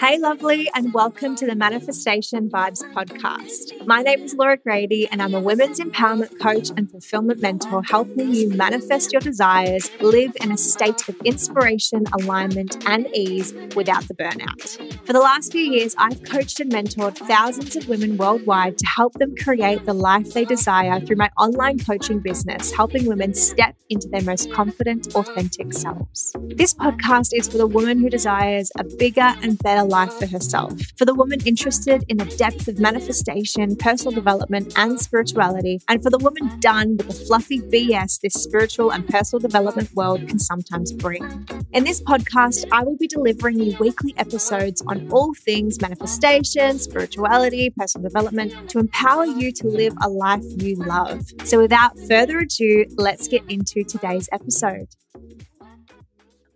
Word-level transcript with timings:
Hey, 0.00 0.16
lovely, 0.16 0.70
and 0.74 0.94
welcome 0.94 1.36
to 1.36 1.44
the 1.46 1.54
Manifestation 1.54 2.48
Vibes 2.48 2.82
podcast. 2.94 3.86
My 3.86 4.00
name 4.00 4.22
is 4.22 4.34
Laura 4.34 4.56
Grady, 4.56 5.06
and 5.06 5.20
I'm 5.20 5.34
a 5.34 5.40
women's 5.40 5.78
empowerment 5.78 6.40
coach 6.40 6.70
and 6.74 6.90
fulfillment 6.90 7.42
mentor, 7.42 7.82
helping 7.82 8.32
you 8.32 8.48
manifest 8.48 9.12
your 9.12 9.20
desires, 9.20 9.90
live 10.00 10.34
in 10.40 10.52
a 10.52 10.56
state 10.56 11.06
of 11.06 11.16
inspiration, 11.26 12.04
alignment, 12.18 12.82
and 12.88 13.14
ease 13.14 13.52
without 13.76 14.08
the 14.08 14.14
burnout. 14.14 15.06
For 15.06 15.12
the 15.12 15.20
last 15.20 15.52
few 15.52 15.60
years, 15.60 15.94
I've 15.98 16.22
coached 16.22 16.60
and 16.60 16.72
mentored 16.72 17.18
thousands 17.18 17.76
of 17.76 17.86
women 17.86 18.16
worldwide 18.16 18.78
to 18.78 18.86
help 18.86 19.12
them 19.18 19.34
create 19.36 19.84
the 19.84 19.92
life 19.92 20.32
they 20.32 20.46
desire 20.46 20.98
through 21.00 21.16
my 21.16 21.28
online 21.36 21.78
coaching 21.78 22.20
business, 22.20 22.72
helping 22.72 23.04
women 23.04 23.34
step 23.34 23.76
into 23.90 24.08
their 24.08 24.22
most 24.22 24.50
confident, 24.50 25.14
authentic 25.14 25.74
selves. 25.74 26.34
This 26.56 26.72
podcast 26.72 27.32
is 27.34 27.48
for 27.48 27.58
the 27.58 27.66
woman 27.66 27.98
who 27.98 28.08
desires 28.08 28.72
a 28.78 28.84
bigger 28.84 29.34
and 29.42 29.58
better 29.58 29.89
life 29.90 30.14
for 30.14 30.26
herself. 30.26 30.72
For 30.96 31.04
the 31.04 31.14
woman 31.14 31.40
interested 31.44 32.04
in 32.08 32.16
the 32.16 32.24
depth 32.24 32.68
of 32.68 32.78
manifestation, 32.78 33.76
personal 33.76 34.14
development, 34.14 34.72
and 34.76 34.98
spirituality, 34.98 35.80
and 35.88 36.02
for 36.02 36.10
the 36.10 36.18
woman 36.18 36.58
done 36.60 36.96
with 36.96 37.08
the 37.08 37.14
fluffy 37.14 37.60
BS 37.60 38.20
this 38.20 38.34
spiritual 38.34 38.92
and 38.92 39.06
personal 39.06 39.40
development 39.40 39.92
world 39.94 40.26
can 40.28 40.38
sometimes 40.38 40.92
bring. 40.92 41.46
In 41.72 41.84
this 41.84 42.00
podcast, 42.00 42.64
I 42.72 42.84
will 42.84 42.96
be 42.96 43.08
delivering 43.08 43.60
you 43.60 43.76
weekly 43.78 44.14
episodes 44.16 44.82
on 44.86 45.08
all 45.10 45.34
things 45.34 45.80
manifestation, 45.80 46.78
spirituality, 46.78 47.70
personal 47.70 48.08
development 48.08 48.70
to 48.70 48.78
empower 48.78 49.26
you 49.26 49.52
to 49.52 49.66
live 49.66 49.94
a 50.02 50.08
life 50.08 50.44
you 50.56 50.76
love. 50.76 51.22
So, 51.44 51.60
without 51.60 51.98
further 52.08 52.38
ado, 52.38 52.86
let's 52.96 53.28
get 53.28 53.42
into 53.48 53.82
today's 53.84 54.28
episode. 54.32 54.88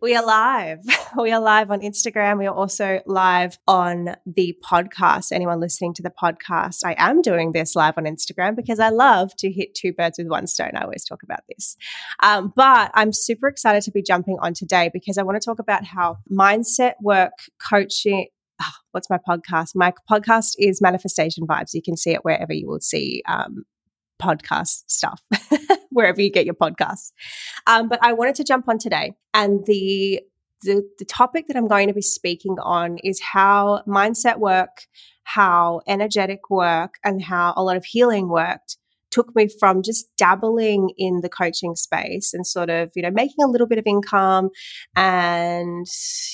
We 0.04 0.14
are 0.14 0.26
live. 0.26 0.80
We 1.18 1.30
are 1.32 1.40
live 1.40 1.70
on 1.70 1.80
Instagram. 1.80 2.38
We 2.38 2.46
are 2.46 2.54
also 2.54 3.00
live 3.06 3.56
on 3.68 4.16
the 4.26 4.54
podcast. 4.62 5.30
Anyone 5.32 5.60
listening 5.60 5.94
to 5.94 6.02
the 6.02 6.10
podcast, 6.10 6.80
I 6.84 6.94
am 6.98 7.22
doing 7.22 7.52
this 7.52 7.76
live 7.76 7.94
on 7.96 8.04
Instagram 8.04 8.56
because 8.56 8.80
I 8.80 8.88
love 8.88 9.34
to 9.36 9.50
hit 9.50 9.74
two 9.76 9.92
birds 9.92 10.18
with 10.18 10.26
one 10.26 10.48
stone. 10.48 10.72
I 10.74 10.82
always 10.82 11.04
talk 11.04 11.22
about 11.22 11.40
this. 11.48 11.76
Um, 12.20 12.52
but 12.54 12.90
I'm 12.94 13.12
super 13.12 13.46
excited 13.46 13.82
to 13.84 13.92
be 13.92 14.02
jumping 14.02 14.36
on 14.40 14.52
today 14.52 14.90
because 14.92 15.16
I 15.16 15.22
want 15.22 15.40
to 15.40 15.44
talk 15.44 15.60
about 15.60 15.84
how 15.84 16.18
mindset 16.30 16.94
work 17.00 17.32
coaching 17.70 18.26
Oh, 18.60 18.72
what's 18.90 19.08
my 19.08 19.18
podcast? 19.26 19.70
My 19.74 19.94
podcast 20.10 20.54
is 20.58 20.82
Manifestation 20.82 21.46
Vibes. 21.46 21.74
You 21.74 21.82
can 21.82 21.96
see 21.96 22.10
it 22.10 22.24
wherever 22.24 22.52
you 22.52 22.68
will 22.68 22.80
see 22.80 23.22
um, 23.26 23.64
podcast 24.20 24.82
stuff, 24.86 25.20
wherever 25.94 26.20
you 26.20 26.30
get 26.30 26.44
your 26.44 26.54
podcasts. 26.54 27.12
Um, 27.66 27.88
but 27.88 27.98
I 28.02 28.12
wanted 28.12 28.34
to 28.36 28.44
jump 28.44 28.68
on 28.68 28.78
today, 28.78 29.14
and 29.32 29.64
the, 29.64 30.20
the 30.62 30.82
the 30.98 31.06
topic 31.06 31.46
that 31.48 31.56
I'm 31.56 31.68
going 31.68 31.88
to 31.88 31.94
be 31.94 32.02
speaking 32.02 32.56
on 32.60 32.98
is 32.98 33.20
how 33.20 33.82
mindset 33.88 34.38
work, 34.38 34.86
how 35.22 35.80
energetic 35.88 36.50
work, 36.50 36.96
and 37.02 37.22
how 37.22 37.54
a 37.56 37.64
lot 37.64 37.76
of 37.76 37.84
healing 37.86 38.28
worked 38.28 38.76
took 39.14 39.34
me 39.36 39.48
from 39.60 39.80
just 39.80 40.06
dabbling 40.16 40.90
in 40.98 41.20
the 41.20 41.28
coaching 41.28 41.76
space 41.76 42.34
and 42.34 42.44
sort 42.44 42.68
of, 42.68 42.90
you 42.96 43.02
know, 43.02 43.12
making 43.12 43.44
a 43.44 43.48
little 43.48 43.68
bit 43.68 43.78
of 43.78 43.86
income 43.86 44.50
and, 44.96 45.86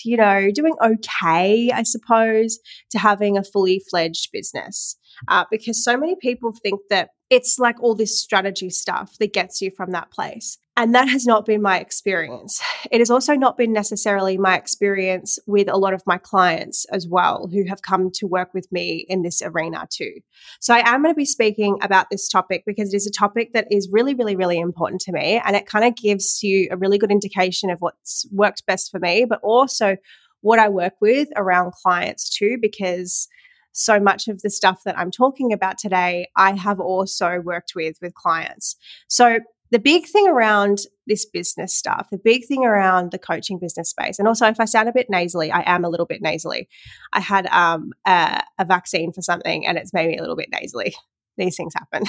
you 0.03 0.17
know, 0.17 0.49
doing 0.55 0.73
okay, 0.83 1.71
I 1.71 1.83
suppose, 1.83 2.59
to 2.93 2.99
having 2.99 3.37
a 3.37 3.45
fully 3.45 3.83
fledged 3.91 4.31
business. 4.33 4.97
Uh, 5.29 5.45
because 5.51 5.83
so 5.83 5.97
many 5.97 6.17
people 6.17 6.53
think 6.53 6.81
that 6.91 7.11
it's 7.31 7.59
like 7.59 7.81
all 7.81 7.95
this 7.95 8.21
strategy 8.21 8.71
stuff 8.71 9.17
that 9.19 9.33
gets 9.33 9.61
you 9.61 9.71
from 9.71 9.93
that 9.93 10.11
place. 10.11 10.59
And 10.77 10.95
that 10.95 11.09
has 11.09 11.27
not 11.27 11.45
been 11.45 11.61
my 11.61 11.79
experience. 11.79 12.63
It 12.91 13.01
has 13.01 13.11
also 13.11 13.35
not 13.35 13.59
been 13.59 13.73
necessarily 13.73 14.39
my 14.39 14.57
experience 14.57 15.39
with 15.47 15.69
a 15.69 15.77
lot 15.77 15.93
of 15.93 16.03
my 16.07 16.17
clients 16.17 16.87
as 16.91 17.07
well 17.07 17.49
who 17.53 17.65
have 17.69 17.83
come 17.83 18.11
to 18.15 18.27
work 18.27 18.55
with 18.55 18.67
me 18.73 19.05
in 19.09 19.23
this 19.23 19.43
arena 19.43 19.87
too. 19.91 20.15
So 20.61 20.75
I 20.75 20.89
am 20.89 21.03
going 21.03 21.15
to 21.15 21.19
be 21.19 21.27
speaking 21.27 21.77
about 21.83 22.07
this 22.11 22.29
topic 22.29 22.63
because 22.67 22.95
it 22.95 22.97
is 22.97 23.07
a 23.07 23.13
topic 23.13 23.53
that 23.53 23.67
is 23.71 23.91
really, 23.93 24.15
really, 24.15 24.37
really 24.37 24.59
important 24.59 25.03
to 25.03 25.13
me. 25.13 25.41
And 25.45 25.55
it 25.55 25.67
kind 25.67 25.85
of 25.85 25.97
gives 25.97 26.43
you 26.43 26.69
a 26.71 26.77
really 26.77 26.99
good 26.99 27.13
indication 27.13 27.69
of 27.69 27.81
what's 27.81 28.27
worked 28.33 28.65
best 28.67 28.91
for 28.91 28.99
me, 28.99 29.27
but 29.29 29.41
also 29.43 29.97
what 30.41 30.59
I 30.59 30.69
work 30.69 30.95
with 31.01 31.29
around 31.37 31.73
clients 31.73 32.31
too, 32.31 32.57
because 32.61 33.29
so 33.73 34.01
much 34.01 34.29
of 34.29 34.43
the 34.43 34.51
stuff 34.51 34.83
that 34.85 34.99
I'm 34.99 35.11
talking 35.11 35.53
about 35.53 35.79
today, 35.79 36.29
I 36.37 36.57
have 36.57 36.81
also 36.81 37.41
worked 37.41 37.75
with 37.75 37.97
with 38.01 38.15
clients. 38.15 38.77
So 39.09 39.41
the 39.71 39.79
big 39.79 40.07
thing 40.07 40.27
around 40.27 40.81
this 41.07 41.25
business 41.25 41.73
stuff, 41.73 42.09
the 42.11 42.19
big 42.19 42.47
thing 42.47 42.65
around 42.65 43.13
the 43.13 43.19
coaching 43.19 43.59
business 43.59 43.91
space, 43.91 44.19
and 44.19 44.27
also 44.27 44.47
if 44.47 44.59
I 44.59 44.65
sound 44.65 44.89
a 44.89 44.93
bit 44.93 45.09
nasally, 45.09 45.53
I 45.53 45.63
am 45.67 45.85
a 45.85 45.89
little 45.89 46.07
bit 46.07 46.21
nasally. 46.21 46.69
I 47.13 47.21
had 47.21 47.47
um, 47.47 47.93
a, 48.07 48.43
a 48.59 48.65
vaccine 48.65 49.13
for 49.13 49.23
something 49.23 49.67
and 49.67 49.79
it's 49.79 49.93
made 49.93 50.09
me 50.09 50.19
a 50.19 50.21
little 50.21 50.37
bit 50.37 50.49
nasally. 50.53 50.95
These 51.37 51.57
things 51.57 51.73
happen. 51.75 52.05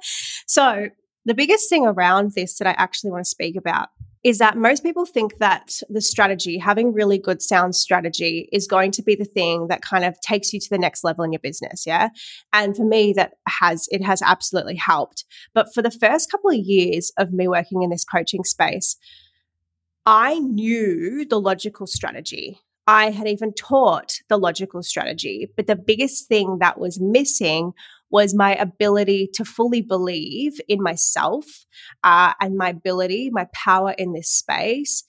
so 0.46 0.88
the 1.24 1.34
biggest 1.34 1.68
thing 1.70 1.86
around 1.86 2.32
this 2.36 2.58
that 2.58 2.68
I 2.68 2.72
actually 2.72 3.10
want 3.10 3.24
to 3.24 3.30
speak 3.30 3.56
about 3.56 3.88
is 4.24 4.38
that 4.38 4.56
most 4.56 4.82
people 4.82 5.04
think 5.04 5.36
that 5.36 5.80
the 5.90 6.00
strategy, 6.00 6.56
having 6.56 6.94
really 6.94 7.18
good 7.18 7.42
sound 7.42 7.76
strategy, 7.76 8.48
is 8.52 8.66
going 8.66 8.90
to 8.90 9.02
be 9.02 9.14
the 9.14 9.26
thing 9.26 9.68
that 9.68 9.82
kind 9.82 10.02
of 10.02 10.18
takes 10.22 10.52
you 10.52 10.58
to 10.58 10.70
the 10.70 10.78
next 10.78 11.04
level 11.04 11.24
in 11.24 11.32
your 11.32 11.40
business. 11.40 11.84
Yeah. 11.86 12.08
And 12.54 12.74
for 12.74 12.84
me, 12.84 13.12
that 13.12 13.34
has, 13.46 13.86
it 13.90 14.02
has 14.02 14.22
absolutely 14.22 14.76
helped. 14.76 15.26
But 15.52 15.74
for 15.74 15.82
the 15.82 15.90
first 15.90 16.30
couple 16.30 16.50
of 16.50 16.56
years 16.56 17.12
of 17.18 17.32
me 17.32 17.46
working 17.46 17.82
in 17.82 17.90
this 17.90 18.04
coaching 18.04 18.44
space, 18.44 18.96
I 20.06 20.38
knew 20.38 21.26
the 21.26 21.40
logical 21.40 21.86
strategy. 21.86 22.58
I 22.86 23.10
had 23.10 23.28
even 23.28 23.52
taught 23.52 24.20
the 24.28 24.38
logical 24.38 24.82
strategy. 24.82 25.50
But 25.54 25.66
the 25.66 25.76
biggest 25.76 26.28
thing 26.28 26.58
that 26.60 26.78
was 26.78 26.98
missing 26.98 27.72
was 28.14 28.32
my 28.32 28.54
ability 28.54 29.28
to 29.34 29.44
fully 29.44 29.82
believe 29.82 30.60
in 30.68 30.80
myself 30.80 31.44
uh, 32.04 32.32
and 32.40 32.56
my 32.56 32.68
ability, 32.68 33.28
my 33.32 33.48
power 33.52 33.90
in 33.98 34.12
this 34.12 34.30
space. 34.30 35.02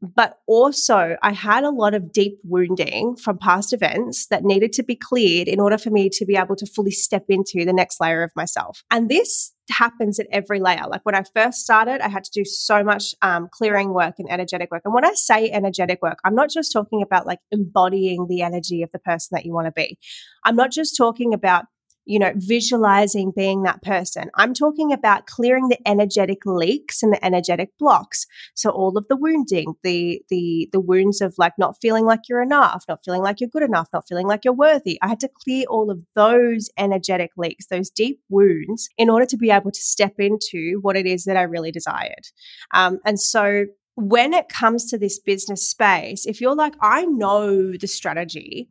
But 0.00 0.38
also, 0.46 1.18
I 1.22 1.32
had 1.32 1.64
a 1.64 1.68
lot 1.68 1.92
of 1.92 2.10
deep 2.10 2.38
wounding 2.42 3.16
from 3.16 3.36
past 3.36 3.74
events 3.74 4.26
that 4.28 4.42
needed 4.42 4.72
to 4.72 4.82
be 4.82 4.96
cleared 4.96 5.48
in 5.48 5.60
order 5.60 5.76
for 5.76 5.90
me 5.90 6.08
to 6.14 6.24
be 6.24 6.34
able 6.34 6.56
to 6.56 6.64
fully 6.64 6.92
step 6.92 7.26
into 7.28 7.66
the 7.66 7.74
next 7.74 8.00
layer 8.00 8.22
of 8.22 8.30
myself. 8.34 8.82
And 8.90 9.10
this 9.10 9.52
happens 9.70 10.18
at 10.18 10.26
every 10.32 10.60
layer. 10.60 10.84
Like 10.88 11.02
when 11.04 11.14
I 11.14 11.24
first 11.34 11.58
started, 11.58 12.00
I 12.00 12.08
had 12.08 12.24
to 12.24 12.30
do 12.32 12.46
so 12.46 12.82
much 12.82 13.14
um, 13.20 13.48
clearing 13.52 13.92
work 13.92 14.14
and 14.18 14.32
energetic 14.32 14.70
work. 14.70 14.80
And 14.86 14.94
when 14.94 15.04
I 15.04 15.12
say 15.12 15.50
energetic 15.50 16.00
work, 16.00 16.20
I'm 16.24 16.34
not 16.34 16.48
just 16.48 16.72
talking 16.72 17.02
about 17.02 17.26
like 17.26 17.40
embodying 17.50 18.28
the 18.30 18.40
energy 18.40 18.82
of 18.82 18.90
the 18.92 18.98
person 18.98 19.36
that 19.36 19.44
you 19.44 19.52
want 19.52 19.66
to 19.66 19.72
be. 19.72 19.98
I'm 20.42 20.56
not 20.56 20.70
just 20.70 20.96
talking 20.96 21.34
about 21.34 21.66
you 22.10 22.18
know, 22.18 22.32
visualizing 22.34 23.30
being 23.34 23.62
that 23.62 23.82
person. 23.82 24.30
I'm 24.34 24.52
talking 24.52 24.92
about 24.92 25.26
clearing 25.26 25.68
the 25.68 25.78
energetic 25.88 26.44
leaks 26.44 27.04
and 27.04 27.12
the 27.12 27.24
energetic 27.24 27.70
blocks. 27.78 28.26
So 28.56 28.70
all 28.70 28.98
of 28.98 29.06
the 29.06 29.14
wounding, 29.16 29.74
the 29.84 30.20
the 30.28 30.68
the 30.72 30.80
wounds 30.80 31.20
of 31.20 31.36
like 31.38 31.52
not 31.56 31.76
feeling 31.80 32.04
like 32.04 32.22
you're 32.28 32.42
enough, 32.42 32.84
not 32.88 33.04
feeling 33.04 33.22
like 33.22 33.40
you're 33.40 33.48
good 33.48 33.62
enough, 33.62 33.86
not 33.92 34.08
feeling 34.08 34.26
like 34.26 34.44
you're 34.44 34.52
worthy. 34.52 34.98
I 35.00 35.06
had 35.06 35.20
to 35.20 35.30
clear 35.44 35.66
all 35.70 35.88
of 35.88 36.04
those 36.16 36.68
energetic 36.76 37.30
leaks, 37.36 37.66
those 37.66 37.90
deep 37.90 38.18
wounds, 38.28 38.88
in 38.98 39.08
order 39.08 39.26
to 39.26 39.36
be 39.36 39.52
able 39.52 39.70
to 39.70 39.80
step 39.80 40.14
into 40.18 40.80
what 40.82 40.96
it 40.96 41.06
is 41.06 41.26
that 41.26 41.36
I 41.36 41.42
really 41.42 41.70
desired. 41.70 42.26
Um, 42.74 42.98
and 43.06 43.20
so 43.20 43.66
when 43.94 44.32
it 44.32 44.48
comes 44.48 44.86
to 44.86 44.98
this 44.98 45.20
business 45.20 45.68
space, 45.68 46.26
if 46.26 46.40
you're 46.40 46.56
like, 46.56 46.74
I 46.80 47.04
know 47.04 47.76
the 47.76 47.86
strategy, 47.86 48.68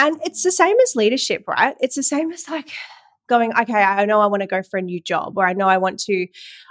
and 0.00 0.20
it's 0.24 0.42
the 0.42 0.52
same 0.52 0.76
as 0.82 0.96
leadership, 0.96 1.44
right? 1.46 1.76
It's 1.80 1.96
the 1.96 2.02
same 2.02 2.32
as 2.32 2.48
like 2.48 2.70
going, 3.28 3.52
okay, 3.52 3.74
I 3.74 4.06
know 4.06 4.20
I 4.20 4.26
want 4.26 4.40
to 4.42 4.48
go 4.48 4.60
for 4.62 4.78
a 4.78 4.82
new 4.82 5.00
job 5.00 5.34
or 5.36 5.46
I 5.46 5.52
know 5.52 5.68
I 5.68 5.78
want 5.78 6.00
to 6.00 6.26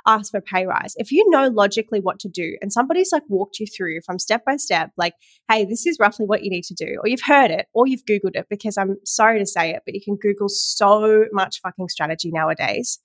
ask 0.06 0.32
for 0.32 0.40
a 0.40 0.42
pay 0.42 0.66
rise. 0.66 0.94
If 0.98 1.12
you 1.12 1.30
know 1.30 1.48
logically 1.48 2.02
what 2.02 2.20
to 2.20 2.28
do 2.28 2.58
and 2.62 2.74
somebody's 2.74 3.14
like 3.14 3.24
walked 3.30 3.60
you 3.60 3.66
through 3.66 4.02
from 4.06 4.20
step 4.20 4.44
by 4.46 4.58
step, 4.58 4.92
like, 4.98 5.14
hey, 5.50 5.64
this 5.64 5.86
is 5.86 5.98
roughly 6.00 6.26
what 6.26 6.44
you 6.44 6.50
need 6.50 6.66
to 6.66 6.74
do, 6.74 6.98
or 7.02 7.08
you've 7.08 7.22
heard 7.24 7.50
it 7.50 7.68
or 7.74 7.88
you've 7.88 8.04
Googled 8.04 8.36
it, 8.36 8.48
because 8.50 8.78
I'm 8.78 8.98
sorry 9.06 9.40
to 9.40 9.46
say 9.46 9.70
it, 9.70 9.84
but 9.86 9.96
you 9.96 10.02
can 10.04 10.18
Google 10.18 10.50
so 10.50 11.26
much 11.32 11.62
fucking 11.62 11.88
strategy 11.88 12.30
nowadays. 12.32 13.00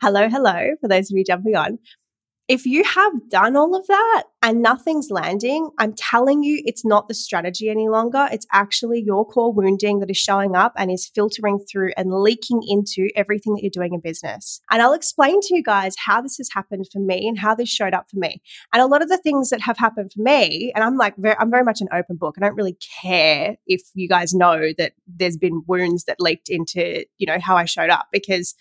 Hello, 0.00 0.28
hello, 0.28 0.70
for 0.80 0.88
those 0.88 1.10
of 1.10 1.16
you 1.18 1.24
jumping 1.24 1.56
on 1.56 1.78
if 2.46 2.66
you 2.66 2.84
have 2.84 3.30
done 3.30 3.56
all 3.56 3.74
of 3.74 3.86
that 3.86 4.24
and 4.42 4.60
nothing's 4.60 5.10
landing, 5.10 5.70
I'm 5.78 5.94
telling 5.94 6.42
you, 6.42 6.62
it's 6.66 6.84
not 6.84 7.08
the 7.08 7.14
strategy 7.14 7.70
any 7.70 7.88
longer. 7.88 8.28
It's 8.30 8.46
actually 8.52 9.02
your 9.02 9.26
core 9.26 9.52
wounding 9.52 10.00
that 10.00 10.10
is 10.10 10.18
showing 10.18 10.54
up 10.54 10.74
and 10.76 10.90
is 10.90 11.06
filtering 11.06 11.58
through 11.58 11.92
and 11.96 12.12
leaking 12.12 12.60
into 12.68 13.08
everything 13.16 13.54
that 13.54 13.62
you're 13.62 13.70
doing 13.70 13.94
in 13.94 14.00
business. 14.00 14.60
And 14.70 14.82
I'll 14.82 14.92
explain 14.92 15.40
to 15.40 15.56
you 15.56 15.62
guys 15.62 15.94
how 15.96 16.20
this 16.20 16.36
has 16.36 16.50
happened 16.52 16.86
for 16.92 16.98
me 16.98 17.26
and 17.26 17.38
how 17.38 17.54
this 17.54 17.70
showed 17.70 17.94
up 17.94 18.10
for 18.10 18.18
me. 18.18 18.42
And 18.74 18.82
a 18.82 18.86
lot 18.86 19.00
of 19.00 19.08
the 19.08 19.18
things 19.18 19.48
that 19.48 19.62
have 19.62 19.78
happened 19.78 20.12
for 20.12 20.20
me, 20.20 20.70
and 20.74 20.84
I'm 20.84 20.98
like, 20.98 21.16
very, 21.16 21.36
I'm 21.38 21.50
very 21.50 21.64
much 21.64 21.80
an 21.80 21.88
open 21.94 22.16
book. 22.16 22.34
I 22.36 22.40
don't 22.40 22.56
really 22.56 22.76
care 23.00 23.56
if 23.66 23.80
you 23.94 24.06
guys 24.06 24.34
know 24.34 24.72
that 24.76 24.92
there's 25.06 25.38
been 25.38 25.62
wounds 25.66 26.04
that 26.04 26.20
leaked 26.20 26.50
into, 26.50 27.06
you 27.16 27.26
know, 27.26 27.38
how 27.40 27.56
I 27.56 27.64
showed 27.64 27.90
up 27.90 28.08
because 28.12 28.54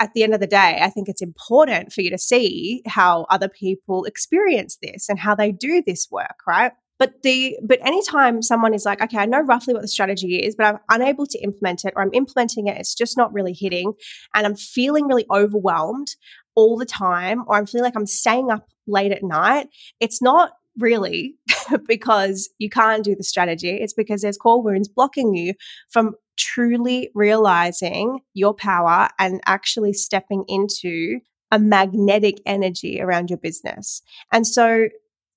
at 0.00 0.12
the 0.14 0.22
end 0.22 0.34
of 0.34 0.40
the 0.40 0.46
day, 0.46 0.78
I 0.80 0.90
think 0.90 1.08
it's 1.08 1.22
important 1.22 1.92
for 1.92 2.00
you 2.00 2.10
to 2.10 2.18
see 2.18 2.82
how 2.86 3.26
other 3.30 3.48
people 3.48 4.04
experience 4.04 4.78
this 4.82 5.08
and 5.08 5.18
how 5.18 5.34
they 5.34 5.52
do 5.52 5.82
this 5.86 6.08
work, 6.10 6.36
right? 6.46 6.72
But 6.98 7.22
the 7.22 7.58
but 7.62 7.84
anytime 7.84 8.40
someone 8.40 8.72
is 8.72 8.84
like, 8.84 9.02
okay, 9.02 9.18
I 9.18 9.26
know 9.26 9.40
roughly 9.40 9.74
what 9.74 9.82
the 9.82 9.88
strategy 9.88 10.36
is, 10.36 10.54
but 10.54 10.66
I'm 10.66 10.78
unable 10.90 11.26
to 11.26 11.38
implement 11.42 11.84
it, 11.84 11.92
or 11.96 12.02
I'm 12.02 12.14
implementing 12.14 12.68
it, 12.68 12.78
it's 12.78 12.94
just 12.94 13.16
not 13.16 13.32
really 13.32 13.52
hitting, 13.52 13.94
and 14.34 14.46
I'm 14.46 14.56
feeling 14.56 15.06
really 15.06 15.26
overwhelmed 15.30 16.08
all 16.54 16.76
the 16.76 16.86
time, 16.86 17.42
or 17.46 17.56
I'm 17.56 17.66
feeling 17.66 17.84
like 17.84 17.96
I'm 17.96 18.06
staying 18.06 18.50
up 18.50 18.68
late 18.86 19.12
at 19.12 19.22
night, 19.22 19.68
it's 20.00 20.22
not 20.22 20.52
really 20.78 21.36
because 21.86 22.50
you 22.58 22.68
can't 22.68 23.04
do 23.04 23.14
the 23.14 23.24
strategy. 23.24 23.70
It's 23.70 23.92
because 23.92 24.22
there's 24.22 24.36
core 24.36 24.62
wounds 24.62 24.88
blocking 24.88 25.34
you 25.34 25.54
from 25.90 26.14
truly 26.36 27.10
realizing 27.14 28.20
your 28.32 28.54
power 28.54 29.08
and 29.18 29.40
actually 29.46 29.92
stepping 29.92 30.44
into 30.48 31.20
a 31.50 31.58
magnetic 31.58 32.40
energy 32.46 33.00
around 33.00 33.30
your 33.30 33.38
business. 33.38 34.02
And 34.32 34.46
so 34.46 34.88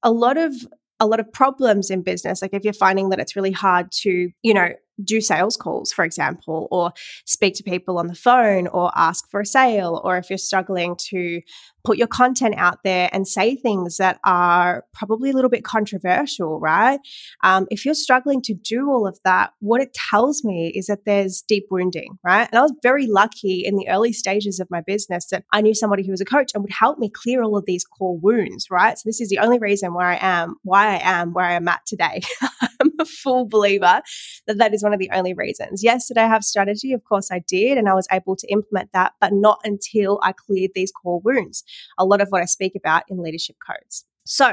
a 0.03 0.11
lot 0.11 0.38
of 0.38 0.53
a 0.99 1.05
lot 1.05 1.19
of 1.19 1.31
problems 1.31 1.91
in 1.91 2.01
business 2.01 2.41
like 2.41 2.55
if 2.55 2.63
you're 2.63 2.73
finding 2.73 3.09
that 3.09 3.19
it's 3.19 3.35
really 3.35 3.51
hard 3.51 3.91
to, 3.91 4.31
you 4.41 4.53
know, 4.53 4.69
do 5.03 5.21
sales 5.21 5.57
calls, 5.57 5.91
for 5.91 6.03
example, 6.03 6.67
or 6.71 6.94
speak 7.25 7.55
to 7.55 7.63
people 7.63 7.97
on 7.97 8.07
the 8.07 8.15
phone 8.15 8.67
or 8.67 8.91
ask 8.95 9.29
for 9.29 9.41
a 9.41 9.45
sale, 9.45 10.01
or 10.03 10.17
if 10.17 10.29
you're 10.29 10.38
struggling 10.38 10.95
to 11.09 11.41
put 11.88 11.97
your 11.97 12.07
content 12.07 12.53
out 12.57 12.79
there 12.83 13.09
and 13.13 13.25
say 13.25 13.55
things 13.55 13.95
that 13.95 14.19
are 14.25 14.83
probably 14.94 15.29
a 15.29 15.33
little 15.33 15.49
bit 15.49 15.63
controversial, 15.63 16.59
right? 16.59 16.99
Um, 17.45 17.65
if 17.71 17.85
you're 17.85 17.94
struggling 17.94 18.41
to 18.41 18.53
do 18.53 18.89
all 18.89 19.07
of 19.07 19.17
that, 19.23 19.53
what 19.59 19.79
it 19.79 19.94
tells 19.94 20.44
me 20.44 20.67
is 20.75 20.88
that 20.88 21.05
there's 21.05 21.41
deep 21.41 21.67
wounding, 21.71 22.17
right? 22.25 22.49
And 22.51 22.59
I 22.59 22.61
was 22.61 22.73
very 22.83 23.07
lucky 23.07 23.63
in 23.65 23.77
the 23.77 23.88
early 23.88 24.11
stages 24.11 24.59
of 24.59 24.69
my 24.69 24.81
business 24.81 25.27
that 25.31 25.45
I 25.53 25.61
knew 25.61 25.73
somebody 25.73 26.05
who 26.05 26.11
was 26.11 26.19
a 26.19 26.25
coach 26.25 26.51
and 26.53 26.61
would 26.61 26.73
help 26.73 26.99
me 26.99 27.09
clear 27.09 27.41
all 27.41 27.55
of 27.55 27.65
these 27.65 27.85
core 27.85 28.17
wounds, 28.17 28.67
right? 28.69 28.97
So 28.97 29.03
this 29.05 29.21
is 29.21 29.29
the 29.29 29.39
only 29.39 29.57
reason 29.57 29.94
where 29.94 30.07
I 30.07 30.17
am, 30.19 30.57
why 30.63 30.95
I 30.95 30.99
am 31.01 31.31
where 31.31 31.45
I 31.45 31.53
am 31.53 31.69
at 31.69 31.85
today. 31.85 32.19
I'm 32.81 32.91
a 32.99 33.05
full 33.05 33.47
believer 33.47 34.01
that 34.45 34.57
that 34.57 34.73
is 34.73 34.83
one 34.87 34.93
of 34.93 34.99
the 34.99 35.09
only 35.13 35.33
reasons. 35.33 35.83
Yes, 35.83 36.07
did 36.07 36.17
I 36.17 36.27
have 36.27 36.43
strategy? 36.43 36.93
Of 36.93 37.03
course 37.03 37.29
I 37.31 37.39
did. 37.39 37.77
And 37.77 37.89
I 37.89 37.93
was 37.93 38.07
able 38.11 38.37
to 38.37 38.47
implement 38.47 38.93
that, 38.93 39.13
but 39.19 39.33
not 39.33 39.59
until 39.65 40.19
I 40.23 40.31
cleared 40.31 40.71
these 40.73 40.91
core 40.91 41.19
wounds 41.19 41.63
a 41.97 42.05
lot 42.05 42.21
of 42.21 42.29
what 42.29 42.41
I 42.41 42.45
speak 42.45 42.73
about 42.75 43.03
in 43.09 43.21
leadership 43.21 43.57
codes. 43.65 44.05
So, 44.23 44.45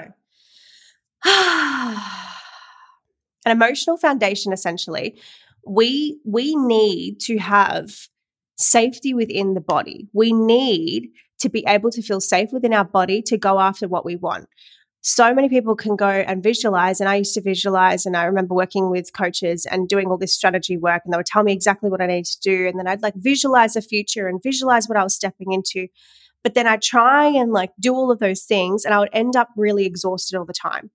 an 1.24 1.96
emotional 3.46 3.96
foundation 3.96 4.52
essentially, 4.52 5.20
we 5.66 6.18
we 6.24 6.56
need 6.56 7.20
to 7.20 7.38
have 7.38 8.08
safety 8.56 9.14
within 9.14 9.54
the 9.54 9.60
body. 9.60 10.08
We 10.12 10.32
need 10.32 11.10
to 11.40 11.48
be 11.48 11.64
able 11.68 11.90
to 11.90 12.02
feel 12.02 12.20
safe 12.20 12.50
within 12.52 12.72
our 12.72 12.84
body 12.84 13.22
to 13.22 13.36
go 13.36 13.60
after 13.60 13.86
what 13.88 14.04
we 14.04 14.16
want. 14.16 14.48
So 15.06 15.34
many 15.34 15.50
people 15.50 15.76
can 15.76 15.96
go 15.96 16.08
and 16.08 16.42
visualize, 16.42 16.98
and 16.98 17.10
I 17.10 17.16
used 17.16 17.34
to 17.34 17.42
visualize, 17.42 18.06
and 18.06 18.16
I 18.16 18.24
remember 18.24 18.54
working 18.54 18.88
with 18.88 19.12
coaches 19.12 19.66
and 19.66 19.86
doing 19.86 20.06
all 20.06 20.16
this 20.16 20.32
strategy 20.32 20.78
work, 20.78 21.02
and 21.04 21.12
they 21.12 21.18
would 21.18 21.26
tell 21.26 21.42
me 21.42 21.52
exactly 21.52 21.90
what 21.90 22.00
I 22.00 22.06
need 22.06 22.24
to 22.24 22.40
do, 22.40 22.66
and 22.66 22.78
then 22.78 22.86
I'd 22.86 23.02
like 23.02 23.12
visualize 23.14 23.74
the 23.74 23.82
future 23.82 24.28
and 24.28 24.42
visualize 24.42 24.88
what 24.88 24.96
I 24.96 25.02
was 25.02 25.14
stepping 25.14 25.52
into. 25.52 25.88
But 26.42 26.54
then 26.54 26.66
I 26.66 26.78
try 26.78 27.26
and 27.26 27.52
like 27.52 27.72
do 27.78 27.94
all 27.94 28.10
of 28.10 28.18
those 28.18 28.42
things 28.42 28.84
and 28.84 28.92
I 28.92 28.98
would 28.98 29.08
end 29.14 29.34
up 29.34 29.48
really 29.56 29.86
exhausted 29.86 30.36
all 30.36 30.44
the 30.44 30.52
time. 30.52 30.90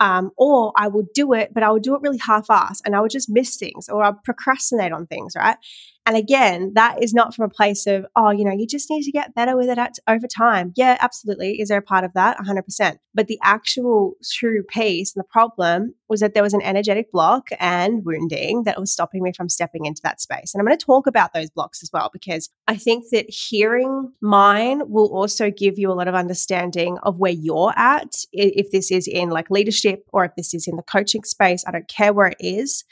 Um, 0.00 0.30
or 0.38 0.72
I 0.78 0.88
would 0.88 1.12
do 1.14 1.34
it, 1.34 1.52
but 1.52 1.62
I 1.62 1.70
would 1.70 1.82
do 1.82 1.94
it 1.94 2.00
really 2.00 2.16
half 2.16 2.46
assed 2.46 2.80
and 2.86 2.96
I 2.96 3.00
would 3.02 3.10
just 3.10 3.28
miss 3.28 3.56
things 3.56 3.90
or 3.90 4.02
I'd 4.02 4.22
procrastinate 4.24 4.92
on 4.92 5.06
things, 5.06 5.34
right? 5.36 5.58
And 6.06 6.16
again, 6.16 6.72
that 6.74 7.02
is 7.02 7.14
not 7.14 7.34
from 7.34 7.46
a 7.46 7.48
place 7.48 7.86
of, 7.86 8.04
oh, 8.14 8.30
you 8.30 8.44
know, 8.44 8.52
you 8.52 8.66
just 8.66 8.90
need 8.90 9.04
to 9.04 9.12
get 9.12 9.34
better 9.34 9.56
with 9.56 9.70
it 9.70 9.78
at, 9.78 9.94
over 10.06 10.26
time. 10.26 10.72
Yeah, 10.76 10.98
absolutely. 11.00 11.60
Is 11.60 11.68
there 11.68 11.78
a 11.78 11.82
part 11.82 12.04
of 12.04 12.12
that? 12.12 12.36
100%. 12.38 12.98
But 13.14 13.26
the 13.26 13.38
actual 13.42 14.14
true 14.30 14.62
piece 14.62 15.14
and 15.14 15.22
the 15.22 15.28
problem 15.28 15.94
was 16.08 16.20
that 16.20 16.34
there 16.34 16.42
was 16.42 16.52
an 16.52 16.60
energetic 16.60 17.10
block 17.10 17.48
and 17.58 18.04
wounding 18.04 18.64
that 18.64 18.78
was 18.78 18.92
stopping 18.92 19.22
me 19.22 19.32
from 19.34 19.48
stepping 19.48 19.86
into 19.86 20.02
that 20.04 20.20
space. 20.20 20.52
And 20.52 20.60
I'm 20.60 20.66
going 20.66 20.76
to 20.76 20.84
talk 20.84 21.06
about 21.06 21.32
those 21.32 21.48
blocks 21.48 21.82
as 21.82 21.90
well, 21.92 22.10
because 22.12 22.50
I 22.68 22.76
think 22.76 23.06
that 23.12 23.30
hearing 23.30 24.12
mine 24.20 24.82
will 24.86 25.08
also 25.16 25.50
give 25.50 25.78
you 25.78 25.90
a 25.90 25.94
lot 25.94 26.08
of 26.08 26.14
understanding 26.14 26.98
of 27.02 27.16
where 27.16 27.32
you're 27.32 27.72
at. 27.76 28.14
If 28.32 28.70
this 28.72 28.90
is 28.90 29.08
in 29.08 29.30
like 29.30 29.50
leadership 29.50 30.04
or 30.12 30.24
if 30.26 30.32
this 30.36 30.52
is 30.52 30.68
in 30.68 30.76
the 30.76 30.82
coaching 30.82 31.24
space, 31.24 31.64
I 31.66 31.70
don't 31.70 31.88
care 31.88 32.12
where 32.12 32.28
it 32.28 32.36
is. 32.40 32.84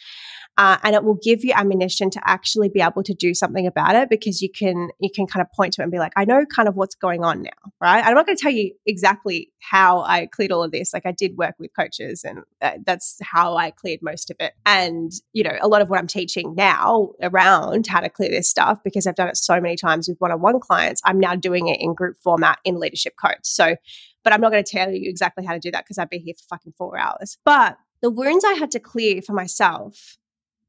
Uh, 0.58 0.76
and 0.82 0.94
it 0.94 1.02
will 1.02 1.18
give 1.22 1.42
you 1.42 1.52
ammunition 1.54 2.10
to 2.10 2.20
actually 2.28 2.68
be 2.68 2.80
able 2.80 3.02
to 3.02 3.14
do 3.14 3.32
something 3.32 3.66
about 3.66 3.94
it 3.94 4.10
because 4.10 4.42
you 4.42 4.50
can 4.50 4.90
you 5.00 5.08
can 5.14 5.26
kind 5.26 5.40
of 5.40 5.50
point 5.52 5.72
to 5.72 5.80
it 5.80 5.84
and 5.84 5.92
be 5.92 5.98
like 5.98 6.12
i 6.16 6.24
know 6.26 6.44
kind 6.44 6.68
of 6.68 6.76
what's 6.76 6.94
going 6.94 7.24
on 7.24 7.42
now 7.42 7.72
right? 7.80 8.04
I'm 8.04 8.14
not 8.14 8.26
going 8.26 8.36
to 8.36 8.42
tell 8.42 8.52
you 8.52 8.72
exactly 8.86 9.50
how 9.60 10.02
i 10.02 10.26
cleared 10.26 10.52
all 10.52 10.62
of 10.62 10.70
this. 10.70 10.92
Like 10.92 11.06
i 11.06 11.12
did 11.12 11.36
work 11.36 11.54
with 11.58 11.70
coaches 11.74 12.22
and 12.24 12.40
uh, 12.60 12.72
that's 12.86 13.16
how 13.22 13.56
i 13.56 13.70
cleared 13.70 14.00
most 14.02 14.30
of 14.30 14.36
it. 14.40 14.52
And 14.64 15.10
you 15.32 15.42
know 15.42 15.56
a 15.60 15.68
lot 15.68 15.82
of 15.82 15.90
what 15.90 15.98
i'm 15.98 16.06
teaching 16.06 16.54
now 16.54 17.10
around 17.22 17.86
how 17.86 18.00
to 18.00 18.08
clear 18.08 18.30
this 18.30 18.48
stuff 18.48 18.78
because 18.84 19.06
i've 19.06 19.16
done 19.16 19.28
it 19.28 19.36
so 19.36 19.60
many 19.60 19.76
times 19.76 20.08
with 20.08 20.18
one-on-one 20.18 20.60
clients 20.60 21.00
i'm 21.04 21.18
now 21.18 21.34
doing 21.34 21.68
it 21.68 21.80
in 21.80 21.94
group 21.94 22.16
format 22.22 22.58
in 22.64 22.78
leadership 22.78 23.14
codes. 23.16 23.48
So 23.48 23.76
but 24.22 24.32
i'm 24.32 24.40
not 24.40 24.52
going 24.52 24.64
to 24.64 24.70
tell 24.70 24.90
you 24.90 25.08
exactly 25.08 25.44
how 25.44 25.54
to 25.54 25.60
do 25.60 25.70
that 25.70 25.84
because 25.84 25.98
i'd 25.98 26.10
be 26.10 26.18
here 26.18 26.34
for 26.34 26.56
fucking 26.56 26.74
four 26.76 26.98
hours. 26.98 27.38
But 27.44 27.78
the 28.02 28.10
wounds 28.10 28.44
I 28.44 28.54
had 28.54 28.72
to 28.72 28.80
clear 28.80 29.22
for 29.22 29.32
myself 29.32 30.18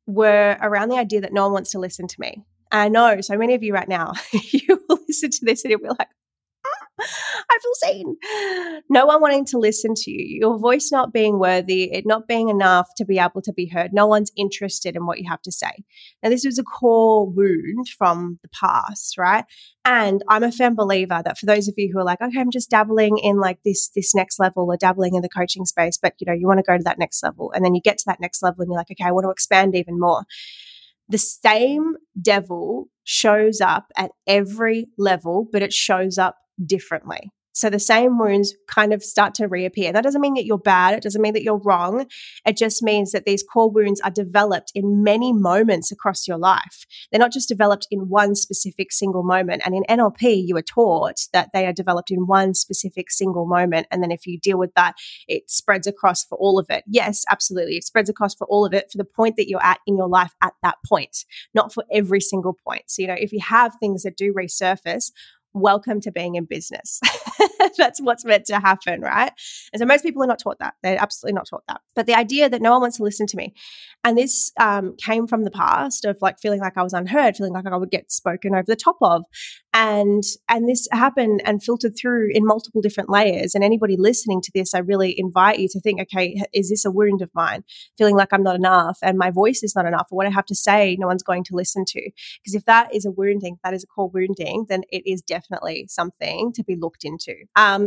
were 0.06 0.58
around 0.62 0.90
the 0.90 0.98
idea 0.98 1.22
that 1.22 1.34
no 1.34 1.44
one 1.44 1.54
wants 1.54 1.72
to 1.72 1.80
listen 1.80 2.08
to 2.08 2.20
me. 2.20 2.44
I 2.72 2.90
know 2.90 3.22
so 3.22 3.38
many 3.38 3.54
of 3.54 3.64
you 3.64 3.74
right 3.74 3.88
now, 3.88 4.14
you 4.32 4.84
will 4.90 5.00
listen 5.08 5.30
to 5.30 5.46
this 5.46 5.64
and 5.64 5.72
you'll 5.72 5.82
be 5.82 5.90
like, 5.90 6.10
I 7.00 7.58
feel 7.62 7.92
seen. 7.92 8.16
No 8.90 9.06
one 9.06 9.22
wanting 9.22 9.46
to 9.46 9.58
listen 9.58 9.94
to 9.96 10.12
you, 10.12 10.40
your 10.42 10.60
voice 10.60 10.92
not 10.92 11.12
being 11.12 11.40
worthy, 11.40 11.92
it 11.92 12.06
not 12.06 12.28
being 12.28 12.50
enough 12.50 12.88
to 12.98 13.06
be 13.06 13.18
able 13.18 13.42
to 13.42 13.54
be 13.54 13.68
heard. 13.68 13.92
No 13.94 14.06
one's 14.06 14.32
interested 14.38 14.96
in 14.96 15.06
what 15.06 15.20
you 15.20 15.30
have 15.30 15.42
to 15.44 15.52
say. 15.52 15.84
Now, 16.22 16.30
this 16.30 16.46
was 16.46 16.60
a 16.60 16.64
core 16.64 17.28
wound 17.30 17.88
from 17.98 18.40
the 18.44 18.50
past, 18.50 19.18
right? 19.18 19.46
And 19.86 20.24
I'm 20.30 20.44
a 20.44 20.52
firm 20.52 20.76
believer 20.76 21.22
that 21.26 21.38
for 21.38 21.46
those 21.46 21.68
of 21.68 21.74
you 21.78 21.90
who 21.92 22.00
are 22.00 22.06
like, 22.06 22.22
okay, 22.22 22.40
I'm 22.40 22.52
just 22.52 22.70
dabbling 22.70 23.18
in 23.18 23.38
like 23.38 23.60
this 23.66 23.90
this 23.90 24.14
next 24.14 24.40
level 24.40 24.66
or 24.66 24.78
dabbling 24.78 25.16
in 25.16 25.22
the 25.22 25.30
coaching 25.30 25.66
space, 25.66 25.98
but 25.98 26.14
you 26.20 26.26
know, 26.26 26.34
you 26.34 26.48
want 26.48 26.60
to 26.60 26.64
go 26.64 26.78
to 26.78 26.84
that 26.84 27.00
next 27.00 27.24
level, 27.24 27.52
and 27.54 27.66
then 27.66 27.76
you 27.76 27.82
get 27.82 27.98
to 28.00 28.06
that 28.08 28.22
next 28.22 28.44
level, 28.44 28.62
and 28.62 28.70
you're 28.70 28.78
like, 28.78 28.92
okay, 28.92 29.08
I 29.08 29.12
want 29.12 29.26
to 29.26 29.32
expand 29.32 29.76
even 29.76 30.00
more. 30.00 30.24
The 31.10 31.18
same 31.18 31.96
devil 32.22 32.88
shows 33.04 33.60
up 33.60 33.88
at 33.98 34.12
every 34.26 34.88
level, 34.98 35.48
but 35.52 35.62
it 35.62 35.74
shows 35.74 36.18
up 36.18 36.38
differently. 36.64 37.32
So 37.56 37.70
the 37.70 37.80
same 37.80 38.18
wounds 38.18 38.56
kind 38.68 38.94
of 38.94 39.04
start 39.04 39.36
to 39.36 39.48
reappear. 39.48 39.94
That 39.94 40.04
doesn't 40.04 40.22
mean 40.22 40.34
that 40.34 40.46
you're 40.46 40.58
bad. 40.58 40.96
It 40.96 41.04
doesn't 41.04 41.22
mean 41.22 41.34
that 41.34 41.44
you're 41.44 41.62
wrong. 41.64 42.08
It 42.46 42.58
just 42.58 42.82
means 42.82 43.12
that 43.12 43.26
these 43.26 43.44
core 43.44 43.70
wounds 43.70 44.02
are 44.02 44.10
developed 44.10 44.72
in 44.74 45.04
many 45.04 45.32
moments 45.32 45.92
across 45.92 46.28
your 46.28 46.40
life. 46.40 46.86
They're 47.12 47.20
not 47.20 47.32
just 47.32 47.48
developed 47.48 47.88
in 47.92 48.10
one 48.10 48.34
specific 48.34 48.92
single 48.92 49.22
moment. 49.22 49.62
And 49.66 49.76
in 49.76 49.84
NLP, 49.88 50.44
you 50.48 50.58
are 50.58 50.64
taught 50.64 51.28
that 51.32 51.52
they 51.54 51.68
are 51.68 51.74
developed 51.74 52.10
in 52.10 52.26
one 52.26 52.56
specific 52.56 53.12
single 53.12 53.46
moment. 53.46 53.86
And 53.92 54.02
then 54.02 54.12
if 54.12 54.26
you 54.26 54.40
deal 54.40 54.58
with 54.58 54.74
that, 54.74 54.96
it 55.28 55.52
spreads 55.52 55.86
across 55.86 56.26
for 56.26 56.40
all 56.40 56.58
of 56.58 56.66
it. 56.72 56.84
Yes, 56.88 57.24
absolutely. 57.30 57.76
It 57.76 57.84
spreads 57.84 58.10
across 58.10 58.34
for 58.34 58.48
all 58.48 58.66
of 58.66 58.74
it 58.74 58.92
for 58.92 58.98
the 58.98 59.06
point 59.06 59.36
that 59.38 59.48
you're 59.48 59.64
at 59.64 59.80
in 59.86 59.96
your 59.96 60.10
life 60.10 60.34
at 60.42 60.54
that 60.64 60.78
point, 60.90 61.24
not 61.54 61.72
for 61.72 61.84
every 61.92 62.20
single 62.20 62.58
point. 62.66 62.86
So, 62.88 63.04
you 63.04 63.08
know, 63.08 63.16
if 63.16 63.32
you 63.32 63.42
have 63.42 63.74
things 63.80 64.02
that 64.04 64.18
do 64.18 64.34
resurface, 64.34 65.12
welcome 65.54 66.02
to 66.02 66.12
being 66.12 66.36
in 66.36 66.46
business. 66.46 67.00
That's 67.78 68.02
what's 68.02 68.26
meant 68.26 68.46
to 68.46 68.60
happen, 68.60 69.02
right? 69.02 69.32
And 69.72 69.80
so 69.80 69.86
most 69.86 70.04
people 70.04 70.24
are 70.24 70.28
not 70.28 70.40
taught 70.40 70.60
that. 70.60 70.76
They're 70.84 71.02
absolutely 71.02 71.36
not 71.36 71.48
taught 71.50 71.64
that. 71.68 71.82
But 71.96 72.06
the 72.06 72.16
idea 72.16 72.50
that 72.50 72.62
no 72.62 72.72
one 72.72 72.82
wants 72.82 72.98
to 72.98 73.04
listen 73.04 73.28
to 73.28 73.38
me, 73.38 73.54
and 74.04 74.18
this 74.18 74.52
um, 74.60 74.96
came 74.98 75.28
from 75.28 75.44
the 75.44 75.52
past 75.52 76.06
of 76.06 76.18
like 76.22 76.40
feeling 76.40 76.60
like 76.60 76.78
I 76.78 76.84
was 76.84 76.94
unheard, 76.94 77.36
feeling 77.36 77.54
like 77.54 77.66
I 77.66 77.76
would 77.76 77.92
get 77.92 78.12
spoken 78.12 78.54
over 78.54 78.66
the 78.68 78.76
top 78.76 78.98
of, 79.02 79.24
and 79.74 80.24
and 80.50 80.68
this 80.68 80.88
happened 80.92 81.42
and 81.46 81.64
filtered 81.64 81.94
through 82.00 82.30
in 82.32 82.46
multiple 82.46 82.82
different 82.82 83.10
layers. 83.10 83.56
And 83.56 83.64
anybody 83.64 83.96
listening 83.98 84.42
to 84.42 84.52
this, 84.54 84.74
I 84.74 84.80
really 84.80 85.16
invite 85.18 85.60
you 85.60 85.68
to 85.70 85.80
think, 85.80 86.02
okay, 86.02 86.42
is 86.54 86.70
this 86.70 86.86
a 86.86 86.92
wound 86.92 87.22
of 87.22 87.30
mine? 87.34 87.64
Feeling 87.98 88.16
like 88.16 88.34
I'm 88.34 88.44
not 88.44 88.56
enough 88.56 88.98
and 89.02 89.18
my 89.18 89.32
voice 89.32 89.64
is 89.64 89.76
not 89.76 89.86
enough, 89.86 90.08
or 90.12 90.18
what 90.18 90.28
I 90.28 90.32
have 90.32 90.46
to 90.48 90.56
say, 90.56 90.98
no 91.00 91.08
one's 91.08 91.24
going 91.24 91.44
to 91.46 91.56
listen 91.56 91.86
to. 91.88 92.12
Because 92.44 92.56
if 92.56 92.66
that 92.66 92.94
is 92.94 93.06
a 93.06 93.12
wounding, 93.12 93.58
that 93.64 93.74
is 93.74 93.84
a 93.84 93.88
core 93.88 94.10
wounding, 94.10 94.66
then 94.70 94.84
it 94.90 95.04
is 95.06 95.22
definitely 95.22 95.88
something 95.90 96.52
to 96.54 96.64
be 96.64 96.76
looked 96.76 97.04
into. 97.04 97.36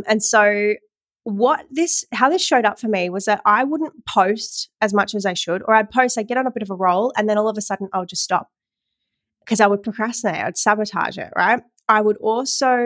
And 0.07 0.23
so 0.23 0.75
what 1.23 1.65
this 1.69 2.05
how 2.13 2.29
this 2.29 2.41
showed 2.41 2.65
up 2.65 2.79
for 2.79 2.87
me 2.87 3.09
was 3.09 3.25
that 3.25 3.41
I 3.45 3.63
wouldn't 3.63 4.05
post 4.05 4.69
as 4.81 4.93
much 4.93 5.13
as 5.13 5.25
I 5.25 5.33
should, 5.33 5.61
or 5.67 5.73
I'd 5.73 5.91
post, 5.91 6.17
I'd 6.17 6.27
get 6.27 6.37
on 6.37 6.47
a 6.47 6.51
bit 6.51 6.63
of 6.63 6.69
a 6.69 6.75
roll, 6.75 7.11
and 7.17 7.27
then 7.27 7.37
all 7.37 7.49
of 7.49 7.57
a 7.57 7.61
sudden 7.61 7.89
I'll 7.93 8.05
just 8.05 8.23
stop 8.23 8.49
because 9.43 9.59
I 9.59 9.67
would 9.67 9.83
procrastinate, 9.83 10.43
I'd 10.43 10.57
sabotage 10.57 11.17
it, 11.17 11.31
right? 11.35 11.61
I 11.89 12.01
would 12.01 12.17
also 12.17 12.85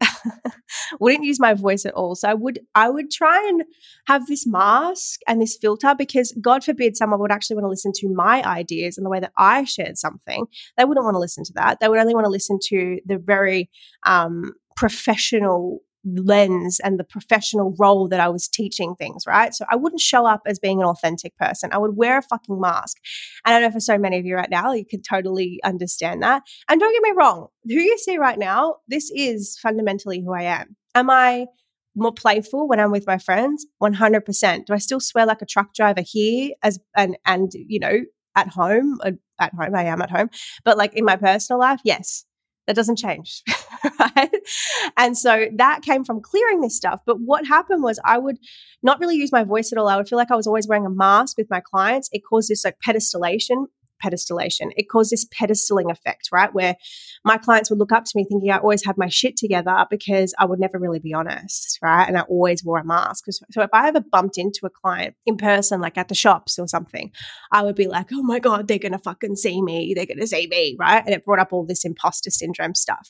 wouldn't 1.00 1.24
use 1.24 1.38
my 1.38 1.54
voice 1.54 1.84
at 1.84 1.94
all. 1.94 2.14
So 2.14 2.28
I 2.28 2.34
would 2.34 2.60
I 2.74 2.88
would 2.88 3.10
try 3.10 3.46
and 3.48 3.64
have 4.06 4.26
this 4.26 4.46
mask 4.46 5.20
and 5.26 5.40
this 5.40 5.56
filter 5.60 5.94
because 5.96 6.36
God 6.40 6.64
forbid 6.64 6.96
someone 6.96 7.20
would 7.20 7.32
actually 7.32 7.56
want 7.56 7.64
to 7.64 7.70
listen 7.70 7.92
to 7.96 8.08
my 8.08 8.42
ideas 8.42 8.96
and 8.96 9.04
the 9.04 9.10
way 9.10 9.20
that 9.20 9.32
I 9.36 9.64
shared 9.64 9.98
something. 9.98 10.46
They 10.76 10.84
wouldn't 10.84 11.04
want 11.04 11.14
to 11.14 11.20
listen 11.20 11.44
to 11.44 11.52
that. 11.54 11.80
They 11.80 11.88
would 11.88 11.98
only 11.98 12.14
want 12.14 12.24
to 12.24 12.30
listen 12.30 12.58
to 12.68 12.98
the 13.04 13.18
very 13.18 13.70
um, 14.06 14.52
professional 14.76 15.80
lens 16.04 16.80
and 16.80 16.98
the 16.98 17.04
professional 17.04 17.74
role 17.78 18.08
that 18.08 18.20
I 18.20 18.28
was 18.28 18.48
teaching 18.48 18.94
things, 18.94 19.24
right? 19.26 19.54
So 19.54 19.64
I 19.70 19.76
wouldn't 19.76 20.00
show 20.00 20.26
up 20.26 20.42
as 20.46 20.58
being 20.58 20.80
an 20.80 20.86
authentic 20.86 21.36
person. 21.36 21.70
I 21.72 21.78
would 21.78 21.96
wear 21.96 22.18
a 22.18 22.22
fucking 22.22 22.60
mask. 22.60 22.96
And 23.44 23.54
I 23.54 23.60
know 23.60 23.70
for 23.70 23.80
so 23.80 23.98
many 23.98 24.18
of 24.18 24.24
you 24.24 24.34
right 24.34 24.50
now, 24.50 24.72
you 24.72 24.86
can 24.86 25.02
totally 25.02 25.60
understand 25.64 26.22
that. 26.22 26.42
And 26.68 26.80
don't 26.80 26.92
get 26.92 27.02
me 27.02 27.12
wrong, 27.16 27.48
who 27.64 27.74
you 27.74 27.98
see 27.98 28.16
right 28.16 28.38
now, 28.38 28.76
this 28.88 29.10
is 29.14 29.58
fundamentally 29.62 30.22
who 30.24 30.32
I 30.32 30.42
am. 30.42 30.76
Am 30.94 31.10
I 31.10 31.46
more 31.94 32.12
playful 32.12 32.68
when 32.68 32.80
I'm 32.80 32.90
with 32.90 33.06
my 33.06 33.18
friends? 33.18 33.66
100%. 33.82 34.66
Do 34.66 34.72
I 34.72 34.78
still 34.78 35.00
swear 35.00 35.26
like 35.26 35.42
a 35.42 35.46
truck 35.46 35.74
driver 35.74 36.02
here 36.04 36.52
as 36.62 36.78
and 36.96 37.16
and 37.26 37.50
you 37.54 37.80
know, 37.80 37.98
at 38.36 38.48
home? 38.48 38.98
At 39.40 39.54
home, 39.54 39.74
I 39.74 39.84
am 39.84 40.02
at 40.02 40.10
home. 40.10 40.30
But 40.64 40.78
like 40.78 40.94
in 40.94 41.04
my 41.04 41.16
personal 41.16 41.60
life, 41.60 41.80
yes. 41.84 42.24
That 42.70 42.76
doesn't 42.76 42.98
change. 42.98 43.42
right? 43.98 44.30
And 44.96 45.18
so 45.18 45.46
that 45.56 45.82
came 45.82 46.04
from 46.04 46.20
clearing 46.20 46.60
this 46.60 46.76
stuff. 46.76 47.00
But 47.04 47.18
what 47.18 47.44
happened 47.44 47.82
was 47.82 47.98
I 48.04 48.16
would 48.16 48.38
not 48.80 49.00
really 49.00 49.16
use 49.16 49.32
my 49.32 49.42
voice 49.42 49.72
at 49.72 49.78
all. 49.78 49.88
I 49.88 49.96
would 49.96 50.08
feel 50.08 50.18
like 50.18 50.30
I 50.30 50.36
was 50.36 50.46
always 50.46 50.68
wearing 50.68 50.86
a 50.86 50.90
mask 50.90 51.36
with 51.36 51.48
my 51.50 51.58
clients. 51.58 52.08
It 52.12 52.20
caused 52.20 52.48
this 52.48 52.64
like 52.64 52.76
pedestallation 52.78 53.66
pedestallation. 54.04 54.70
It 54.76 54.88
caused 54.88 55.10
this 55.10 55.26
pedestaling 55.26 55.90
effect, 55.90 56.28
right? 56.32 56.52
Where 56.52 56.76
my 57.24 57.36
clients 57.36 57.70
would 57.70 57.78
look 57.78 57.92
up 57.92 58.04
to 58.04 58.12
me 58.14 58.24
thinking 58.24 58.50
I 58.50 58.58
always 58.58 58.84
had 58.84 58.96
my 58.96 59.08
shit 59.08 59.36
together 59.36 59.86
because 59.90 60.34
I 60.38 60.44
would 60.44 60.60
never 60.60 60.78
really 60.78 60.98
be 60.98 61.14
honest, 61.14 61.78
right? 61.82 62.06
And 62.06 62.18
I 62.18 62.22
always 62.22 62.64
wore 62.64 62.78
a 62.78 62.84
mask. 62.84 63.24
So 63.28 63.62
if 63.62 63.70
I 63.72 63.88
ever 63.88 64.00
bumped 64.00 64.38
into 64.38 64.60
a 64.64 64.70
client 64.70 65.14
in 65.26 65.36
person, 65.36 65.80
like 65.80 65.98
at 65.98 66.08
the 66.08 66.14
shops 66.14 66.58
or 66.58 66.66
something, 66.66 67.12
I 67.52 67.62
would 67.62 67.76
be 67.76 67.88
like, 67.88 68.08
oh 68.12 68.22
my 68.22 68.38
God, 68.38 68.68
they're 68.68 68.78
going 68.78 68.92
to 68.92 68.98
fucking 68.98 69.36
see 69.36 69.62
me. 69.62 69.94
They're 69.94 70.06
going 70.06 70.20
to 70.20 70.26
see 70.26 70.46
me, 70.46 70.76
right? 70.78 71.02
And 71.04 71.14
it 71.14 71.24
brought 71.24 71.38
up 71.38 71.52
all 71.52 71.64
this 71.66 71.84
imposter 71.84 72.30
syndrome 72.30 72.74
stuff. 72.74 73.08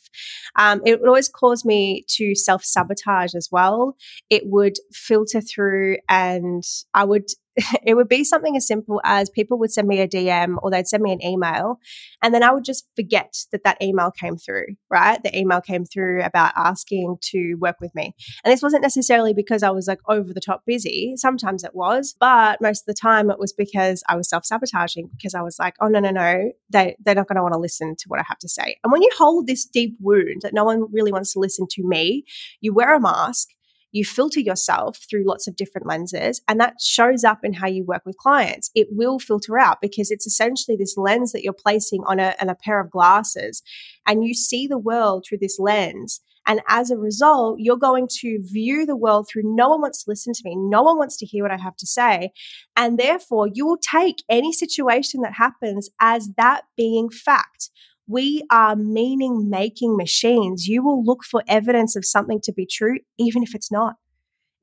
Um, 0.57 0.81
it 0.85 1.01
would 1.01 1.09
always 1.09 1.29
cause 1.29 1.65
me 1.65 2.05
to 2.09 2.35
self 2.35 2.65
sabotage 2.65 3.35
as 3.35 3.49
well. 3.51 3.97
It 4.29 4.43
would 4.47 4.77
filter 4.93 5.41
through 5.41 5.99
and 6.09 6.65
I 6.95 7.05
would 7.05 7.31
it 7.85 7.95
would 7.95 8.09
be 8.09 8.25
something 8.25 8.57
as 8.57 8.67
simple 8.67 9.01
as 9.05 9.31
people 9.31 9.59
would 9.59 9.73
send 9.73 9.89
me 9.89 10.01
a 10.01 10.09
DM 10.09 10.57
or 10.63 10.71
they'd 10.71 10.89
send 10.89 11.03
me 11.03 11.13
an 11.13 11.25
email, 11.25 11.79
and 12.23 12.35
then 12.35 12.43
I 12.43 12.53
would 12.53 12.65
just 12.65 12.87
forget 12.97 13.35
that 13.53 13.65
that 13.65 13.81
email 13.83 14.11
came 14.11 14.37
through, 14.37 14.67
right? 14.91 15.23
The 15.23 15.37
email 15.37 15.61
came 15.61 15.85
through 15.85 16.23
about 16.23 16.53
asking 16.57 17.17
to 17.23 17.55
work 17.55 17.77
with 17.81 17.95
me. 17.95 18.15
And 18.45 18.53
this 18.53 18.63
wasn't 18.63 18.83
necessarily 18.83 19.35
because 19.35 19.63
I 19.63 19.71
was 19.71 19.89
like 19.89 20.01
over 20.09 20.33
the 20.33 20.41
top 20.41 20.63
busy. 20.67 21.15
Sometimes 21.17 21.65
it 21.65 21.75
was, 21.75 22.15
but 22.19 22.61
most 22.61 22.83
of 22.83 22.87
the 22.87 23.01
time 23.01 23.31
it 23.31 23.39
was 23.39 23.53
because 23.53 24.03
I 24.09 24.17
was 24.17 24.29
self 24.29 24.45
sabotaging 24.45 25.11
because 25.17 25.35
I 25.35 25.43
was 25.43 25.59
like, 25.59 25.75
oh, 25.81 25.89
no, 25.89 26.01
no, 26.01 26.11
no, 26.11 26.53
they, 26.71 26.97
they're 27.05 27.15
not 27.15 27.29
going 27.29 27.37
to 27.37 27.43
want 27.43 27.55
to 27.55 27.61
listen 27.61 27.97
to 27.97 28.05
what 28.09 28.21
I 28.21 28.25
have 28.29 28.39
to 28.39 28.49
say. 28.49 28.77
And 28.85 28.93
when 28.93 29.03
you 29.03 29.11
hold 29.17 29.47
this 29.47 29.65
deep 29.65 29.97
wound 30.01 30.43
that 30.43 30.55
no 30.55 30.65
one 30.65 30.87
really 30.93 31.13
wants 31.13 31.33
to 31.33 31.41
listen 31.41 31.67
to 31.71 31.83
me, 31.83 32.25
you 32.61 32.73
wear 32.73 32.95
a 32.95 33.01
mask 33.01 33.49
you 33.93 34.05
filter 34.05 34.41
yourself 34.41 34.99
through 35.09 35.27
lots 35.27 35.47
of 35.47 35.57
different 35.57 35.87
lenses, 35.87 36.41
and 36.49 36.61
that 36.61 36.81
shows 36.81 37.25
up 37.25 37.41
in 37.45 37.55
how 37.55 37.69
you 37.69 37.85
work 37.85 38.03
with 38.05 38.17
clients. 38.17 38.71
It 38.75 38.89
will 38.91 39.19
filter 39.19 39.59
out 39.59 39.81
because 39.81 40.11
it's 40.11 40.27
essentially 40.27 40.77
this 40.77 40.97
lens 40.97 41.33
that 41.33 41.43
you're 41.43 41.53
placing 41.53 42.03
on 42.07 42.21
a, 42.21 42.35
on 42.41 42.49
a 42.49 42.55
pair 42.55 42.81
of 42.81 42.91
glasses, 42.91 43.63
and 44.07 44.25
you 44.25 44.35
see 44.35 44.67
the 44.67 44.79
world 44.79 45.25
through 45.29 45.39
this 45.41 45.59
lens. 45.59 46.21
And 46.47 46.63
as 46.69 46.91
a 46.91 46.97
result, 46.97 47.61
you're 47.61 47.77
going 47.77 48.09
to 48.21 48.41
view 48.43 48.87
the 48.87 48.97
world 48.97 49.29
through 49.29 49.43
no 49.45 49.69
one 49.69 49.83
wants 49.83 50.05
to 50.05 50.11
listen 50.11 50.33
to 50.33 50.43
me. 50.45 50.57
No 50.57 50.83
one 50.83 50.97
wants 50.97 51.17
to 51.19 51.27
hear 51.27 51.45
what 51.45 51.53
I 51.53 51.59
have 51.59 51.77
to 51.77 51.87
say. 51.87 52.33
And 52.77 52.99
therefore, 52.99 53.49
you 53.53 53.67
will 53.67 53.79
take 53.79 54.25
any 54.29 54.53
situation 54.53 55.21
that 55.21 55.35
happens 55.35 55.91
as 56.01 56.31
that 56.39 56.63
being 56.77 57.11
fact 57.11 57.71
we 58.11 58.43
are 58.51 58.75
meaning 58.75 59.49
making 59.49 59.97
machines. 59.97 60.67
You 60.67 60.83
will 60.83 61.05
look 61.05 61.23
for 61.25 61.45
evidence 61.47 61.95
of 61.95 62.05
something 62.05 62.41
to 62.43 62.53
be 62.53 62.67
true, 62.67 62.99
even 63.19 63.43
if 63.43 63.55
it's 63.55 63.71
not, 63.71 63.95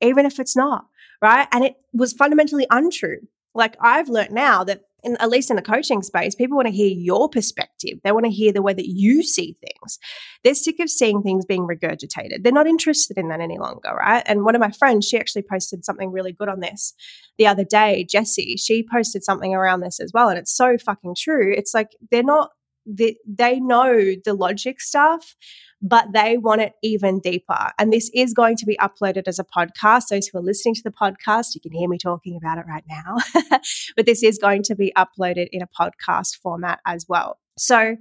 even 0.02 0.26
if 0.26 0.38
it's 0.38 0.56
not, 0.56 0.84
right? 1.22 1.48
And 1.50 1.64
it 1.64 1.76
was 1.94 2.12
fundamentally 2.12 2.66
untrue. 2.70 3.20
Like 3.54 3.76
I've 3.80 4.08
learned 4.08 4.32
now 4.32 4.64
that 4.64 4.82
in, 5.02 5.16
at 5.20 5.30
least 5.30 5.48
in 5.48 5.56
the 5.56 5.62
coaching 5.62 6.02
space, 6.02 6.34
people 6.34 6.56
want 6.56 6.66
to 6.66 6.74
hear 6.74 6.92
your 6.92 7.28
perspective. 7.28 7.98
They 8.02 8.12
want 8.12 8.26
to 8.26 8.32
hear 8.32 8.52
the 8.52 8.62
way 8.62 8.74
that 8.74 8.88
you 8.88 9.22
see 9.22 9.56
things. 9.60 9.98
They're 10.42 10.54
sick 10.54 10.80
of 10.80 10.90
seeing 10.90 11.22
things 11.22 11.46
being 11.46 11.66
regurgitated. 11.66 12.42
They're 12.42 12.52
not 12.52 12.66
interested 12.66 13.16
in 13.16 13.28
that 13.28 13.40
any 13.40 13.58
longer, 13.58 13.94
right? 13.96 14.24
And 14.26 14.44
one 14.44 14.56
of 14.56 14.60
my 14.60 14.72
friends, 14.72 15.06
she 15.06 15.16
actually 15.16 15.44
posted 15.50 15.84
something 15.84 16.10
really 16.10 16.32
good 16.32 16.48
on 16.48 16.60
this 16.60 16.94
the 17.38 17.46
other 17.46 17.64
day. 17.64 18.04
Jessie, 18.10 18.56
she 18.56 18.84
posted 18.92 19.24
something 19.24 19.54
around 19.54 19.80
this 19.80 20.00
as 20.00 20.10
well. 20.12 20.28
And 20.28 20.38
it's 20.38 20.54
so 20.54 20.76
fucking 20.76 21.14
true. 21.16 21.54
It's 21.56 21.74
like 21.74 21.92
they're 22.10 22.24
not 22.24 22.50
they, 22.88 23.60
know 23.60 24.14
the 24.24 24.34
logic 24.34 24.80
stuff, 24.80 25.36
but 25.80 26.12
they 26.12 26.38
want 26.38 26.60
it 26.60 26.72
even 26.82 27.20
deeper. 27.20 27.70
And 27.78 27.92
this 27.92 28.10
is 28.14 28.34
going 28.34 28.56
to 28.56 28.66
be 28.66 28.76
uploaded 28.78 29.24
as 29.26 29.38
a 29.38 29.44
podcast. 29.44 30.08
Those 30.10 30.28
who 30.28 30.38
are 30.38 30.42
listening 30.42 30.74
to 30.76 30.82
the 30.82 30.90
podcast, 30.90 31.54
you 31.54 31.60
can 31.60 31.72
hear 31.72 31.88
me 31.88 31.98
talking 31.98 32.36
about 32.36 32.58
it 32.58 32.64
right 32.66 32.84
now. 32.88 33.18
but 33.96 34.06
this 34.06 34.22
is 34.22 34.38
going 34.38 34.62
to 34.64 34.74
be 34.74 34.92
uploaded 34.96 35.48
in 35.52 35.62
a 35.62 35.68
podcast 35.68 36.36
format 36.42 36.80
as 36.86 37.06
well. 37.08 37.38
So 37.58 37.96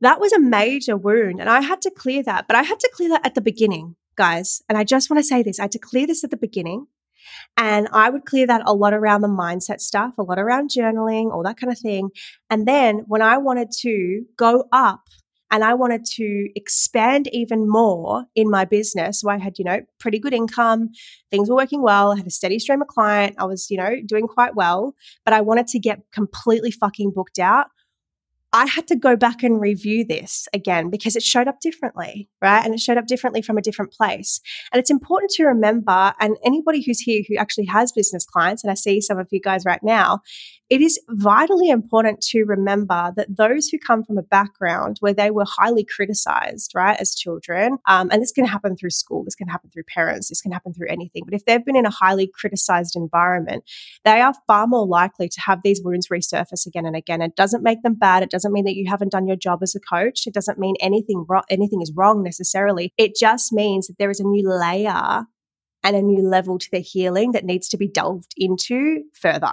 that 0.00 0.20
was 0.20 0.32
a 0.32 0.40
major 0.40 0.96
wound. 0.96 1.40
And 1.40 1.48
I 1.50 1.60
had 1.60 1.80
to 1.82 1.90
clear 1.90 2.22
that, 2.24 2.46
but 2.46 2.56
I 2.56 2.62
had 2.62 2.80
to 2.80 2.90
clear 2.94 3.10
that 3.10 3.26
at 3.26 3.34
the 3.34 3.40
beginning, 3.40 3.96
guys. 4.16 4.62
And 4.68 4.76
I 4.76 4.84
just 4.84 5.10
want 5.10 5.18
to 5.18 5.24
say 5.24 5.42
this 5.42 5.60
I 5.60 5.64
had 5.64 5.72
to 5.72 5.78
clear 5.78 6.06
this 6.06 6.24
at 6.24 6.30
the 6.30 6.36
beginning 6.36 6.86
and 7.56 7.88
I 7.92 8.10
would 8.10 8.24
clear 8.24 8.46
that 8.46 8.62
a 8.66 8.74
lot 8.74 8.94
around 8.94 9.22
the 9.22 9.28
mindset 9.28 9.80
stuff, 9.80 10.14
a 10.18 10.22
lot 10.22 10.38
around 10.38 10.70
journaling, 10.70 11.32
all 11.32 11.42
that 11.44 11.58
kind 11.58 11.72
of 11.72 11.78
thing. 11.78 12.10
And 12.50 12.66
then 12.66 13.04
when 13.06 13.22
I 13.22 13.38
wanted 13.38 13.70
to 13.82 14.24
go 14.36 14.64
up 14.72 15.00
and 15.50 15.62
I 15.62 15.74
wanted 15.74 16.04
to 16.16 16.48
expand 16.56 17.28
even 17.32 17.68
more 17.68 18.24
in 18.34 18.50
my 18.50 18.64
business. 18.64 19.20
So 19.20 19.30
I 19.30 19.38
had, 19.38 19.58
you 19.58 19.64
know, 19.64 19.80
pretty 20.00 20.18
good 20.18 20.34
income, 20.34 20.90
things 21.30 21.48
were 21.48 21.56
working 21.56 21.82
well, 21.82 22.12
I 22.12 22.16
had 22.16 22.26
a 22.26 22.30
steady 22.30 22.58
stream 22.58 22.82
of 22.82 22.88
client, 22.88 23.36
I 23.38 23.44
was, 23.44 23.70
you 23.70 23.76
know, 23.76 23.96
doing 24.04 24.26
quite 24.26 24.56
well, 24.56 24.94
but 25.24 25.34
I 25.34 25.40
wanted 25.40 25.68
to 25.68 25.78
get 25.78 26.00
completely 26.12 26.70
fucking 26.70 27.12
booked 27.14 27.38
out. 27.38 27.66
I 28.56 28.64
had 28.64 28.86
to 28.88 28.96
go 28.96 29.16
back 29.16 29.42
and 29.42 29.60
review 29.60 30.02
this 30.02 30.48
again 30.54 30.88
because 30.88 31.14
it 31.14 31.22
showed 31.22 31.46
up 31.46 31.60
differently, 31.60 32.30
right? 32.40 32.64
And 32.64 32.72
it 32.72 32.80
showed 32.80 32.96
up 32.96 33.06
differently 33.06 33.42
from 33.42 33.58
a 33.58 33.62
different 33.62 33.92
place. 33.92 34.40
And 34.72 34.80
it's 34.80 34.90
important 34.90 35.30
to 35.32 35.44
remember, 35.44 36.14
and 36.18 36.38
anybody 36.42 36.82
who's 36.82 37.00
here 37.00 37.22
who 37.28 37.36
actually 37.36 37.66
has 37.66 37.92
business 37.92 38.24
clients, 38.24 38.64
and 38.64 38.70
I 38.70 38.74
see 38.74 39.02
some 39.02 39.18
of 39.18 39.28
you 39.30 39.40
guys 39.40 39.66
right 39.66 39.82
now, 39.82 40.20
it 40.68 40.80
is 40.80 40.98
vitally 41.08 41.68
important 41.68 42.20
to 42.20 42.42
remember 42.44 43.12
that 43.16 43.36
those 43.36 43.68
who 43.68 43.78
come 43.78 44.02
from 44.02 44.18
a 44.18 44.22
background 44.22 44.96
where 44.98 45.14
they 45.14 45.30
were 45.30 45.44
highly 45.46 45.84
criticized, 45.84 46.72
right, 46.74 46.98
as 46.98 47.14
children, 47.14 47.78
um, 47.86 48.08
and 48.10 48.20
this 48.20 48.32
can 48.32 48.46
happen 48.46 48.74
through 48.76 48.90
school, 48.90 49.22
this 49.22 49.36
can 49.36 49.46
happen 49.46 49.70
through 49.70 49.84
parents, 49.84 50.28
this 50.28 50.40
can 50.40 50.50
happen 50.50 50.72
through 50.72 50.88
anything, 50.88 51.22
but 51.24 51.34
if 51.34 51.44
they've 51.44 51.64
been 51.64 51.76
in 51.76 51.86
a 51.86 51.90
highly 51.90 52.26
criticized 52.26 52.96
environment, 52.96 53.62
they 54.04 54.20
are 54.20 54.34
far 54.48 54.66
more 54.66 54.86
likely 54.86 55.28
to 55.28 55.40
have 55.42 55.62
these 55.62 55.80
wounds 55.84 56.08
resurface 56.08 56.66
again 56.66 56.86
and 56.86 56.96
again. 56.96 57.22
It 57.22 57.36
doesn't 57.36 57.62
make 57.62 57.82
them 57.82 57.94
bad. 57.94 58.24
It 58.24 58.30
doesn't 58.30 58.45
mean 58.52 58.64
that 58.64 58.76
you 58.76 58.88
haven't 58.88 59.12
done 59.12 59.26
your 59.26 59.36
job 59.36 59.62
as 59.62 59.74
a 59.74 59.80
coach. 59.80 60.26
It 60.26 60.34
doesn't 60.34 60.58
mean 60.58 60.74
anything 60.80 61.24
wrong, 61.28 61.44
anything 61.50 61.82
is 61.82 61.92
wrong 61.94 62.22
necessarily. 62.22 62.92
It 62.96 63.16
just 63.16 63.52
means 63.52 63.86
that 63.86 63.98
there 63.98 64.10
is 64.10 64.20
a 64.20 64.24
new 64.24 64.48
layer 64.48 65.26
and 65.86 65.94
a 65.94 66.02
new 66.02 66.20
level 66.20 66.58
to 66.58 66.68
their 66.72 66.80
healing 66.80 67.30
that 67.30 67.44
needs 67.44 67.68
to 67.68 67.76
be 67.76 67.86
delved 67.86 68.34
into 68.36 69.04
further, 69.14 69.52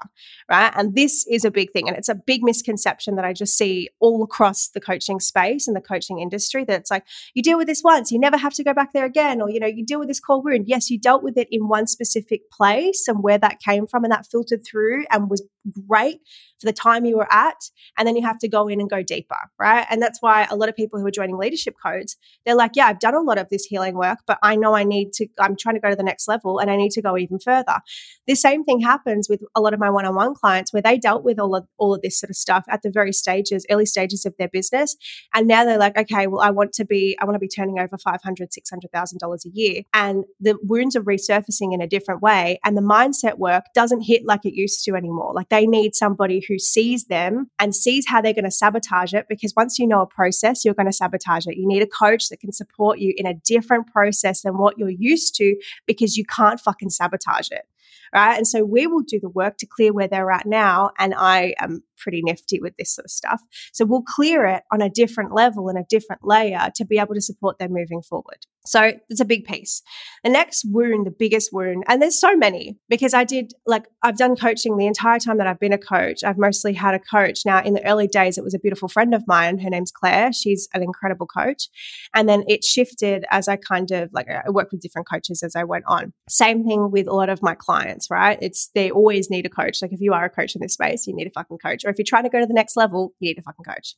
right? 0.49 0.73
And 0.75 0.95
this 0.95 1.27
is 1.27 1.45
a 1.45 1.51
big 1.51 1.71
thing. 1.71 1.87
And 1.87 1.95
it's 1.95 2.09
a 2.09 2.15
big 2.15 2.41
misconception 2.43 3.15
that 3.17 3.25
I 3.25 3.33
just 3.33 3.55
see 3.55 3.89
all 3.99 4.23
across 4.23 4.69
the 4.69 4.81
coaching 4.81 5.19
space 5.19 5.67
and 5.67 5.75
the 5.75 5.81
coaching 5.81 6.19
industry 6.19 6.63
that 6.65 6.79
it's 6.79 6.89
like, 6.89 7.03
you 7.35 7.43
deal 7.43 7.59
with 7.59 7.67
this 7.67 7.83
once, 7.83 8.11
you 8.11 8.17
never 8.17 8.37
have 8.37 8.53
to 8.53 8.63
go 8.63 8.73
back 8.73 8.93
there 8.93 9.05
again. 9.05 9.41
Or, 9.41 9.49
you 9.49 9.59
know, 9.59 9.67
you 9.67 9.85
deal 9.85 9.99
with 9.99 10.07
this 10.07 10.19
core 10.19 10.41
wound. 10.41 10.65
Yes, 10.67 10.89
you 10.89 10.99
dealt 10.99 11.21
with 11.21 11.37
it 11.37 11.49
in 11.51 11.67
one 11.67 11.85
specific 11.85 12.49
place 12.49 13.07
and 13.07 13.21
where 13.21 13.37
that 13.37 13.59
came 13.59 13.85
from 13.85 14.03
and 14.03 14.11
that 14.11 14.25
filtered 14.25 14.65
through 14.65 15.05
and 15.11 15.29
was 15.29 15.43
great 15.87 16.19
for 16.59 16.65
the 16.65 16.73
time 16.73 17.05
you 17.05 17.17
were 17.17 17.31
at. 17.31 17.69
And 17.97 18.07
then 18.07 18.15
you 18.15 18.23
have 18.23 18.39
to 18.39 18.47
go 18.47 18.67
in 18.67 18.79
and 18.79 18.89
go 18.89 19.03
deeper, 19.03 19.37
right? 19.59 19.85
And 19.89 20.01
that's 20.01 20.21
why 20.21 20.47
a 20.49 20.55
lot 20.55 20.69
of 20.69 20.75
people 20.75 20.99
who 20.99 21.05
are 21.05 21.11
joining 21.11 21.37
leadership 21.37 21.75
codes, 21.83 22.17
they're 22.45 22.55
like, 22.55 22.71
yeah, 22.75 22.87
I've 22.87 22.99
done 22.99 23.15
a 23.15 23.21
lot 23.21 23.37
of 23.37 23.49
this 23.49 23.65
healing 23.65 23.95
work, 23.95 24.19
but 24.25 24.39
I 24.41 24.55
know 24.55 24.75
I 24.75 24.83
need 24.83 25.13
to, 25.13 25.27
I'm 25.39 25.55
trying 25.55 25.75
to 25.75 25.81
go 25.81 25.89
to 25.89 25.95
the 25.95 26.03
next 26.03 26.27
level 26.27 26.59
and 26.59 26.71
I 26.71 26.75
need 26.75 26.91
to 26.91 27.01
go 27.01 27.17
even 27.17 27.39
further. 27.39 27.79
The 28.27 28.35
same 28.35 28.63
thing 28.63 28.79
happens 28.79 29.27
with 29.29 29.41
a 29.55 29.61
lot 29.61 29.73
of 29.73 29.79
my 29.79 29.89
one 29.89 30.05
on 30.05 30.15
one 30.15 30.35
clients 30.35 30.73
where 30.73 30.81
they 30.81 30.97
dealt 30.97 31.23
with 31.23 31.39
all 31.39 31.55
of, 31.55 31.67
all 31.77 31.93
of 31.93 32.01
this 32.01 32.19
sort 32.19 32.29
of 32.29 32.35
stuff 32.35 32.65
at 32.69 32.81
the 32.81 32.91
very 32.91 33.13
stages, 33.13 33.65
early 33.69 33.85
stages 33.85 34.25
of 34.25 34.33
their 34.37 34.47
business. 34.47 34.95
And 35.33 35.47
now 35.47 35.65
they're 35.65 35.77
like, 35.77 35.97
okay, 35.97 36.27
well, 36.27 36.41
I 36.41 36.51
want 36.51 36.73
to 36.73 36.85
be, 36.85 37.17
I 37.21 37.25
want 37.25 37.35
to 37.35 37.39
be 37.39 37.47
turning 37.47 37.79
over 37.79 37.97
$500, 37.97 38.19
$600,000 38.25 39.45
a 39.45 39.49
year. 39.49 39.83
And 39.93 40.25
the 40.39 40.57
wounds 40.63 40.95
are 40.95 41.03
resurfacing 41.03 41.73
in 41.73 41.81
a 41.81 41.87
different 41.87 42.21
way. 42.21 42.59
And 42.63 42.77
the 42.77 42.81
mindset 42.81 43.37
work 43.37 43.65
doesn't 43.75 44.01
hit 44.01 44.25
like 44.25 44.45
it 44.45 44.55
used 44.55 44.83
to 44.85 44.95
anymore. 44.95 45.33
Like 45.33 45.49
they 45.53 45.67
need 45.67 45.93
somebody 45.93 46.43
who 46.47 46.57
sees 46.57 47.05
them 47.05 47.51
and 47.59 47.75
sees 47.75 48.07
how 48.07 48.21
they're 48.21 48.33
going 48.33 48.43
to 48.43 48.51
sabotage 48.51 49.13
it 49.13 49.27
because 49.29 49.53
once 49.55 49.77
you 49.77 49.85
know 49.85 50.01
a 50.01 50.07
process, 50.07 50.65
you're 50.65 50.73
going 50.73 50.87
to 50.87 50.93
sabotage 50.93 51.45
it. 51.45 51.57
You 51.57 51.67
need 51.67 51.83
a 51.83 51.87
coach 51.87 52.29
that 52.29 52.39
can 52.39 52.51
support 52.51 52.97
you 52.97 53.13
in 53.15 53.27
a 53.27 53.35
different 53.35 53.85
process 53.85 54.41
than 54.41 54.57
what 54.57 54.79
you're 54.79 54.89
used 54.89 55.35
to 55.35 55.55
because 55.85 56.17
you 56.17 56.25
can't 56.25 56.59
fucking 56.59 56.89
sabotage 56.89 57.51
it 57.51 57.67
right? 58.13 58.37
And 58.37 58.47
so 58.47 58.63
we 58.63 58.85
will 58.85 59.01
do 59.01 59.19
the 59.19 59.29
work 59.29 59.57
to 59.57 59.65
clear 59.65 59.91
where 59.91 60.07
they're 60.07 60.29
at 60.29 60.45
now. 60.45 60.91
And 60.99 61.15
I 61.17 61.55
am 61.59 61.81
pretty 61.97 62.21
nifty 62.21 62.59
with 62.61 62.77
this 62.77 62.93
sort 62.93 63.05
of 63.05 63.11
stuff. 63.11 63.41
So 63.71 63.85
we'll 63.85 64.03
clear 64.03 64.45
it 64.45 64.61
on 64.71 64.83
a 64.83 64.89
different 64.89 65.33
level 65.33 65.67
and 65.67 65.79
a 65.79 65.85
different 65.89 66.21
layer 66.23 66.69
to 66.75 66.85
be 66.85 66.99
able 66.99 67.15
to 67.15 67.21
support 67.21 67.57
them 67.57 67.73
moving 67.73 68.03
forward. 68.03 68.45
So 68.65 68.93
it's 69.09 69.19
a 69.19 69.25
big 69.25 69.45
piece. 69.45 69.81
The 70.23 70.29
next 70.29 70.65
wound, 70.69 71.05
the 71.05 71.11
biggest 71.11 71.51
wound, 71.51 71.83
and 71.87 72.01
there's 72.01 72.19
so 72.19 72.35
many 72.35 72.77
because 72.89 73.13
I 73.13 73.23
did 73.25 73.51
like 73.65 73.85
I've 74.01 74.17
done 74.17 74.35
coaching 74.35 74.77
the 74.77 74.87
entire 74.87 75.19
time 75.19 75.37
that 75.37 75.47
I've 75.47 75.59
been 75.59 75.73
a 75.73 75.77
coach. 75.77 76.23
I've 76.23 76.37
mostly 76.37 76.73
had 76.73 76.95
a 76.95 76.99
coach. 76.99 77.41
Now, 77.45 77.61
in 77.61 77.73
the 77.73 77.85
early 77.85 78.07
days, 78.07 78.37
it 78.37 78.43
was 78.43 78.53
a 78.53 78.59
beautiful 78.59 78.87
friend 78.87 79.13
of 79.13 79.23
mine. 79.27 79.59
Her 79.59 79.69
name's 79.69 79.91
Claire. 79.91 80.31
She's 80.31 80.69
an 80.73 80.81
incredible 80.81 81.27
coach. 81.27 81.67
And 82.13 82.29
then 82.29 82.43
it 82.47 82.63
shifted 82.63 83.25
as 83.31 83.47
I 83.47 83.57
kind 83.57 83.91
of 83.91 84.09
like 84.13 84.27
I 84.29 84.49
worked 84.49 84.71
with 84.71 84.81
different 84.81 85.09
coaches 85.09 85.43
as 85.43 85.55
I 85.55 85.65
went 85.65 85.83
on. 85.87 86.13
Same 86.29 86.63
thing 86.65 86.89
with 86.91 87.07
a 87.07 87.13
lot 87.13 87.29
of 87.29 87.41
my 87.41 87.55
clients, 87.55 88.09
right? 88.09 88.37
It's 88.41 88.69
they 88.73 88.91
always 88.91 89.29
need 89.29 89.45
a 89.45 89.49
coach. 89.49 89.81
Like 89.81 89.91
if 89.91 89.99
you 89.99 90.13
are 90.13 90.25
a 90.25 90.29
coach 90.29 90.55
in 90.55 90.61
this 90.61 90.73
space, 90.73 91.05
you 91.05 91.15
need 91.15 91.27
a 91.27 91.31
fucking 91.31 91.57
coach. 91.57 91.83
Or 91.85 91.89
if 91.89 91.97
you're 91.97 92.05
trying 92.07 92.23
to 92.23 92.29
go 92.29 92.39
to 92.39 92.45
the 92.45 92.53
next 92.53 92.77
level, 92.77 93.13
you 93.19 93.29
need 93.29 93.39
a 93.39 93.41
fucking 93.41 93.65
coach. 93.65 93.95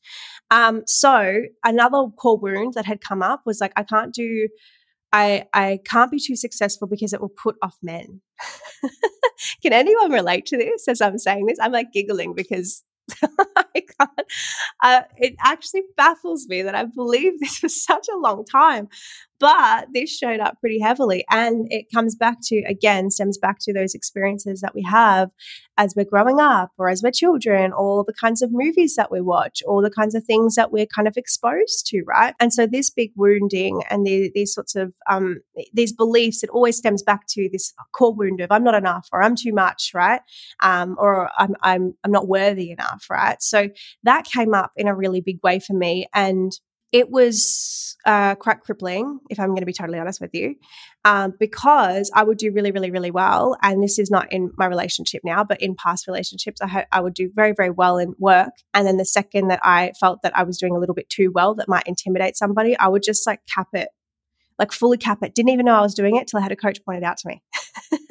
Um, 0.49 0.83
so 0.87 1.41
another 1.63 2.07
core 2.17 2.39
wound 2.39 2.73
that 2.73 2.85
had 2.85 3.01
come 3.01 3.21
up 3.21 3.41
was 3.45 3.61
like 3.61 3.73
I 3.75 3.83
can't 3.83 4.13
do 4.13 4.47
I 5.15 5.45
I 5.53 5.79
can't 5.85 6.11
be 6.11 6.19
too 6.19 6.35
successful 6.35 6.87
because 6.87 7.13
it 7.13 7.21
will 7.21 7.29
put 7.43 7.55
off 7.61 7.77
men. 7.81 8.21
Can 9.61 9.71
anyone 9.71 10.11
relate 10.11 10.45
to 10.47 10.57
this 10.57 10.87
as 10.87 11.01
I'm 11.01 11.17
saying 11.17 11.45
this? 11.45 11.57
I'm 11.61 11.71
like 11.71 11.93
giggling 11.93 12.33
because 12.35 12.83
I 13.23 13.65
can't. 13.73 14.27
Uh, 14.83 15.01
it 15.17 15.35
actually 15.43 15.83
baffles 15.95 16.47
me 16.49 16.63
that 16.63 16.75
I 16.75 16.85
believe 16.85 17.39
this 17.39 17.57
for 17.57 17.69
such 17.69 18.07
a 18.13 18.17
long 18.17 18.43
time. 18.45 18.89
But 19.39 19.87
this 19.93 20.15
showed 20.15 20.39
up 20.39 20.59
pretty 20.59 20.79
heavily. 20.79 21.25
And 21.29 21.67
it 21.69 21.85
comes 21.93 22.15
back 22.15 22.37
to, 22.45 22.63
again, 22.67 23.11
stems 23.11 23.37
back 23.37 23.57
to 23.61 23.73
those 23.73 23.93
experiences 23.93 24.61
that 24.61 24.73
we 24.73 24.83
have 24.83 25.29
as 25.77 25.93
we're 25.95 26.05
growing 26.05 26.39
up 26.39 26.71
or 26.77 26.87
as 26.89 27.03
we're 27.03 27.11
children, 27.11 27.73
all 27.73 28.03
the 28.03 28.13
kinds 28.13 28.41
of 28.41 28.49
movies 28.51 28.95
that 28.95 29.11
we 29.11 29.19
watch, 29.19 29.61
all 29.67 29.81
the 29.81 29.91
kinds 29.91 30.15
of 30.15 30.23
things 30.23 30.55
that 30.55 30.71
we're 30.71 30.85
kind 30.85 31.07
of 31.07 31.17
exposed 31.17 31.85
to, 31.87 32.01
right? 32.07 32.33
And 32.39 32.53
so 32.53 32.65
this 32.65 32.89
big 32.89 33.11
wounding 33.15 33.83
and 33.89 34.05
the, 34.05 34.31
these 34.33 34.53
sorts 34.53 34.75
of, 34.75 34.93
um, 35.09 35.41
these 35.73 35.91
beliefs, 35.91 36.43
it 36.43 36.49
always 36.49 36.77
stems 36.77 37.03
back 37.03 37.27
to 37.29 37.49
this 37.51 37.73
core 37.91 38.13
wound 38.13 38.39
of 38.39 38.51
I'm 38.51 38.63
not 38.63 38.75
enough 38.75 39.09
or 39.11 39.21
I'm 39.21 39.35
too 39.35 39.53
much, 39.53 39.91
right? 39.93 40.21
Um, 40.63 40.95
or 40.97 41.29
I'm, 41.37 41.55
I'm, 41.61 41.93
I'm 42.03 42.11
not 42.11 42.27
worthy 42.27 42.71
enough, 42.71 43.07
right? 43.09 43.41
So 43.41 43.69
that 44.03 44.25
came 44.25 44.53
up 44.53 44.71
in 44.77 44.87
a 44.87 44.95
really 44.95 45.19
big 45.19 45.39
way 45.43 45.59
for 45.59 45.73
me. 45.73 46.07
And 46.13 46.53
it 46.91 47.09
was 47.09 47.97
uh, 48.05 48.35
quite 48.35 48.61
crippling, 48.61 49.19
if 49.29 49.39
I'm 49.39 49.49
going 49.49 49.61
to 49.61 49.65
be 49.65 49.73
totally 49.73 49.99
honest 49.99 50.21
with 50.21 50.33
you, 50.33 50.55
um, 51.03 51.33
because 51.39 52.11
I 52.13 52.23
would 52.23 52.37
do 52.37 52.51
really, 52.51 52.71
really, 52.71 52.91
really 52.91 53.11
well. 53.11 53.57
And 53.61 53.83
this 53.83 53.97
is 53.99 54.11
not 54.11 54.31
in 54.31 54.51
my 54.57 54.67
relationship 54.67 55.21
now, 55.23 55.43
but 55.43 55.61
in 55.61 55.75
past 55.75 56.07
relationships, 56.07 56.61
I, 56.61 56.67
ha- 56.67 56.85
I 56.91 57.01
would 57.01 57.13
do 57.13 57.31
very, 57.33 57.53
very 57.53 57.71
well 57.71 57.97
in 57.97 58.13
work. 58.19 58.53
And 58.73 58.87
then 58.87 58.97
the 58.97 59.05
second 59.05 59.47
that 59.47 59.59
I 59.63 59.91
felt 59.99 60.21
that 60.21 60.37
I 60.37 60.43
was 60.43 60.57
doing 60.57 60.75
a 60.75 60.79
little 60.79 60.95
bit 60.95 61.09
too 61.09 61.31
well, 61.33 61.55
that 61.55 61.67
might 61.67 61.87
intimidate 61.87 62.37
somebody, 62.37 62.77
I 62.77 62.87
would 62.87 63.03
just 63.03 63.25
like 63.25 63.41
cap 63.53 63.67
it, 63.73 63.89
like 64.59 64.71
fully 64.71 64.97
cap 64.97 65.19
it. 65.23 65.33
Didn't 65.33 65.49
even 65.49 65.65
know 65.65 65.75
I 65.75 65.81
was 65.81 65.95
doing 65.95 66.15
it 66.15 66.27
till 66.27 66.39
I 66.39 66.43
had 66.43 66.51
a 66.51 66.55
coach 66.55 66.83
point 66.85 66.99
it 66.99 67.03
out 67.03 67.17
to 67.17 67.27
me. 67.27 67.43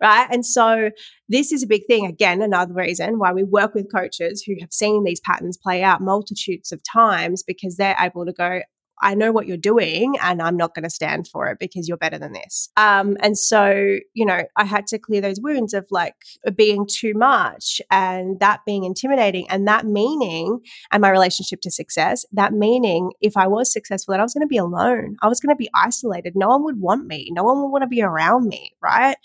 right? 0.00 0.26
And 0.30 0.44
so 0.44 0.90
this 1.28 1.52
is 1.52 1.62
a 1.62 1.66
big 1.66 1.82
thing. 1.86 2.06
Again, 2.06 2.42
another 2.42 2.74
reason 2.74 3.18
why 3.18 3.32
we 3.32 3.44
work 3.44 3.74
with 3.74 3.92
coaches 3.92 4.42
who 4.46 4.54
have 4.60 4.72
seen 4.72 5.04
these 5.04 5.20
patterns 5.20 5.56
play 5.56 5.82
out 5.82 6.00
multitudes 6.00 6.72
of 6.72 6.80
times 6.82 7.42
because 7.42 7.76
they're 7.76 7.96
able 8.00 8.24
to 8.26 8.32
go, 8.32 8.60
I 9.02 9.14
know 9.14 9.32
what 9.32 9.46
you're 9.46 9.56
doing 9.56 10.16
and 10.20 10.42
I'm 10.42 10.56
not 10.56 10.74
going 10.74 10.84
to 10.84 10.90
stand 10.90 11.28
for 11.28 11.48
it 11.48 11.58
because 11.58 11.88
you're 11.88 11.96
better 11.96 12.18
than 12.18 12.32
this. 12.32 12.68
Um, 12.76 13.16
and 13.20 13.38
so, 13.38 13.98
you 14.14 14.26
know, 14.26 14.42
I 14.56 14.64
had 14.64 14.86
to 14.88 14.98
clear 14.98 15.20
those 15.20 15.40
wounds 15.40 15.74
of 15.74 15.86
like 15.90 16.14
being 16.56 16.86
too 16.90 17.12
much 17.14 17.80
and 17.90 18.38
that 18.40 18.60
being 18.66 18.84
intimidating 18.84 19.48
and 19.50 19.66
that 19.68 19.86
meaning 19.86 20.60
and 20.90 21.00
my 21.00 21.10
relationship 21.10 21.60
to 21.62 21.70
success, 21.70 22.24
that 22.32 22.52
meaning 22.52 23.12
if 23.20 23.36
I 23.36 23.46
was 23.46 23.72
successful, 23.72 24.12
that 24.12 24.20
I 24.20 24.24
was 24.24 24.34
going 24.34 24.46
to 24.46 24.48
be 24.48 24.56
alone. 24.56 25.16
I 25.22 25.28
was 25.28 25.40
going 25.40 25.54
to 25.54 25.58
be 25.58 25.70
isolated. 25.74 26.34
No 26.36 26.48
one 26.48 26.64
would 26.64 26.80
want 26.80 27.06
me. 27.06 27.30
No 27.32 27.44
one 27.44 27.60
would 27.60 27.68
want 27.70 27.82
to 27.82 27.88
be 27.88 28.02
around 28.02 28.48
me. 28.48 28.72
Right. 28.82 29.16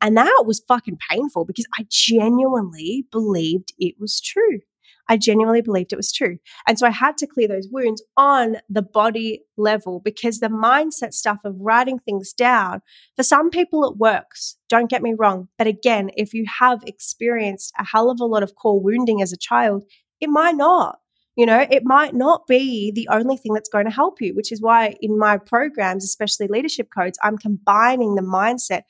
And 0.00 0.16
that 0.16 0.44
was 0.46 0.62
fucking 0.66 0.98
painful 1.10 1.44
because 1.44 1.66
I 1.78 1.84
genuinely 1.90 3.06
believed 3.10 3.72
it 3.78 3.96
was 3.98 4.20
true. 4.20 4.60
I 5.08 5.16
genuinely 5.16 5.62
believed 5.62 5.92
it 5.92 5.96
was 5.96 6.12
true. 6.12 6.38
And 6.66 6.78
so 6.78 6.86
I 6.86 6.90
had 6.90 7.16
to 7.18 7.26
clear 7.26 7.48
those 7.48 7.68
wounds 7.70 8.02
on 8.16 8.56
the 8.68 8.82
body 8.82 9.42
level 9.56 10.00
because 10.04 10.40
the 10.40 10.48
mindset 10.48 11.12
stuff 11.12 11.38
of 11.44 11.56
writing 11.58 11.98
things 11.98 12.32
down, 12.32 12.82
for 13.16 13.22
some 13.22 13.50
people 13.50 13.84
it 13.84 13.96
works. 13.96 14.56
Don't 14.68 14.90
get 14.90 15.02
me 15.02 15.14
wrong. 15.18 15.48
But 15.56 15.66
again, 15.66 16.10
if 16.16 16.34
you 16.34 16.44
have 16.58 16.82
experienced 16.86 17.72
a 17.78 17.84
hell 17.84 18.10
of 18.10 18.20
a 18.20 18.26
lot 18.26 18.42
of 18.42 18.54
core 18.54 18.80
wounding 18.80 19.22
as 19.22 19.32
a 19.32 19.38
child, 19.38 19.84
it 20.20 20.28
might 20.28 20.56
not. 20.56 20.98
You 21.36 21.46
know, 21.46 21.64
it 21.70 21.84
might 21.84 22.16
not 22.16 22.48
be 22.48 22.90
the 22.90 23.06
only 23.12 23.36
thing 23.36 23.54
that's 23.54 23.68
going 23.68 23.84
to 23.84 23.92
help 23.92 24.20
you, 24.20 24.34
which 24.34 24.50
is 24.50 24.60
why 24.60 24.96
in 25.00 25.16
my 25.16 25.38
programs, 25.38 26.02
especially 26.02 26.48
leadership 26.48 26.88
codes, 26.92 27.16
I'm 27.22 27.38
combining 27.38 28.16
the 28.16 28.22
mindset 28.22 28.82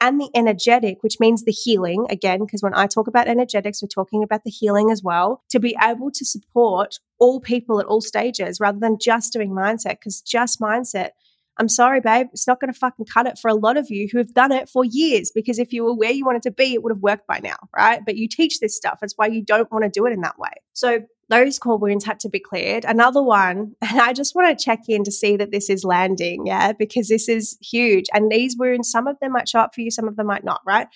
and 0.00 0.20
the 0.20 0.30
energetic, 0.34 1.02
which 1.02 1.18
means 1.20 1.44
the 1.44 1.52
healing 1.52 2.06
again, 2.10 2.40
because 2.40 2.62
when 2.62 2.74
I 2.74 2.86
talk 2.86 3.06
about 3.06 3.28
energetics, 3.28 3.82
we're 3.82 3.88
talking 3.88 4.22
about 4.22 4.44
the 4.44 4.50
healing 4.50 4.90
as 4.90 5.02
well, 5.02 5.42
to 5.50 5.58
be 5.58 5.76
able 5.82 6.10
to 6.10 6.24
support 6.24 6.98
all 7.18 7.40
people 7.40 7.80
at 7.80 7.86
all 7.86 8.00
stages 8.00 8.60
rather 8.60 8.78
than 8.78 8.98
just 9.00 9.32
doing 9.32 9.50
mindset, 9.50 9.92
because 9.92 10.20
just 10.20 10.60
mindset. 10.60 11.10
I'm 11.58 11.70
sorry, 11.70 12.00
babe. 12.00 12.26
It's 12.32 12.46
not 12.46 12.60
going 12.60 12.70
to 12.70 12.78
fucking 12.78 13.06
cut 13.06 13.26
it 13.26 13.38
for 13.38 13.48
a 13.48 13.54
lot 13.54 13.78
of 13.78 13.86
you 13.88 14.08
who 14.12 14.18
have 14.18 14.34
done 14.34 14.52
it 14.52 14.68
for 14.68 14.84
years 14.84 15.32
because 15.34 15.58
if 15.58 15.72
you 15.72 15.84
were 15.84 15.94
where 15.94 16.10
you 16.10 16.24
wanted 16.24 16.42
to 16.42 16.50
be, 16.50 16.74
it 16.74 16.82
would 16.82 16.92
have 16.92 17.00
worked 17.00 17.26
by 17.26 17.40
now, 17.42 17.56
right? 17.74 18.00
But 18.04 18.16
you 18.16 18.28
teach 18.28 18.60
this 18.60 18.76
stuff. 18.76 18.98
That's 19.00 19.14
why 19.16 19.28
you 19.28 19.42
don't 19.42 19.72
want 19.72 19.84
to 19.84 19.90
do 19.90 20.04
it 20.04 20.12
in 20.12 20.20
that 20.20 20.38
way. 20.38 20.50
So 20.74 21.00
those 21.28 21.58
core 21.58 21.78
wounds 21.78 22.04
had 22.04 22.20
to 22.20 22.28
be 22.28 22.40
cleared. 22.40 22.84
Another 22.84 23.22
one, 23.22 23.74
and 23.82 24.00
I 24.00 24.12
just 24.12 24.34
want 24.34 24.56
to 24.56 24.64
check 24.64 24.80
in 24.88 25.04
to 25.04 25.12
see 25.12 25.36
that 25.36 25.50
this 25.50 25.68
is 25.68 25.84
landing, 25.84 26.46
yeah, 26.46 26.72
because 26.72 27.08
this 27.08 27.28
is 27.28 27.56
huge. 27.60 28.06
And 28.12 28.30
these 28.30 28.56
wounds, 28.58 28.90
some 28.90 29.06
of 29.06 29.18
them 29.20 29.32
might 29.32 29.48
show 29.48 29.60
up 29.60 29.74
for 29.74 29.80
you, 29.80 29.90
some 29.90 30.08
of 30.08 30.16
them 30.16 30.26
might 30.26 30.44
not, 30.44 30.60
right? 30.66 30.88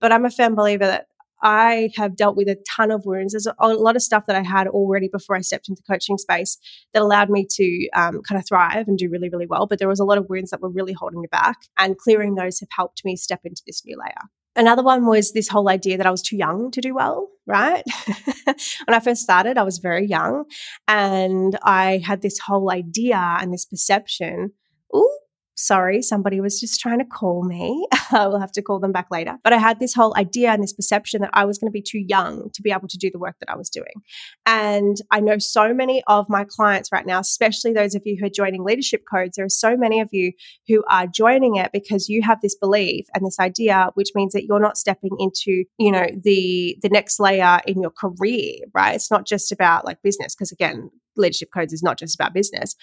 But 0.00 0.12
I'm 0.12 0.24
a 0.24 0.30
firm 0.30 0.54
believer 0.54 0.86
that 0.86 1.06
I 1.42 1.90
have 1.96 2.16
dealt 2.16 2.36
with 2.36 2.48
a 2.48 2.56
ton 2.68 2.90
of 2.90 3.04
wounds. 3.04 3.32
There's 3.32 3.46
a 3.46 3.68
lot 3.68 3.94
of 3.94 4.02
stuff 4.02 4.24
that 4.26 4.36
I 4.36 4.42
had 4.42 4.66
already 4.68 5.08
before 5.08 5.36
I 5.36 5.42
stepped 5.42 5.68
into 5.68 5.82
coaching 5.88 6.18
space 6.18 6.58
that 6.94 7.02
allowed 7.02 7.30
me 7.30 7.46
to 7.50 7.88
um, 7.94 8.22
kind 8.22 8.40
of 8.40 8.46
thrive 8.48 8.88
and 8.88 8.96
do 8.96 9.10
really, 9.10 9.28
really 9.28 9.46
well. 9.46 9.66
But 9.66 9.78
there 9.78 9.88
was 9.88 10.00
a 10.00 10.04
lot 10.04 10.18
of 10.18 10.28
wounds 10.28 10.50
that 10.50 10.62
were 10.62 10.70
really 10.70 10.94
holding 10.94 11.20
me 11.20 11.28
back, 11.30 11.56
and 11.78 11.98
clearing 11.98 12.34
those 12.34 12.60
have 12.60 12.70
helped 12.74 13.04
me 13.04 13.16
step 13.16 13.40
into 13.44 13.62
this 13.66 13.82
new 13.84 13.96
layer. 13.98 14.30
Another 14.56 14.82
one 14.82 15.06
was 15.06 15.32
this 15.32 15.48
whole 15.48 15.68
idea 15.68 15.98
that 15.98 16.06
I 16.06 16.10
was 16.10 16.22
too 16.22 16.36
young 16.36 16.70
to 16.70 16.80
do 16.80 16.94
well, 16.94 17.28
right? 17.46 17.82
when 18.44 18.94
I 18.94 19.00
first 19.00 19.22
started, 19.22 19.58
I 19.58 19.62
was 19.62 19.78
very 19.78 20.06
young 20.06 20.44
and 20.88 21.58
I 21.62 21.98
had 21.98 22.22
this 22.22 22.38
whole 22.38 22.70
idea 22.70 23.36
and 23.40 23.52
this 23.52 23.66
perception. 23.66 24.52
Ooh, 24.94 25.15
sorry, 25.56 26.02
somebody 26.02 26.40
was 26.40 26.60
just 26.60 26.80
trying 26.80 26.98
to 26.98 27.04
call 27.04 27.42
me. 27.44 27.86
I 28.12 28.26
will 28.26 28.38
have 28.38 28.52
to 28.52 28.62
call 28.62 28.78
them 28.78 28.92
back 28.92 29.08
later. 29.10 29.38
But 29.42 29.52
I 29.52 29.58
had 29.58 29.80
this 29.80 29.94
whole 29.94 30.14
idea 30.16 30.50
and 30.50 30.62
this 30.62 30.72
perception 30.72 31.22
that 31.22 31.30
I 31.32 31.44
was 31.44 31.58
going 31.58 31.70
to 31.70 31.72
be 31.72 31.82
too 31.82 31.98
young 31.98 32.50
to 32.52 32.62
be 32.62 32.70
able 32.70 32.88
to 32.88 32.98
do 32.98 33.10
the 33.10 33.18
work 33.18 33.36
that 33.40 33.50
I 33.50 33.56
was 33.56 33.70
doing. 33.70 34.02
And 34.44 34.98
I 35.10 35.20
know 35.20 35.38
so 35.38 35.72
many 35.72 36.02
of 36.06 36.28
my 36.28 36.44
clients 36.44 36.92
right 36.92 37.06
now, 37.06 37.20
especially 37.20 37.72
those 37.72 37.94
of 37.94 38.02
you 38.04 38.16
who 38.20 38.26
are 38.26 38.30
joining 38.30 38.64
leadership 38.64 39.02
codes, 39.10 39.36
there 39.36 39.46
are 39.46 39.50
so 39.50 39.76
many 39.76 40.00
of 40.00 40.10
you 40.12 40.32
who 40.68 40.84
are 40.90 41.06
joining 41.06 41.56
it 41.56 41.70
because 41.72 42.08
you 42.08 42.22
have 42.22 42.40
this 42.42 42.54
belief 42.54 43.06
and 43.14 43.24
this 43.24 43.40
idea, 43.40 43.90
which 43.94 44.10
means 44.14 44.34
that 44.34 44.44
you're 44.44 44.60
not 44.60 44.76
stepping 44.76 45.16
into, 45.18 45.64
you 45.78 45.90
know, 45.90 46.06
the 46.22 46.76
the 46.82 46.88
next 46.90 47.18
layer 47.18 47.60
in 47.66 47.80
your 47.80 47.90
career, 47.90 48.58
right? 48.74 48.94
It's 48.94 49.10
not 49.10 49.26
just 49.26 49.52
about 49.52 49.84
like 49.84 50.02
business, 50.02 50.34
because 50.34 50.52
again, 50.52 50.90
leadership 51.16 51.50
codes 51.52 51.72
is 51.72 51.82
not 51.82 51.98
just 51.98 52.14
about 52.14 52.34
business, 52.34 52.74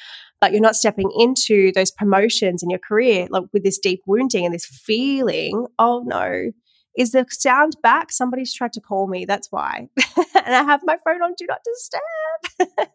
but 0.41 0.52
you're 0.52 0.62
not 0.62 0.76
stepping 0.76 1.10
into 1.17 1.72
those 1.74 1.91
promotions 1.91 2.63
in 2.63 2.69
your 2.69 2.80
career 2.80 3.28
like 3.30 3.43
with 3.54 3.63
this 3.63 3.80
deep 3.80 4.02
wounding 4.06 4.46
and 4.46 4.54
this 4.54 4.65
feeling, 4.65 5.67
oh 5.80 6.04
no, 6.06 6.52
is 6.98 7.12
the 7.12 7.26
sound 7.30 7.76
back? 7.82 8.12
Somebody's 8.12 8.54
tried 8.54 8.74
to 8.74 8.82
call 8.82 9.08
me. 9.08 9.26
That's 9.26 9.48
why. 9.52 9.88
and 10.17 10.56
I 10.56 10.63
have 10.63 10.82
my 10.84 10.98
phone 11.04 11.22
on 11.22 11.34
do 11.38 11.46
not 11.48 11.62
disturb. 11.63 12.88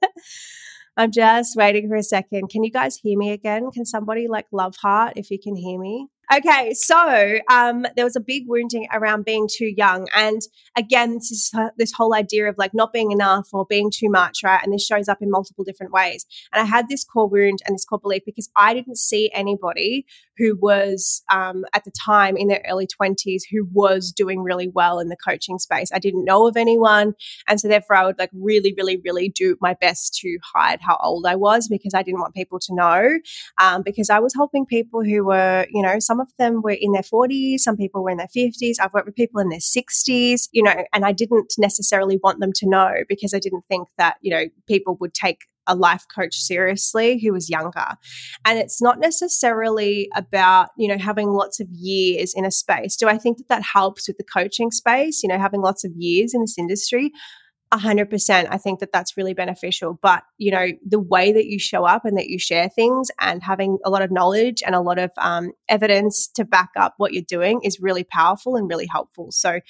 I'm 0.97 1.13
just 1.13 1.57
waiting 1.57 1.89
for 1.89 1.97
a 1.97 2.03
second. 2.03 2.49
Can 2.49 2.65
you 2.65 2.71
guys 2.71 2.97
hear 2.97 3.17
me 3.17 3.31
again? 3.31 3.71
Can 3.71 3.85
somebody 3.85 4.27
like 4.29 4.47
love 4.53 4.75
heart 4.77 5.15
if 5.17 5.31
you 5.31 5.39
can 5.39 5.57
hear 5.57 5.79
me? 5.79 6.09
Okay, 6.31 6.75
so 6.75 7.39
um, 7.51 7.87
there 7.97 8.05
was 8.05 8.15
a 8.15 8.21
big 8.21 8.45
wounding 8.47 8.87
around 8.93 9.25
being 9.25 9.49
too 9.51 9.73
young, 9.75 10.09
and 10.15 10.43
again, 10.77 11.15
this 11.15 11.31
is 11.31 11.51
this 11.79 11.91
whole 11.93 12.15
idea 12.15 12.51
of 12.51 12.57
like 12.59 12.75
not 12.75 12.93
being 12.93 13.13
enough 13.13 13.49
or 13.55 13.65
being 13.65 13.91
too 13.91 14.11
much, 14.11 14.41
right? 14.45 14.61
And 14.63 14.71
this 14.71 14.85
shows 14.85 15.09
up 15.09 15.23
in 15.23 15.31
multiple 15.31 15.65
different 15.65 15.91
ways. 15.91 16.27
And 16.53 16.61
I 16.61 16.67
had 16.67 16.89
this 16.91 17.03
core 17.03 17.29
wound 17.31 17.61
and 17.67 17.75
this 17.75 17.87
core 17.87 17.99
belief 17.99 18.25
because 18.27 18.51
I 18.57 18.75
didn't 18.75 18.99
see 18.99 19.31
anybody 19.33 20.05
who 20.37 20.57
was 20.61 21.23
um, 21.33 21.65
at 21.75 21.85
the 21.85 21.91
time 21.91 22.37
in 22.37 22.49
their 22.49 22.63
early 22.69 22.87
twenties 22.87 23.47
who 23.51 23.67
was 23.73 24.13
doing 24.13 24.43
really 24.43 24.69
well 24.69 25.01
in 25.01 25.09
the 25.09 25.17
coaching 25.17 25.59
space. 25.59 25.91
I 25.95 25.99
didn't 25.99 26.27
know 26.27 26.47
of 26.47 26.59
anyone, 26.59 27.15
and 27.49 27.59
so 27.59 27.69
therefore 27.69 27.97
I 27.97 28.05
would 28.05 28.19
like 28.19 28.31
really, 28.35 28.75
really, 28.77 29.01
really 29.03 29.31
do 29.31 29.57
my 29.63 29.73
best 29.81 30.15
to 30.17 30.39
hide 30.55 30.81
how 30.83 30.99
old 31.03 31.25
I 31.25 31.37
was 31.37 31.69
because 31.69 31.95
I 31.95 32.03
didn't 32.03 32.21
want 32.21 32.35
people 32.35 32.59
to 32.61 32.75
know, 32.75 33.19
um, 33.59 33.81
because 33.83 34.11
I 34.11 34.19
was 34.19 34.35
helping 34.35 34.67
people 34.67 35.03
who 35.03 35.25
were, 35.25 35.67
you 35.71 35.81
know, 35.83 35.99
some 35.99 36.18
some 36.19 36.27
of 36.27 36.33
them 36.39 36.63
were 36.63 36.77
in 36.79 36.93
their 36.93 37.03
40s, 37.03 37.61
some 37.61 37.77
people 37.77 38.03
were 38.03 38.11
in 38.11 38.17
their 38.17 38.29
50s. 38.37 38.77
I've 38.81 38.93
worked 38.93 39.07
with 39.07 39.15
people 39.15 39.41
in 39.41 39.49
their 39.49 39.59
60s, 39.59 40.49
you 40.53 40.63
know, 40.63 40.75
and 40.93 41.05
I 41.05 41.13
didn't 41.13 41.55
necessarily 41.59 42.19
want 42.23 42.41
them 42.41 42.53
to 42.57 42.69
know 42.69 42.93
because 43.09 43.35
I 43.35 43.39
didn't 43.39 43.65
think 43.69 43.89
that, 43.99 44.17
you 44.21 44.31
know, 44.31 44.45
people 44.67 44.97
would 45.01 45.15
take 45.15 45.43
a 45.67 45.75
life 45.75 46.05
coach 46.13 46.35
seriously 46.35 47.21
who 47.21 47.33
was 47.33 47.51
younger. 47.51 47.87
And 48.45 48.59
it's 48.59 48.81
not 48.81 48.99
necessarily 48.99 50.09
about, 50.17 50.71
you 50.77 50.89
know, 50.89 50.99
having 50.99 51.31
lots 51.31 51.61
of 51.61 51.69
years 51.71 52.33
in 52.35 52.45
a 52.45 52.51
space. 52.51 52.97
Do 52.97 53.09
I 53.09 53.19
think 53.19 53.37
that 53.39 53.49
that 53.49 53.63
helps 53.63 54.09
with 54.09 54.17
the 54.17 54.25
coaching 54.25 54.71
space, 54.71 55.23
you 55.23 55.29
know, 55.29 55.39
having 55.39 55.61
lots 55.61 55.85
of 55.85 55.93
years 55.95 56.33
in 56.35 56.41
this 56.41 56.57
industry? 56.59 57.13
100% 57.73 58.49
i 58.51 58.57
think 58.57 58.81
that 58.81 58.93
that's 58.93 59.17
really 59.17 59.35
beneficial. 59.35 59.99
But 60.01 60.25
you 60.39 60.51
know 60.51 60.69
the 60.87 61.01
way 61.01 61.33
that 61.33 61.47
you 61.47 61.59
show 61.59 61.85
up 61.85 62.05
and 62.05 62.17
that 62.17 62.29
you 62.29 62.39
share 62.39 62.69
things 62.69 63.11
and 63.21 63.43
having 63.43 63.79
a 63.85 63.91
lot 63.91 64.03
of 64.03 64.11
knowledge 64.11 64.63
and 64.65 64.75
a 64.75 64.81
lot 64.81 64.99
of 64.99 65.11
um, 65.19 65.53
evidence 65.69 66.29
to 66.29 66.45
back 66.45 66.71
up 66.77 66.95
what 66.97 67.13
you're 67.13 67.23
doing 67.23 67.61
is 67.63 67.81
really 67.81 68.05
powerful 68.05 68.57
and 68.57 68.69
really 68.69 68.87
helpful. 68.91 69.31
So 69.31 69.61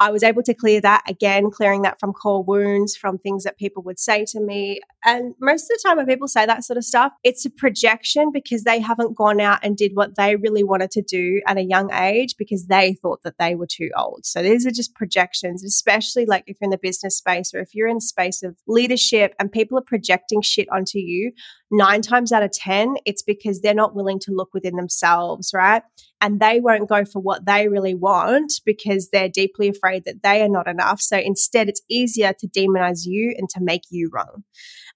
i 0.00 0.10
was 0.10 0.22
able 0.22 0.42
to 0.42 0.54
clear 0.54 0.80
that 0.80 1.02
again 1.08 1.50
clearing 1.50 1.82
that 1.82 1.98
from 2.00 2.12
core 2.12 2.42
wounds 2.42 2.96
from 2.96 3.18
things 3.18 3.44
that 3.44 3.58
people 3.58 3.82
would 3.82 3.98
say 3.98 4.24
to 4.28 4.40
me. 4.40 4.80
And 5.04 5.34
most 5.40 5.64
of 5.64 5.68
the 5.68 5.82
time 5.84 5.96
when 5.96 6.06
people 6.06 6.28
say 6.28 6.46
that 6.46 6.64
sort 6.64 6.76
of 6.76 6.84
stuff 6.84 7.12
it's 7.24 7.44
a 7.44 7.50
projection 7.50 8.30
because 8.32 8.64
they 8.64 8.80
haven't 8.80 9.16
gone 9.16 9.40
out 9.40 9.60
and 9.62 9.76
did 9.76 9.92
what 9.94 10.16
they 10.16 10.36
really 10.36 10.64
wanted 10.64 10.90
to 10.92 11.02
do 11.02 11.42
at 11.46 11.56
a 11.56 11.62
young 11.62 11.92
age 11.92 12.36
because 12.38 12.66
they 12.66 12.94
thought 12.94 13.22
that 13.24 13.38
they 13.38 13.54
were 13.54 13.66
too 13.66 13.90
old. 13.96 14.24
So 14.24 14.42
these 14.42 14.66
are 14.66 14.70
just 14.70 14.94
projections 14.94 15.64
especially 15.64 16.26
like 16.26 16.44
if 16.46 16.56
you're 16.60 16.66
in 16.66 16.70
the 16.70 16.78
business 16.78 17.16
space 17.16 17.41
space 17.44 17.58
or 17.58 17.62
if 17.62 17.74
you're 17.74 17.88
in 17.88 18.00
space 18.00 18.42
of 18.42 18.56
leadership 18.66 19.34
and 19.38 19.50
people 19.50 19.78
are 19.78 19.82
projecting 19.82 20.42
shit 20.42 20.68
onto 20.70 20.98
you, 20.98 21.32
nine 21.70 22.02
times 22.02 22.32
out 22.32 22.42
of 22.42 22.52
10, 22.52 22.96
it's 23.04 23.22
because 23.22 23.60
they're 23.60 23.74
not 23.74 23.94
willing 23.94 24.18
to 24.20 24.32
look 24.32 24.50
within 24.52 24.76
themselves, 24.76 25.50
right? 25.54 25.82
And 26.20 26.40
they 26.40 26.60
won't 26.60 26.88
go 26.88 27.04
for 27.04 27.20
what 27.20 27.46
they 27.46 27.68
really 27.68 27.94
want 27.94 28.52
because 28.64 29.08
they're 29.10 29.28
deeply 29.28 29.68
afraid 29.68 30.04
that 30.04 30.22
they 30.22 30.42
are 30.42 30.48
not 30.48 30.68
enough. 30.68 31.00
So 31.00 31.18
instead, 31.18 31.68
it's 31.68 31.82
easier 31.88 32.32
to 32.38 32.48
demonize 32.48 33.00
you 33.04 33.34
and 33.36 33.48
to 33.50 33.60
make 33.60 33.82
you 33.90 34.10
wrong. 34.12 34.44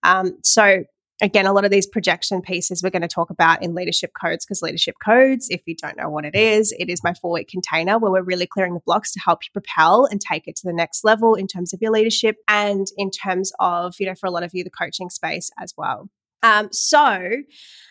Um, 0.03 0.39
so 0.45 0.85
again, 1.23 1.47
a 1.47 1.53
lot 1.53 1.65
of 1.65 1.71
these 1.71 1.87
projection 1.87 2.43
pieces 2.43 2.83
we're 2.83 2.91
going 2.91 3.03
to 3.03 3.09
talk 3.09 3.31
about 3.31 3.63
in 3.63 3.75
leadership 3.75 4.13
codes 4.21 4.45
because 4.45 4.63
leadership 4.63 4.97
codes, 5.05 5.49
if 5.51 5.63
you 5.67 5.75
don't 5.75 5.97
know 5.97 6.11
what 6.11 6.25
it 6.25 6.35
is, 6.35 6.75
it 6.79 6.91
is 6.91 7.03
my 7.03 7.15
four 7.15 7.33
week 7.33 7.49
container 7.49 7.99
where 7.99 8.13
we're 8.13 8.23
really 8.23 8.47
clearing 8.47 8.75
the 8.75 8.81
blocks 8.85 9.13
to 9.13 9.21
help 9.21 9.41
you 9.45 9.49
propel 9.53 10.07
and 10.07 10.21
take 10.21 10.47
it 10.47 10.57
to 10.57 10.67
the 10.67 10.73
next 10.73 11.05
level 11.05 11.35
in 11.35 11.47
terms 11.47 11.73
of 11.73 11.81
your 11.81 11.91
leadership 11.91 12.37
and 12.49 12.89
in 12.97 13.11
terms 13.11 13.53
of, 13.61 13.95
you 13.99 14.07
know, 14.07 14.15
for 14.15 14.27
a 14.27 14.31
lot 14.31 14.43
of 14.43 14.53
you, 14.53 14.63
the 14.63 14.71
coaching 14.71 15.11
space 15.11 15.51
as 15.59 15.73
well. 15.77 16.11
Um, 16.43 16.69
so 16.73 17.29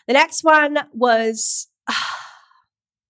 the 0.06 0.12
next 0.12 0.44
one 0.44 0.78
was. 0.92 1.68
Uh, 1.88 1.94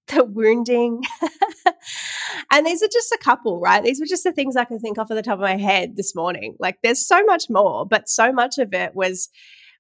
the 0.09 0.25
wounding. 0.25 1.03
and 2.53 2.65
these 2.65 2.81
are 2.81 2.89
just 2.93 3.11
a 3.11 3.19
couple, 3.21 3.59
right? 3.59 3.83
These 3.83 3.99
were 3.99 4.07
just 4.07 4.23
the 4.23 4.31
things 4.31 4.55
I 4.55 4.65
can 4.65 4.79
think 4.79 4.99
of 4.99 5.11
at 5.11 5.15
the 5.15 5.23
top 5.23 5.35
of 5.35 5.41
my 5.41 5.57
head 5.57 5.97
this 5.97 6.15
morning. 6.15 6.55
Like 6.61 6.79
there's 6.83 7.05
so 7.05 7.25
much 7.25 7.51
more, 7.51 7.85
but 7.85 8.09
so 8.09 8.33
much 8.33 8.59
of 8.59 8.73
it 8.73 8.95
was 8.95 9.29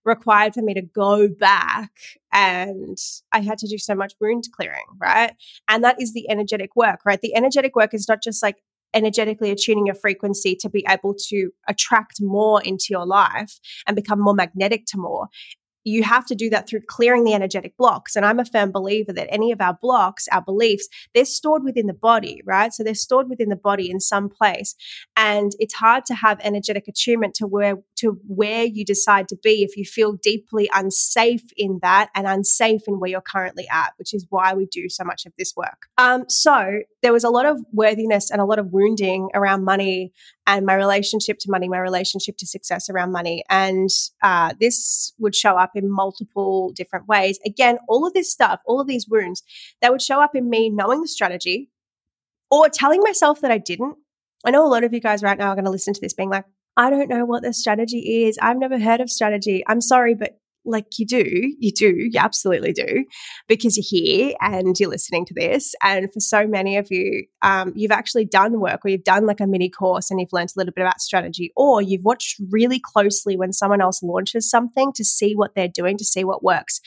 required 0.06 0.54
for 0.54 0.62
me 0.62 0.72
to 0.72 0.82
go 0.82 1.28
back 1.28 1.90
and 2.32 2.96
I 3.32 3.40
had 3.40 3.58
to 3.58 3.68
do 3.68 3.76
so 3.76 3.94
much 3.94 4.14
wound 4.20 4.44
clearing, 4.54 4.84
right? 5.00 5.32
And 5.68 5.84
that 5.84 6.00
is 6.00 6.14
the 6.14 6.30
energetic 6.30 6.76
work, 6.76 7.00
right? 7.04 7.20
The 7.20 7.34
energetic 7.34 7.74
work 7.76 7.92
is 7.92 8.08
not 8.08 8.22
just 8.22 8.42
like 8.42 8.56
energetically 8.94 9.50
attuning 9.50 9.86
your 9.86 9.94
frequency 9.94 10.56
to 10.60 10.70
be 10.70 10.86
able 10.88 11.14
to 11.28 11.50
attract 11.68 12.20
more 12.20 12.62
into 12.62 12.86
your 12.90 13.04
life 13.04 13.58
and 13.86 13.96
become 13.96 14.20
more 14.20 14.34
magnetic 14.34 14.86
to 14.86 14.98
more 14.98 15.28
you 15.86 16.02
have 16.02 16.26
to 16.26 16.34
do 16.34 16.50
that 16.50 16.68
through 16.68 16.80
clearing 16.88 17.22
the 17.22 17.32
energetic 17.32 17.76
blocks. 17.76 18.16
And 18.16 18.26
I'm 18.26 18.40
a 18.40 18.44
firm 18.44 18.72
believer 18.72 19.12
that 19.12 19.32
any 19.32 19.52
of 19.52 19.60
our 19.60 19.78
blocks, 19.80 20.26
our 20.32 20.42
beliefs, 20.42 20.88
they're 21.14 21.24
stored 21.24 21.62
within 21.62 21.86
the 21.86 21.94
body, 21.94 22.42
right? 22.44 22.72
So 22.72 22.82
they're 22.82 22.94
stored 22.94 23.28
within 23.30 23.50
the 23.50 23.56
body 23.56 23.88
in 23.88 24.00
some 24.00 24.28
place. 24.28 24.74
And 25.16 25.52
it's 25.60 25.74
hard 25.74 26.04
to 26.06 26.14
have 26.14 26.40
energetic 26.42 26.88
attunement 26.88 27.34
to 27.34 27.46
where 27.46 27.76
to 27.98 28.18
where 28.26 28.64
you 28.64 28.84
decide 28.84 29.28
to 29.28 29.36
be 29.40 29.62
if 29.62 29.76
you 29.76 29.84
feel 29.84 30.14
deeply 30.14 30.68
unsafe 30.74 31.44
in 31.56 31.78
that 31.82 32.10
and 32.16 32.26
unsafe 32.26 32.82
in 32.88 32.98
where 32.98 33.08
you're 33.08 33.20
currently 33.20 33.68
at, 33.70 33.92
which 33.96 34.12
is 34.12 34.26
why 34.28 34.54
we 34.54 34.66
do 34.66 34.88
so 34.88 35.04
much 35.04 35.24
of 35.24 35.32
this 35.38 35.54
work. 35.56 35.86
Um, 35.98 36.24
so 36.28 36.80
there 37.02 37.12
was 37.12 37.22
a 37.22 37.30
lot 37.30 37.46
of 37.46 37.60
worthiness 37.72 38.32
and 38.32 38.40
a 38.40 38.44
lot 38.44 38.58
of 38.58 38.72
wounding 38.72 39.28
around 39.34 39.64
money 39.64 40.12
and 40.46 40.64
my 40.64 40.74
relationship 40.74 41.38
to 41.40 41.50
money, 41.50 41.68
my 41.68 41.78
relationship 41.78 42.36
to 42.38 42.46
success 42.46 42.88
around 42.88 43.12
money. 43.12 43.42
And 43.50 43.90
uh, 44.22 44.54
this 44.60 45.12
would 45.18 45.34
show 45.34 45.56
up 45.56 45.72
in 45.74 45.90
multiple 45.90 46.72
different 46.74 47.08
ways. 47.08 47.38
Again, 47.44 47.78
all 47.88 48.06
of 48.06 48.12
this 48.12 48.30
stuff, 48.30 48.60
all 48.66 48.80
of 48.80 48.86
these 48.86 49.06
wounds, 49.08 49.42
that 49.82 49.90
would 49.90 50.02
show 50.02 50.20
up 50.20 50.34
in 50.34 50.48
me 50.48 50.70
knowing 50.70 51.00
the 51.00 51.08
strategy 51.08 51.70
or 52.50 52.68
telling 52.68 53.00
myself 53.00 53.40
that 53.40 53.50
I 53.50 53.58
didn't. 53.58 53.96
I 54.44 54.50
know 54.50 54.64
a 54.64 54.68
lot 54.68 54.84
of 54.84 54.92
you 54.92 55.00
guys 55.00 55.22
right 55.22 55.38
now 55.38 55.48
are 55.48 55.56
going 55.56 55.64
to 55.64 55.70
listen 55.70 55.94
to 55.94 56.00
this 56.00 56.14
being 56.14 56.30
like, 56.30 56.44
I 56.76 56.90
don't 56.90 57.08
know 57.08 57.24
what 57.24 57.42
the 57.42 57.52
strategy 57.52 58.24
is. 58.24 58.38
I've 58.40 58.58
never 58.58 58.78
heard 58.78 59.00
of 59.00 59.10
strategy. 59.10 59.64
I'm 59.66 59.80
sorry, 59.80 60.14
but 60.14 60.38
like 60.66 60.98
you 60.98 61.06
do, 61.06 61.24
you 61.58 61.72
do, 61.72 61.94
you 61.96 62.18
absolutely 62.18 62.72
do, 62.72 63.04
because 63.48 63.76
you're 63.76 64.02
here 64.02 64.34
and 64.40 64.78
you're 64.78 64.90
listening 64.90 65.24
to 65.26 65.34
this. 65.34 65.74
And 65.82 66.12
for 66.12 66.20
so 66.20 66.46
many 66.46 66.76
of 66.76 66.88
you, 66.90 67.26
um, 67.42 67.72
you've 67.76 67.92
actually 67.92 68.24
done 68.24 68.60
work 68.60 68.84
or 68.84 68.88
you've 68.88 69.04
done 69.04 69.26
like 69.26 69.40
a 69.40 69.46
mini 69.46 69.70
course 69.70 70.10
and 70.10 70.20
you've 70.20 70.32
learned 70.32 70.50
a 70.56 70.58
little 70.58 70.72
bit 70.74 70.82
about 70.82 71.00
strategy, 71.00 71.52
or 71.56 71.80
you've 71.80 72.04
watched 72.04 72.40
really 72.50 72.80
closely 72.80 73.36
when 73.36 73.52
someone 73.52 73.80
else 73.80 74.02
launches 74.02 74.50
something 74.50 74.92
to 74.94 75.04
see 75.04 75.34
what 75.34 75.54
they're 75.54 75.68
doing, 75.68 75.96
to 75.96 76.04
see 76.04 76.24
what 76.24 76.42
works. 76.42 76.80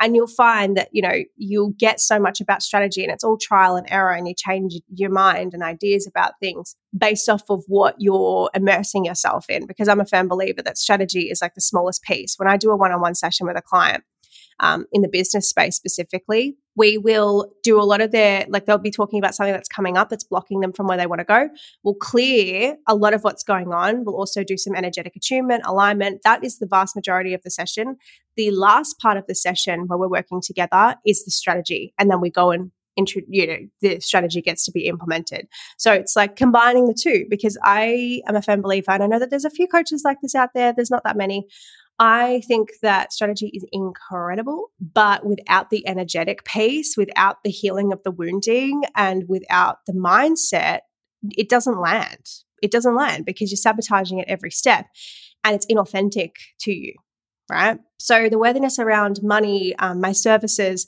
And 0.00 0.16
you'll 0.16 0.26
find 0.26 0.76
that, 0.76 0.88
you 0.92 1.02
know, 1.02 1.22
you'll 1.36 1.74
get 1.78 2.00
so 2.00 2.18
much 2.18 2.40
about 2.40 2.62
strategy 2.62 3.02
and 3.02 3.12
it's 3.12 3.24
all 3.24 3.38
trial 3.38 3.76
and 3.76 3.86
error 3.90 4.12
and 4.12 4.26
you 4.26 4.34
change 4.36 4.74
your 4.94 5.10
mind 5.10 5.54
and 5.54 5.62
ideas 5.62 6.06
about 6.06 6.32
things 6.40 6.76
based 6.96 7.28
off 7.28 7.42
of 7.48 7.64
what 7.66 7.94
you're 7.98 8.50
immersing 8.54 9.04
yourself 9.04 9.46
in. 9.48 9.66
Because 9.66 9.88
I'm 9.88 10.00
a 10.00 10.06
firm 10.06 10.28
believer 10.28 10.62
that 10.62 10.78
strategy 10.78 11.30
is 11.30 11.40
like 11.40 11.54
the 11.54 11.60
smallest 11.60 12.02
piece. 12.02 12.34
When 12.38 12.48
I 12.48 12.56
do 12.56 12.70
a 12.70 12.76
one 12.76 12.92
on 12.92 13.00
one 13.00 13.14
session 13.14 13.46
with 13.46 13.56
a 13.56 13.62
client, 13.62 14.04
um, 14.60 14.86
in 14.92 15.02
the 15.02 15.08
business 15.08 15.48
space 15.48 15.76
specifically, 15.76 16.56
we 16.76 16.98
will 16.98 17.52
do 17.62 17.80
a 17.80 17.84
lot 17.84 18.00
of 18.00 18.10
their, 18.10 18.46
like 18.48 18.66
they'll 18.66 18.78
be 18.78 18.90
talking 18.90 19.18
about 19.18 19.34
something 19.34 19.52
that's 19.52 19.68
coming 19.68 19.96
up 19.96 20.08
that's 20.08 20.24
blocking 20.24 20.60
them 20.60 20.72
from 20.72 20.86
where 20.86 20.96
they 20.96 21.06
want 21.06 21.20
to 21.20 21.24
go. 21.24 21.48
We'll 21.82 21.94
clear 21.94 22.76
a 22.86 22.94
lot 22.94 23.14
of 23.14 23.22
what's 23.22 23.42
going 23.42 23.72
on. 23.72 24.04
We'll 24.04 24.16
also 24.16 24.44
do 24.44 24.56
some 24.56 24.74
energetic 24.74 25.16
attunement, 25.16 25.62
alignment. 25.66 26.20
That 26.24 26.44
is 26.44 26.58
the 26.58 26.66
vast 26.66 26.96
majority 26.96 27.34
of 27.34 27.42
the 27.42 27.50
session. 27.50 27.96
The 28.36 28.50
last 28.50 28.98
part 28.98 29.16
of 29.16 29.26
the 29.26 29.34
session 29.34 29.86
where 29.86 29.98
we're 29.98 30.08
working 30.08 30.40
together 30.42 30.96
is 31.06 31.24
the 31.24 31.30
strategy. 31.30 31.94
And 31.98 32.10
then 32.10 32.20
we 32.20 32.30
go 32.30 32.50
and 32.50 32.70
you 33.28 33.46
know 33.46 33.58
the 33.80 34.00
strategy 34.00 34.40
gets 34.40 34.64
to 34.64 34.72
be 34.72 34.86
implemented 34.86 35.46
so 35.76 35.92
it's 35.92 36.16
like 36.16 36.36
combining 36.36 36.86
the 36.86 36.94
two 36.94 37.26
because 37.28 37.58
i 37.64 38.22
am 38.28 38.36
a 38.36 38.42
firm 38.42 38.62
believer 38.62 38.90
and 38.90 39.02
i 39.02 39.06
know 39.06 39.18
that 39.18 39.30
there's 39.30 39.44
a 39.44 39.50
few 39.50 39.66
coaches 39.66 40.02
like 40.04 40.18
this 40.22 40.34
out 40.34 40.50
there 40.54 40.72
there's 40.72 40.90
not 40.90 41.04
that 41.04 41.16
many 41.16 41.46
I 41.98 42.42
think 42.46 42.68
that 42.82 43.12
strategy 43.12 43.50
is 43.54 43.64
incredible, 43.72 44.70
but 44.80 45.24
without 45.24 45.70
the 45.70 45.86
energetic 45.88 46.44
piece, 46.44 46.94
without 46.94 47.42
the 47.42 47.50
healing 47.50 47.90
of 47.90 48.02
the 48.02 48.10
wounding, 48.10 48.82
and 48.94 49.24
without 49.28 49.78
the 49.86 49.94
mindset, 49.94 50.80
it 51.36 51.48
doesn't 51.48 51.80
land. 51.80 52.26
It 52.62 52.70
doesn't 52.70 52.94
land 52.94 53.24
because 53.24 53.50
you're 53.50 53.56
sabotaging 53.56 54.18
it 54.18 54.28
every 54.28 54.50
step 54.50 54.86
and 55.44 55.54
it's 55.54 55.66
inauthentic 55.66 56.32
to 56.60 56.72
you, 56.72 56.94
right? 57.50 57.78
So, 57.98 58.28
the 58.28 58.38
worthiness 58.38 58.78
around 58.78 59.20
money, 59.22 59.74
um, 59.76 60.00
my 60.00 60.12
services, 60.12 60.86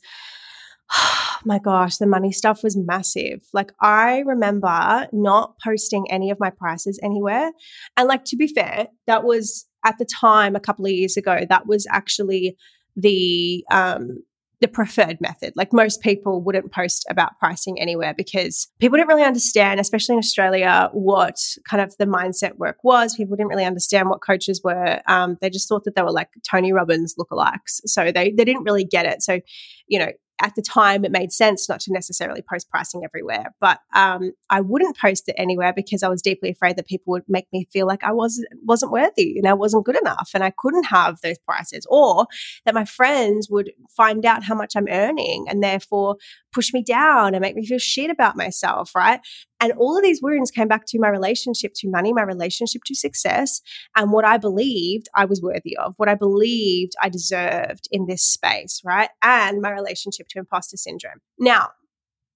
my 1.44 1.58
gosh, 1.58 1.96
the 1.96 2.06
money 2.06 2.32
stuff 2.32 2.62
was 2.62 2.76
massive. 2.76 3.40
Like, 3.52 3.72
I 3.80 4.20
remember 4.20 5.08
not 5.12 5.54
posting 5.62 6.10
any 6.10 6.30
of 6.30 6.40
my 6.40 6.50
prices 6.50 6.98
anywhere. 7.02 7.52
And, 7.96 8.08
like, 8.08 8.24
to 8.26 8.36
be 8.36 8.48
fair, 8.48 8.88
that 9.06 9.24
was 9.24 9.66
at 9.84 9.98
the 9.98 10.04
time, 10.04 10.56
a 10.56 10.60
couple 10.60 10.84
of 10.86 10.92
years 10.92 11.16
ago, 11.16 11.40
that 11.48 11.66
was 11.66 11.86
actually 11.90 12.56
the, 12.96 13.64
um, 13.70 14.22
the 14.60 14.68
preferred 14.68 15.20
method. 15.20 15.52
Like 15.54 15.72
most 15.72 16.00
people 16.00 16.42
wouldn't 16.42 16.72
post 16.72 17.06
about 17.08 17.38
pricing 17.38 17.80
anywhere 17.80 18.12
because 18.16 18.68
people 18.80 18.96
didn't 18.96 19.08
really 19.08 19.22
understand, 19.22 19.78
especially 19.78 20.14
in 20.14 20.18
Australia, 20.18 20.90
what 20.92 21.36
kind 21.68 21.80
of 21.80 21.96
the 21.98 22.06
mindset 22.06 22.56
work 22.56 22.78
was. 22.82 23.14
People 23.14 23.36
didn't 23.36 23.50
really 23.50 23.64
understand 23.64 24.08
what 24.08 24.20
coaches 24.20 24.60
were. 24.64 25.00
Um, 25.06 25.36
they 25.40 25.50
just 25.50 25.68
thought 25.68 25.84
that 25.84 25.94
they 25.94 26.02
were 26.02 26.12
like 26.12 26.30
Tony 26.48 26.72
Robbins 26.72 27.14
lookalikes. 27.18 27.80
So 27.86 28.10
they, 28.10 28.32
they 28.32 28.44
didn't 28.44 28.64
really 28.64 28.84
get 28.84 29.06
it. 29.06 29.22
So, 29.22 29.40
you 29.86 30.00
know, 30.00 30.10
at 30.40 30.54
the 30.54 30.62
time 30.62 31.04
it 31.04 31.12
made 31.12 31.32
sense 31.32 31.68
not 31.68 31.80
to 31.80 31.92
necessarily 31.92 32.42
post 32.42 32.70
pricing 32.70 33.02
everywhere 33.04 33.54
but 33.60 33.80
um, 33.94 34.32
i 34.50 34.60
wouldn't 34.60 34.96
post 34.96 35.28
it 35.28 35.34
anywhere 35.38 35.72
because 35.72 36.02
i 36.02 36.08
was 36.08 36.22
deeply 36.22 36.50
afraid 36.50 36.76
that 36.76 36.86
people 36.86 37.10
would 37.10 37.24
make 37.28 37.46
me 37.52 37.66
feel 37.72 37.86
like 37.86 38.04
i 38.04 38.12
wasn't 38.12 38.46
wasn't 38.62 38.92
worthy 38.92 39.38
and 39.38 39.46
i 39.46 39.54
wasn't 39.54 39.84
good 39.84 39.98
enough 39.98 40.30
and 40.34 40.44
i 40.44 40.50
couldn't 40.50 40.84
have 40.84 41.20
those 41.20 41.38
prices 41.38 41.86
or 41.88 42.26
that 42.64 42.74
my 42.74 42.84
friends 42.84 43.48
would 43.50 43.72
find 43.90 44.24
out 44.24 44.44
how 44.44 44.54
much 44.54 44.76
i'm 44.76 44.88
earning 44.88 45.46
and 45.48 45.62
therefore 45.62 46.16
push 46.58 46.72
me 46.72 46.82
down 46.82 47.34
and 47.34 47.40
make 47.40 47.54
me 47.54 47.64
feel 47.64 47.78
shit 47.78 48.10
about 48.10 48.36
myself 48.36 48.94
right 48.94 49.20
and 49.60 49.72
all 49.72 49.96
of 49.96 50.02
these 50.02 50.20
wounds 50.22 50.50
came 50.50 50.68
back 50.68 50.84
to 50.86 50.98
my 51.00 51.08
relationship 51.08 51.72
to 51.76 51.90
money, 51.90 52.12
my 52.12 52.22
relationship 52.22 52.82
to 52.86 52.94
success, 52.94 53.60
and 53.96 54.12
what 54.12 54.24
I 54.24 54.36
believed 54.36 55.08
I 55.14 55.24
was 55.24 55.42
worthy 55.42 55.76
of, 55.76 55.94
what 55.96 56.08
I 56.08 56.14
believed 56.14 56.92
I 57.02 57.08
deserved 57.08 57.88
in 57.90 58.06
this 58.06 58.22
space, 58.22 58.80
right? 58.84 59.10
And 59.20 59.60
my 59.60 59.72
relationship 59.72 60.28
to 60.28 60.38
imposter 60.38 60.76
syndrome. 60.76 61.18
Now, 61.40 61.70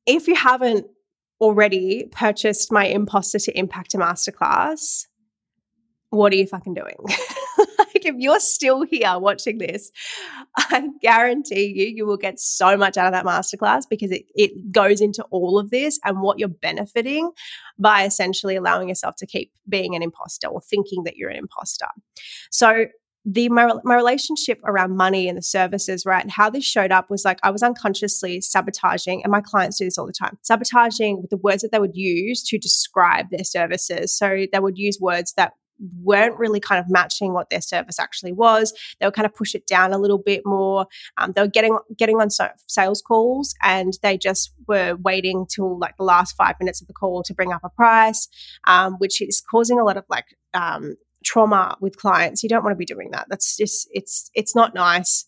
if 0.06 0.26
you 0.26 0.34
haven't 0.34 0.86
already 1.40 2.08
purchased 2.10 2.72
my 2.72 2.86
Imposter 2.86 3.38
to 3.38 3.52
Impactor 3.52 3.96
Masterclass, 3.96 5.06
what 6.10 6.32
are 6.32 6.36
you 6.36 6.46
fucking 6.46 6.74
doing? 6.74 6.96
if 8.04 8.14
you're 8.18 8.40
still 8.40 8.82
here 8.82 9.18
watching 9.18 9.58
this, 9.58 9.90
I 10.56 10.88
guarantee 11.00 11.72
you, 11.74 11.86
you 11.86 12.06
will 12.06 12.16
get 12.16 12.38
so 12.40 12.76
much 12.76 12.96
out 12.96 13.06
of 13.06 13.12
that 13.12 13.24
masterclass 13.24 13.84
because 13.88 14.10
it, 14.10 14.24
it 14.34 14.72
goes 14.72 15.00
into 15.00 15.22
all 15.30 15.58
of 15.58 15.70
this 15.70 15.98
and 16.04 16.20
what 16.20 16.38
you're 16.38 16.48
benefiting 16.48 17.30
by 17.78 18.04
essentially 18.04 18.56
allowing 18.56 18.88
yourself 18.88 19.16
to 19.16 19.26
keep 19.26 19.52
being 19.68 19.94
an 19.94 20.02
imposter 20.02 20.48
or 20.48 20.60
thinking 20.60 21.04
that 21.04 21.16
you're 21.16 21.30
an 21.30 21.36
imposter. 21.36 21.86
So, 22.50 22.86
the 23.24 23.48
my, 23.48 23.72
my 23.84 23.94
relationship 23.94 24.58
around 24.64 24.96
money 24.96 25.28
and 25.28 25.38
the 25.38 25.42
services, 25.42 26.04
right? 26.04 26.22
And 26.22 26.30
how 26.30 26.50
this 26.50 26.64
showed 26.64 26.90
up 26.90 27.08
was 27.08 27.24
like 27.24 27.38
I 27.42 27.50
was 27.50 27.62
unconsciously 27.62 28.40
sabotaging, 28.40 29.22
and 29.22 29.30
my 29.30 29.40
clients 29.40 29.78
do 29.78 29.84
this 29.84 29.96
all 29.96 30.06
the 30.06 30.12
time, 30.12 30.38
sabotaging 30.42 31.20
with 31.20 31.30
the 31.30 31.36
words 31.36 31.62
that 31.62 31.70
they 31.70 31.78
would 31.78 31.94
use 31.94 32.42
to 32.44 32.58
describe 32.58 33.26
their 33.30 33.44
services. 33.44 34.16
So 34.16 34.46
they 34.52 34.58
would 34.58 34.76
use 34.76 34.98
words 35.00 35.34
that 35.36 35.52
weren't 36.02 36.38
really 36.38 36.60
kind 36.60 36.78
of 36.78 36.90
matching 36.90 37.32
what 37.32 37.50
their 37.50 37.60
service 37.60 37.98
actually 37.98 38.32
was. 38.32 38.72
They 39.00 39.06
would 39.06 39.14
kind 39.14 39.26
of 39.26 39.34
push 39.34 39.54
it 39.54 39.66
down 39.66 39.92
a 39.92 39.98
little 39.98 40.18
bit 40.18 40.42
more. 40.44 40.86
Um, 41.16 41.32
they 41.32 41.42
were 41.42 41.48
getting 41.48 41.78
getting 41.96 42.20
on 42.20 42.28
sales 42.30 43.02
calls, 43.02 43.54
and 43.62 43.92
they 44.02 44.16
just 44.16 44.52
were 44.66 44.96
waiting 45.02 45.46
till 45.46 45.78
like 45.78 45.96
the 45.96 46.04
last 46.04 46.36
five 46.36 46.56
minutes 46.60 46.80
of 46.80 46.86
the 46.86 46.94
call 46.94 47.22
to 47.24 47.34
bring 47.34 47.52
up 47.52 47.62
a 47.64 47.70
price, 47.70 48.28
um, 48.66 48.94
which 48.94 49.20
is 49.20 49.40
causing 49.40 49.78
a 49.78 49.84
lot 49.84 49.96
of 49.96 50.04
like 50.08 50.26
um, 50.54 50.96
trauma 51.24 51.76
with 51.80 51.96
clients. 51.96 52.42
You 52.42 52.48
don't 52.48 52.64
want 52.64 52.74
to 52.74 52.78
be 52.78 52.84
doing 52.84 53.10
that. 53.12 53.26
That's 53.28 53.56
just 53.56 53.88
it's 53.92 54.30
it's 54.34 54.54
not 54.54 54.74
nice. 54.74 55.24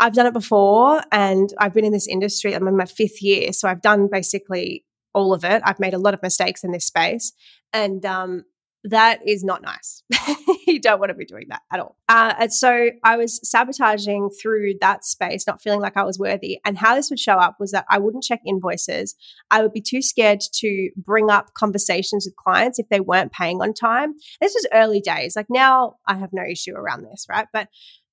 I've 0.00 0.14
done 0.14 0.26
it 0.26 0.32
before, 0.32 1.02
and 1.12 1.52
I've 1.58 1.72
been 1.72 1.84
in 1.84 1.92
this 1.92 2.08
industry. 2.08 2.54
I'm 2.54 2.66
in 2.66 2.76
my 2.76 2.84
fifth 2.84 3.22
year, 3.22 3.52
so 3.52 3.68
I've 3.68 3.82
done 3.82 4.08
basically 4.10 4.84
all 5.14 5.32
of 5.32 5.44
it. 5.44 5.62
I've 5.64 5.78
made 5.78 5.94
a 5.94 5.98
lot 5.98 6.14
of 6.14 6.22
mistakes 6.22 6.64
in 6.64 6.72
this 6.72 6.86
space, 6.86 7.32
and 7.72 8.04
um, 8.04 8.44
that 8.84 9.26
is 9.26 9.42
not 9.42 9.62
nice. 9.62 10.02
you 10.66 10.80
don't 10.80 11.00
want 11.00 11.08
to 11.08 11.14
be 11.14 11.24
doing 11.24 11.46
that 11.48 11.62
at 11.72 11.80
all. 11.80 11.96
Uh, 12.08 12.34
and 12.38 12.52
so 12.52 12.90
I 13.02 13.16
was 13.16 13.40
sabotaging 13.48 14.30
through 14.40 14.74
that 14.80 15.04
space, 15.04 15.46
not 15.46 15.62
feeling 15.62 15.80
like 15.80 15.96
I 15.96 16.04
was 16.04 16.18
worthy. 16.18 16.60
And 16.64 16.76
how 16.76 16.94
this 16.94 17.08
would 17.08 17.18
show 17.18 17.34
up 17.34 17.56
was 17.58 17.72
that 17.72 17.86
I 17.90 17.98
wouldn't 17.98 18.24
check 18.24 18.40
invoices. 18.46 19.14
I 19.50 19.62
would 19.62 19.72
be 19.72 19.80
too 19.80 20.02
scared 20.02 20.42
to 20.56 20.90
bring 20.96 21.30
up 21.30 21.54
conversations 21.54 22.26
with 22.26 22.36
clients 22.36 22.78
if 22.78 22.88
they 22.90 23.00
weren't 23.00 23.32
paying 23.32 23.62
on 23.62 23.72
time. 23.72 24.14
This 24.40 24.54
was 24.54 24.68
early 24.72 25.00
days. 25.00 25.34
Like 25.34 25.46
now, 25.48 25.96
I 26.06 26.16
have 26.16 26.30
no 26.32 26.44
issue 26.44 26.74
around 26.74 27.04
this, 27.04 27.26
right? 27.28 27.46
But 27.52 27.68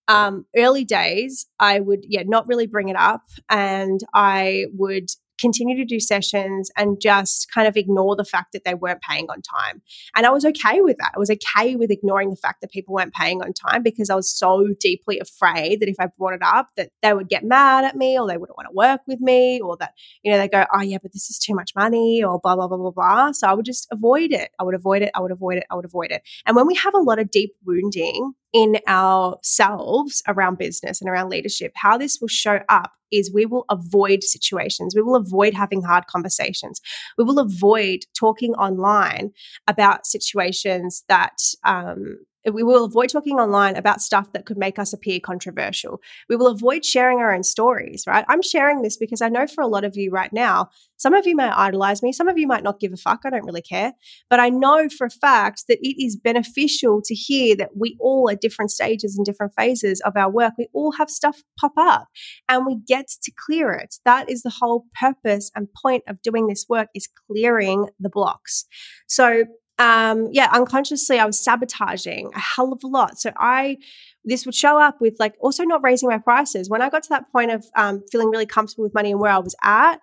um, 0.08 0.46
early 0.56 0.86
days, 0.86 1.48
I 1.60 1.80
would, 1.80 2.06
yeah, 2.08 2.24
not 2.26 2.48
really 2.48 2.68
bring 2.68 2.90
it 2.90 2.96
up. 2.96 3.24
And 3.50 4.00
I 4.14 4.66
would 4.74 5.10
continue 5.42 5.76
to 5.76 5.86
do 5.86 6.00
sessions 6.00 6.72
and 6.78 7.02
just 7.02 7.52
kind 7.52 7.68
of 7.68 7.76
ignore 7.76 8.16
the 8.16 8.24
fact 8.24 8.54
that 8.54 8.64
they 8.64 8.76
weren't 8.76 9.02
paying 9.02 9.30
on 9.30 9.42
time. 9.42 9.82
And 10.16 10.26
I 10.26 10.30
was 10.30 10.46
okay 10.46 10.82
with 10.82 10.98
that. 10.98 11.12
I 11.16 11.20
was 11.20 11.32
okay 11.32 11.76
with 11.76 11.92
ignoring 11.92 12.30
the 12.30 12.36
fact 12.36 12.62
that 12.62 12.72
people 12.72 12.94
weren't 12.94 13.14
paying 13.14 13.42
on 13.42 13.54
time 13.54 13.84
because 13.84 14.10
I 14.10 14.16
was 14.16 14.30
so 14.30 14.68
deeply 14.80 15.20
afraid 15.20 15.80
that 15.80 15.90
if 15.90 15.96
I 16.00 16.08
brought 16.18 16.34
it 16.34 16.44
up 16.44 16.70
that 16.78 16.92
they 17.02 17.14
would 17.14 17.28
get 17.28 17.44
mad 17.44 17.84
at 17.84 17.96
me 17.96 18.20
or 18.20 18.28
they 18.28 18.38
wouldn't 18.38 18.58
want 18.58 18.68
to 18.70 18.76
work 18.76 19.02
with 19.08 19.20
me 19.20 19.60
or 19.60 19.76
that, 19.78 19.94
you 20.24 20.32
know, 20.32 20.38
they 20.38 20.48
go, 20.48 20.66
oh 20.74 20.82
yeah, 20.82 21.00
but 21.02 21.14
this 21.14 21.30
is 21.30 21.40
too 21.40 21.56
much 21.56 21.72
money 21.76 22.24
or 22.24 22.40
blah, 22.40 22.56
blah, 22.56 22.68
blah, 22.68 22.78
blah, 22.78 22.92
blah. 22.92 23.32
So 23.32 23.48
I 23.48 23.54
would 23.54 23.66
just 23.66 23.88
avoid 23.92 24.32
it. 24.32 24.52
I 24.60 24.64
would 24.64 24.76
avoid 24.76 25.02
it. 25.02 25.12
I 25.16 25.22
would 25.22 25.32
avoid 25.32 25.58
it. 25.58 25.66
I 25.72 25.76
would 25.76 25.86
avoid 25.86 26.12
it. 26.12 26.22
And 26.46 26.56
when 26.56 26.68
we 26.68 26.76
have 26.76 26.94
a 26.94 27.00
lot 27.00 27.20
of 27.20 27.32
deep 27.32 27.56
wounding, 27.66 28.34
in 28.54 28.78
ourselves 28.88 30.22
around 30.28 30.58
business 30.58 31.02
and 31.02 31.10
around 31.10 31.30
leadership, 31.30 31.72
how 31.76 31.98
this 31.98 32.20
will 32.20 32.28
show 32.28 32.60
up 32.70 32.92
is 33.12 33.32
we 33.34 33.46
will 33.46 33.66
avoid 33.70 34.24
situations. 34.24 34.96
We 34.96 35.02
will 35.02 35.16
avoid 35.16 35.54
having 35.54 35.82
hard 35.82 36.08
conversations. 36.08 36.80
We 37.18 37.24
will 37.24 37.40
avoid 37.40 38.00
talking 38.18 38.54
online 38.54 39.32
about 39.68 40.06
situations 40.06 41.04
that 41.10 41.38
um, 41.66 42.20
Uh, 42.48 42.52
we 42.52 42.64
will 42.64 42.86
avoid 42.86 43.10
talking 43.10 43.38
online 43.38 43.76
about 43.76 44.02
stuff 44.02 44.32
that 44.34 44.46
could 44.46 44.58
make 44.58 44.80
us 44.80 44.94
appear 44.94 45.20
controversial. 45.20 46.02
We 46.30 46.36
will 46.36 46.48
avoid 46.48 46.86
sharing 46.86 47.20
our 47.20 47.34
own 47.34 47.44
stories, 47.44 48.04
right? 48.08 48.26
I'm 48.28 48.42
sharing 48.42 48.82
this 48.82 48.98
because 48.98 49.22
I 49.22 49.30
know 49.30 49.48
for 49.48 49.62
a 49.62 49.68
lot 49.68 49.84
of 49.84 49.96
you 49.96 50.12
right 50.12 50.32
now, 50.32 50.70
some 50.98 51.14
of 51.14 51.26
you 51.26 51.36
may 51.36 51.46
idolize 51.46 52.04
me, 52.04 52.12
some 52.12 52.28
of 52.28 52.38
you 52.38 52.48
might 52.48 52.64
not 52.64 52.80
give 52.80 52.94
a 52.94 52.98
fuck. 52.98 53.22
I 53.26 53.32
don't 53.32 53.46
really 53.46 53.62
care. 53.62 53.94
But 54.30 54.40
I 54.40 54.50
know 54.50 54.88
for 54.90 55.08
a 55.08 55.10
fact 55.10 55.64
that 55.68 55.80
it 55.82 56.04
is 56.04 56.16
beneficial 56.16 57.02
to 57.04 57.16
hear 57.16 57.56
that 57.56 57.72
we 57.76 57.98
all 58.00 58.30
at 58.30 58.42
different 58.42 58.72
stages 58.72 59.18
and 59.18 59.26
different 59.26 59.54
phases 59.58 60.00
of 60.02 60.16
our 60.16 60.30
work, 60.30 60.54
we 60.58 60.68
all 60.74 60.92
have 60.94 61.10
stuff 61.10 61.42
pop 61.60 61.74
up 61.78 62.08
and 62.48 62.66
we 62.66 62.78
get 62.88 63.08
to 63.24 63.32
clear 63.36 63.72
it. 63.72 63.96
That 64.06 64.30
is 64.30 64.44
the 64.44 64.54
whole 64.62 64.86
purpose 65.00 65.50
and 65.56 65.68
point 65.74 66.04
of 66.08 66.22
doing 66.22 66.48
this 66.48 66.66
work 66.70 66.90
is 66.94 67.10
clearing 67.28 67.90
the 68.00 68.10
blocks. 68.10 68.66
So 69.08 69.46
um, 69.82 70.30
yeah, 70.32 70.48
unconsciously 70.54 71.18
I 71.18 71.26
was 71.26 71.44
sabotaging 71.44 72.30
a 72.36 72.40
hell 72.40 72.72
of 72.72 72.84
a 72.84 72.88
lot. 72.88 73.20
So 73.20 73.32
I, 73.36 73.78
this 74.24 74.46
would 74.46 74.54
show 74.54 74.80
up 74.80 75.02
with 75.02 75.16
like 75.20 75.34
also 75.40 75.64
not 75.64 75.84
raising 75.84 76.08
my 76.08 76.20
prices. 76.20 76.70
When 76.70 76.84
I 76.84 76.90
got 76.90 77.02
to 77.04 77.10
that 77.10 77.32
point 77.32 77.50
of 77.50 77.66
um, 77.76 78.04
feeling 78.12 78.30
really 78.30 78.46
comfortable 78.46 78.84
with 78.84 78.94
money 78.94 79.12
and 79.12 79.20
where 79.20 79.32
I 79.32 79.40
was 79.40 79.56
at, 79.64 80.00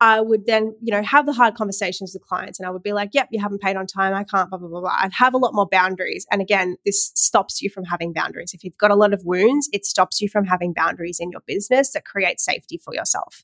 I 0.00 0.20
would 0.20 0.46
then, 0.46 0.76
you 0.80 0.92
know, 0.92 1.02
have 1.02 1.26
the 1.26 1.32
hard 1.32 1.56
conversations 1.56 2.14
with 2.14 2.22
clients 2.22 2.58
and 2.58 2.66
I 2.66 2.70
would 2.70 2.84
be 2.84 2.92
like, 2.92 3.10
yep, 3.12 3.28
you 3.30 3.40
haven't 3.40 3.60
paid 3.60 3.76
on 3.76 3.86
time. 3.86 4.14
I 4.14 4.22
can't, 4.22 4.48
blah, 4.48 4.58
blah, 4.58 4.68
blah, 4.68 4.80
blah. 4.80 4.96
I'd 4.98 5.12
have 5.12 5.34
a 5.34 5.38
lot 5.38 5.54
more 5.54 5.66
boundaries. 5.66 6.24
And 6.30 6.40
again, 6.40 6.76
this 6.86 7.10
stops 7.14 7.60
you 7.60 7.68
from 7.68 7.84
having 7.84 8.12
boundaries. 8.12 8.54
If 8.54 8.62
you've 8.62 8.78
got 8.78 8.92
a 8.92 8.94
lot 8.94 9.12
of 9.12 9.24
wounds, 9.24 9.68
it 9.72 9.84
stops 9.84 10.20
you 10.20 10.28
from 10.28 10.44
having 10.44 10.72
boundaries 10.72 11.18
in 11.20 11.32
your 11.32 11.42
business 11.46 11.92
that 11.92 12.04
create 12.04 12.40
safety 12.40 12.78
for 12.78 12.94
yourself. 12.94 13.42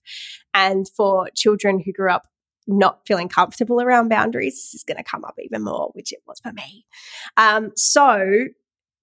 And 0.55 0.89
for 0.97 1.29
children 1.35 1.83
who 1.85 1.93
grew 1.93 2.11
up 2.11 2.29
not 2.67 3.01
feeling 3.07 3.29
comfortable 3.29 3.81
around 3.81 4.09
boundaries, 4.09 4.55
this 4.55 4.75
is 4.75 4.85
going 4.85 4.97
to 4.97 5.05
come 5.05 5.25
up 5.25 5.37
even 5.43 5.63
more, 5.63 5.91
which 5.95 6.13
it 6.13 6.21
was 6.27 6.41
for 6.41 6.53
me. 6.53 6.87
Um, 7.37 7.73
so 7.77 8.47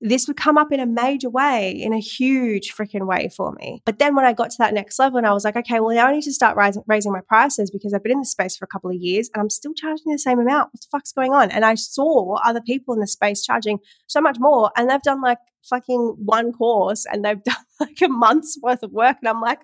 this 0.02 0.28
would 0.28 0.36
come 0.36 0.58
up 0.58 0.72
in 0.72 0.80
a 0.80 0.86
major 0.88 1.30
way, 1.30 1.70
in 1.72 1.94
a 1.94 2.00
huge 2.00 2.74
freaking 2.74 3.06
way 3.06 3.30
for 3.36 3.52
me. 3.54 3.84
But 3.86 4.00
then 4.00 4.16
when 4.16 4.26
I 4.26 4.34
got 4.34 4.50
to 4.50 4.58
that 4.58 4.74
next 4.74 4.98
level 4.98 5.20
and 5.20 5.28
I 5.28 5.32
was 5.32 5.46
like, 5.46 5.56
okay, 5.56 5.80
well, 5.80 5.96
now 5.96 6.08
I 6.08 6.12
need 6.12 6.24
to 6.24 6.34
start 6.34 6.58
rising, 6.58 6.82
raising 6.88 7.12
my 7.12 7.22
prices 7.22 7.70
because 7.70 7.94
I've 7.94 8.02
been 8.02 8.14
in 8.14 8.20
the 8.20 8.26
space 8.26 8.58
for 8.58 8.66
a 8.66 8.68
couple 8.68 8.90
of 8.90 8.96
years 8.96 9.30
and 9.34 9.42
I'm 9.42 9.52
still 9.52 9.74
charging 9.76 10.12
the 10.12 10.18
same 10.18 10.40
amount. 10.40 10.70
What 10.74 10.82
the 10.82 10.88
fuck's 10.92 11.12
going 11.12 11.34
on? 11.34 11.52
And 11.52 11.64
I 11.64 11.76
saw 11.76 12.36
other 12.44 12.62
people 12.62 12.96
in 12.96 13.00
the 13.00 13.08
space 13.08 13.46
charging 13.46 13.78
so 14.08 14.22
much 14.22 14.38
more 14.40 14.72
and 14.76 14.90
they've 14.90 15.02
done 15.04 15.22
like 15.22 15.38
fucking 15.70 16.16
one 16.18 16.52
course 16.52 17.06
and 17.06 17.24
they've 17.24 17.44
done 17.44 17.56
like 17.80 18.02
a 18.02 18.08
month's 18.08 18.58
worth 18.62 18.82
of 18.82 18.92
work. 18.92 19.18
And 19.22 19.30
I'm 19.30 19.40
like, 19.40 19.60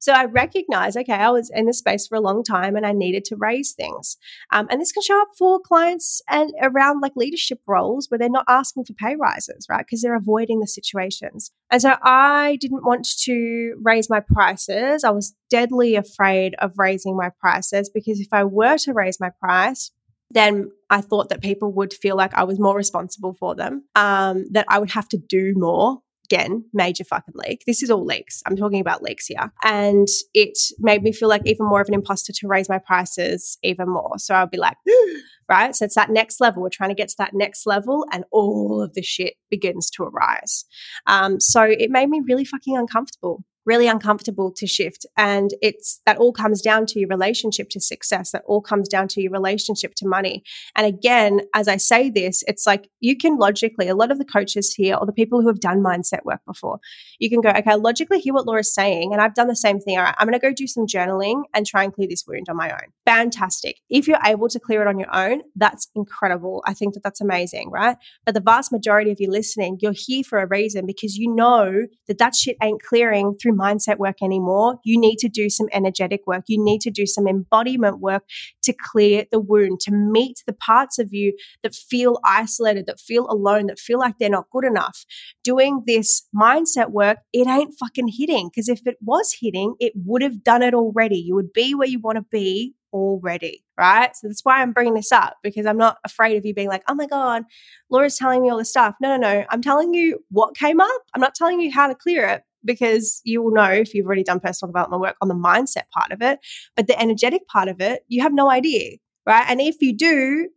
So 0.00 0.12
I 0.12 0.26
recognize, 0.26 0.96
okay, 0.96 1.12
I 1.12 1.30
was 1.30 1.50
in 1.52 1.66
this 1.66 1.78
space 1.78 2.06
for 2.06 2.14
a 2.14 2.20
long 2.20 2.44
time 2.44 2.76
and 2.76 2.86
I 2.86 2.92
needed 2.92 3.24
to 3.26 3.36
raise 3.36 3.72
things. 3.72 4.16
Um, 4.52 4.68
and 4.70 4.80
this 4.80 4.92
can 4.92 5.02
show 5.02 5.20
up 5.20 5.28
for 5.36 5.58
clients 5.60 6.22
and 6.28 6.52
around 6.62 7.00
like 7.00 7.12
leadership 7.16 7.60
roles 7.66 8.08
where 8.08 8.18
they're 8.18 8.28
not 8.28 8.44
asking 8.48 8.84
for 8.84 8.94
pay 8.94 9.16
rises, 9.16 9.66
right? 9.68 9.84
Because 9.84 10.02
they're 10.02 10.16
avoiding 10.16 10.60
the 10.60 10.66
situations. 10.66 11.50
And 11.70 11.82
so 11.82 11.96
I 12.02 12.58
didn't 12.60 12.84
want 12.84 13.08
to 13.24 13.74
raise 13.82 14.08
my 14.08 14.20
prices. 14.20 15.04
I 15.04 15.10
was 15.10 15.34
deadly 15.50 15.96
afraid 15.96 16.54
of 16.60 16.78
raising 16.78 17.16
my 17.16 17.30
prices 17.40 17.90
because 17.90 18.20
if 18.20 18.28
I 18.32 18.44
were 18.44 18.78
to 18.78 18.92
raise 18.92 19.18
my 19.18 19.30
price, 19.40 19.90
then 20.30 20.70
I 20.90 21.00
thought 21.00 21.30
that 21.30 21.40
people 21.40 21.72
would 21.72 21.92
feel 21.92 22.16
like 22.16 22.34
I 22.34 22.44
was 22.44 22.60
more 22.60 22.76
responsible 22.76 23.32
for 23.32 23.54
them, 23.54 23.84
um, 23.96 24.44
that 24.52 24.66
I 24.68 24.78
would 24.78 24.90
have 24.90 25.08
to 25.08 25.18
do 25.18 25.54
more 25.56 26.02
again, 26.30 26.64
major 26.72 27.04
fucking 27.04 27.34
leak. 27.34 27.62
This 27.66 27.82
is 27.82 27.90
all 27.90 28.04
leaks. 28.04 28.42
I'm 28.46 28.56
talking 28.56 28.80
about 28.80 29.02
leaks 29.02 29.26
here. 29.26 29.52
And 29.64 30.06
it 30.34 30.58
made 30.78 31.02
me 31.02 31.12
feel 31.12 31.28
like 31.28 31.42
even 31.46 31.66
more 31.66 31.80
of 31.80 31.88
an 31.88 31.94
imposter 31.94 32.32
to 32.32 32.48
raise 32.48 32.68
my 32.68 32.78
prices 32.78 33.58
even 33.62 33.88
more. 33.88 34.18
So 34.18 34.34
I'll 34.34 34.46
be 34.46 34.58
like, 34.58 34.76
right? 35.48 35.74
So 35.74 35.84
it's 35.84 35.94
that 35.94 36.10
next 36.10 36.40
level. 36.40 36.62
We're 36.62 36.68
trying 36.70 36.90
to 36.90 36.94
get 36.94 37.08
to 37.08 37.14
that 37.18 37.32
next 37.32 37.66
level, 37.66 38.04
and 38.12 38.24
all 38.30 38.82
of 38.82 38.94
the 38.94 39.02
shit 39.02 39.34
begins 39.50 39.90
to 39.90 40.04
arise. 40.04 40.64
Um, 41.06 41.40
so 41.40 41.62
it 41.62 41.90
made 41.90 42.08
me 42.08 42.22
really 42.26 42.44
fucking 42.44 42.76
uncomfortable 42.76 43.44
really 43.68 43.86
uncomfortable 43.86 44.50
to 44.52 44.66
shift. 44.66 45.04
And 45.16 45.50
it's 45.60 46.00
that 46.06 46.16
all 46.16 46.32
comes 46.32 46.62
down 46.62 46.86
to 46.86 46.98
your 46.98 47.08
relationship 47.08 47.68
to 47.70 47.80
success. 47.80 48.30
That 48.32 48.42
all 48.46 48.62
comes 48.62 48.88
down 48.88 49.08
to 49.08 49.20
your 49.20 49.30
relationship 49.30 49.94
to 49.96 50.08
money. 50.08 50.42
And 50.74 50.86
again, 50.86 51.42
as 51.54 51.68
I 51.68 51.76
say 51.76 52.08
this, 52.08 52.42
it's 52.48 52.66
like 52.66 52.88
you 53.00 53.16
can 53.16 53.36
logically, 53.36 53.88
a 53.88 53.94
lot 53.94 54.10
of 54.10 54.18
the 54.18 54.24
coaches 54.24 54.74
here 54.74 54.96
or 54.96 55.04
the 55.04 55.12
people 55.12 55.42
who 55.42 55.48
have 55.48 55.60
done 55.60 55.82
mindset 55.82 56.24
work 56.24 56.40
before, 56.46 56.80
you 57.18 57.28
can 57.28 57.42
go, 57.42 57.50
okay, 57.50 57.76
logically 57.76 58.20
hear 58.20 58.32
what 58.32 58.46
Laura's 58.46 58.74
saying. 58.74 59.12
And 59.12 59.20
I've 59.20 59.34
done 59.34 59.48
the 59.48 59.56
same 59.56 59.78
thing. 59.80 59.98
All 59.98 60.04
right, 60.04 60.14
I'm 60.18 60.26
going 60.26 60.38
to 60.38 60.46
go 60.46 60.52
do 60.52 60.66
some 60.66 60.86
journaling 60.86 61.42
and 61.52 61.66
try 61.66 61.84
and 61.84 61.92
clear 61.92 62.08
this 62.08 62.24
wound 62.26 62.46
on 62.48 62.56
my 62.56 62.70
own. 62.70 62.92
Fantastic. 63.04 63.76
If 63.90 64.08
you're 64.08 64.18
able 64.24 64.48
to 64.48 64.58
clear 64.58 64.80
it 64.80 64.88
on 64.88 64.98
your 64.98 65.14
own, 65.14 65.42
that's 65.56 65.88
incredible. 65.94 66.62
I 66.66 66.72
think 66.72 66.94
that 66.94 67.02
that's 67.02 67.20
amazing, 67.20 67.70
right? 67.70 67.98
But 68.24 68.34
the 68.34 68.40
vast 68.40 68.72
majority 68.72 69.10
of 69.10 69.20
you 69.20 69.30
listening, 69.30 69.76
you're 69.82 69.92
here 69.94 70.24
for 70.24 70.38
a 70.38 70.46
reason 70.46 70.86
because 70.86 71.16
you 71.16 71.34
know 71.34 71.86
that 72.06 72.18
that 72.18 72.34
shit 72.34 72.56
ain't 72.62 72.82
clearing 72.82 73.36
through 73.40 73.57
mindset 73.58 73.98
work 73.98 74.16
anymore. 74.22 74.78
You 74.84 74.98
need 74.98 75.16
to 75.18 75.28
do 75.28 75.50
some 75.50 75.68
energetic 75.72 76.22
work. 76.26 76.44
You 76.48 76.62
need 76.62 76.80
to 76.82 76.90
do 76.90 77.06
some 77.06 77.26
embodiment 77.26 78.00
work 78.00 78.24
to 78.62 78.72
clear 78.72 79.24
the 79.30 79.40
wound, 79.40 79.80
to 79.80 79.92
meet 79.92 80.42
the 80.46 80.52
parts 80.52 80.98
of 80.98 81.12
you 81.12 81.36
that 81.62 81.74
feel 81.74 82.20
isolated, 82.24 82.86
that 82.86 83.00
feel 83.00 83.26
alone, 83.28 83.66
that 83.66 83.78
feel 83.78 83.98
like 83.98 84.18
they're 84.18 84.30
not 84.30 84.50
good 84.50 84.64
enough. 84.64 85.04
Doing 85.44 85.82
this 85.86 86.26
mindset 86.34 86.90
work, 86.90 87.18
it 87.32 87.46
ain't 87.48 87.74
fucking 87.78 88.08
hitting 88.08 88.48
because 88.48 88.68
if 88.68 88.86
it 88.86 88.96
was 89.00 89.36
hitting, 89.40 89.74
it 89.80 89.92
would 89.96 90.22
have 90.22 90.44
done 90.44 90.62
it 90.62 90.74
already. 90.74 91.18
You 91.18 91.34
would 91.34 91.52
be 91.52 91.74
where 91.74 91.88
you 91.88 92.00
want 92.00 92.16
to 92.16 92.24
be 92.30 92.74
already, 92.92 93.64
right? 93.76 94.14
So 94.16 94.28
that's 94.28 94.44
why 94.44 94.60
I'm 94.60 94.72
bringing 94.72 94.94
this 94.94 95.12
up 95.12 95.36
because 95.42 95.66
I'm 95.66 95.76
not 95.76 95.98
afraid 96.04 96.36
of 96.36 96.44
you 96.44 96.54
being 96.54 96.68
like, 96.68 96.82
oh 96.88 96.94
my 96.94 97.06
God, 97.06 97.44
Laura's 97.90 98.16
telling 98.16 98.42
me 98.42 98.50
all 98.50 98.58
this 98.58 98.70
stuff. 98.70 98.94
No, 99.00 99.16
no, 99.16 99.32
no. 99.32 99.44
I'm 99.50 99.62
telling 99.62 99.94
you 99.94 100.24
what 100.30 100.56
came 100.56 100.80
up. 100.80 101.02
I'm 101.14 101.20
not 101.20 101.34
telling 101.34 101.60
you 101.60 101.70
how 101.72 101.88
to 101.88 101.94
clear 101.94 102.26
it 102.26 102.42
because 102.64 103.20
you 103.24 103.42
will 103.42 103.52
know 103.52 103.70
if 103.70 103.94
you've 103.94 104.06
already 104.06 104.24
done 104.24 104.40
personal 104.40 104.72
development 104.72 105.02
work 105.02 105.16
on 105.20 105.28
the 105.28 105.34
mindset 105.34 105.88
part 105.92 106.12
of 106.12 106.22
it. 106.22 106.38
But 106.76 106.86
the 106.86 107.00
energetic 107.00 107.46
part 107.46 107.68
of 107.68 107.80
it, 107.80 108.02
you 108.08 108.22
have 108.22 108.32
no 108.32 108.50
idea, 108.50 108.96
right? 109.26 109.46
And 109.48 109.60
if 109.60 109.76
you 109.80 109.96
do, 109.96 110.48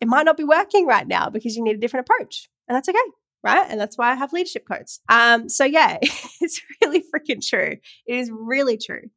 it 0.00 0.08
might 0.08 0.24
not 0.24 0.36
be 0.36 0.44
working 0.44 0.86
right 0.86 1.06
now 1.06 1.28
because 1.30 1.56
you 1.56 1.62
need 1.62 1.76
a 1.76 1.80
different 1.80 2.06
approach. 2.08 2.48
And 2.68 2.76
that's 2.76 2.88
okay 2.88 2.98
right? 3.42 3.66
And 3.68 3.80
that's 3.80 3.96
why 3.96 4.10
I 4.10 4.14
have 4.14 4.32
leadership 4.32 4.66
codes. 4.70 5.00
Um, 5.08 5.48
so 5.48 5.64
yeah, 5.64 5.98
it's 6.02 6.60
really 6.82 7.02
freaking 7.02 7.46
true. 7.46 7.76
It 8.06 8.14
is 8.14 8.30
really 8.30 8.76
true. 8.76 9.08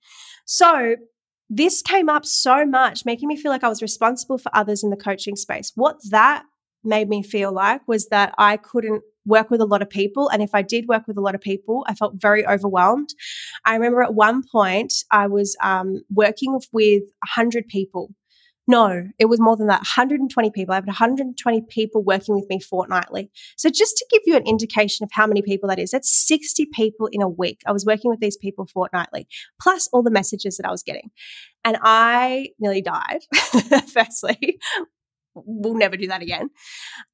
So 0.46 0.96
this 1.50 1.82
came 1.82 2.10
up 2.10 2.26
so 2.26 2.66
much, 2.66 3.06
making 3.06 3.28
me 3.28 3.38
feel 3.38 3.52
like 3.52 3.64
I 3.64 3.70
was 3.70 3.82
responsible 3.82 4.38
for 4.38 4.50
others 4.56 4.84
in 4.84 4.90
the 4.90 4.98
coaching 4.98 5.36
space. 5.36 5.72
What 5.76 5.98
that 6.10 6.44
made 6.84 7.10
me 7.10 7.24
feel 7.24 7.52
like 7.52 7.88
was 7.88 8.08
that 8.08 8.34
I 8.38 8.58
couldn't 8.58 9.04
work 9.26 9.50
with 9.50 9.62
a 9.62 9.66
lot 9.66 9.82
of 9.82 9.90
people. 9.90 10.30
And 10.30 10.42
if 10.42 10.54
I 10.54 10.62
did 10.62 10.88
work 10.88 11.08
with 11.08 11.18
a 11.18 11.22
lot 11.22 11.36
of 11.36 11.42
people, 11.42 11.86
I 11.88 11.96
felt 11.96 12.16
very 12.16 12.46
overwhelmed. 12.46 13.10
I 13.64 13.76
remember 13.76 14.04
at 14.04 14.14
one 14.14 14.44
point 14.52 14.94
I 15.12 15.28
was 15.28 15.56
um, 15.64 16.02
working 16.10 16.60
with 16.74 17.04
100 17.04 17.68
people 17.68 18.12
no, 18.66 19.10
it 19.20 19.26
was 19.26 19.42
more 19.42 19.58
than 19.58 19.68
that 19.68 19.80
120 19.80 20.52
people. 20.52 20.72
I 20.72 20.78
had 20.78 20.86
120 20.86 21.62
people 21.70 22.02
working 22.02 22.34
with 22.34 22.46
me 22.50 22.62
fortnightly. 22.62 23.30
So, 23.58 23.70
just 23.70 23.98
to 23.98 24.06
give 24.10 24.22
you 24.26 24.38
an 24.38 24.48
indication 24.48 25.04
of 25.04 25.10
how 25.12 25.28
many 25.28 25.42
people 25.42 25.68
that 25.68 25.80
is, 25.80 25.92
that's 25.92 26.10
60 26.10 26.68
people 26.74 27.10
in 27.12 27.22
a 27.22 27.28
week. 27.28 27.62
I 27.68 27.74
was 27.74 27.86
working 27.86 28.10
with 28.10 28.22
these 28.22 28.38
people 28.38 28.66
fortnightly, 28.66 29.28
plus 29.62 29.90
all 29.92 30.02
the 30.02 30.12
messages 30.12 30.58
that 30.58 30.66
I 30.66 30.72
was 30.72 30.82
getting. 30.82 31.12
And 31.66 31.78
I 31.82 32.50
nearly 32.58 32.82
died, 32.82 33.24
firstly. 33.94 34.60
We'll 35.36 35.76
never 35.76 35.98
do 35.98 36.08
that 36.08 36.22
again. 36.22 36.50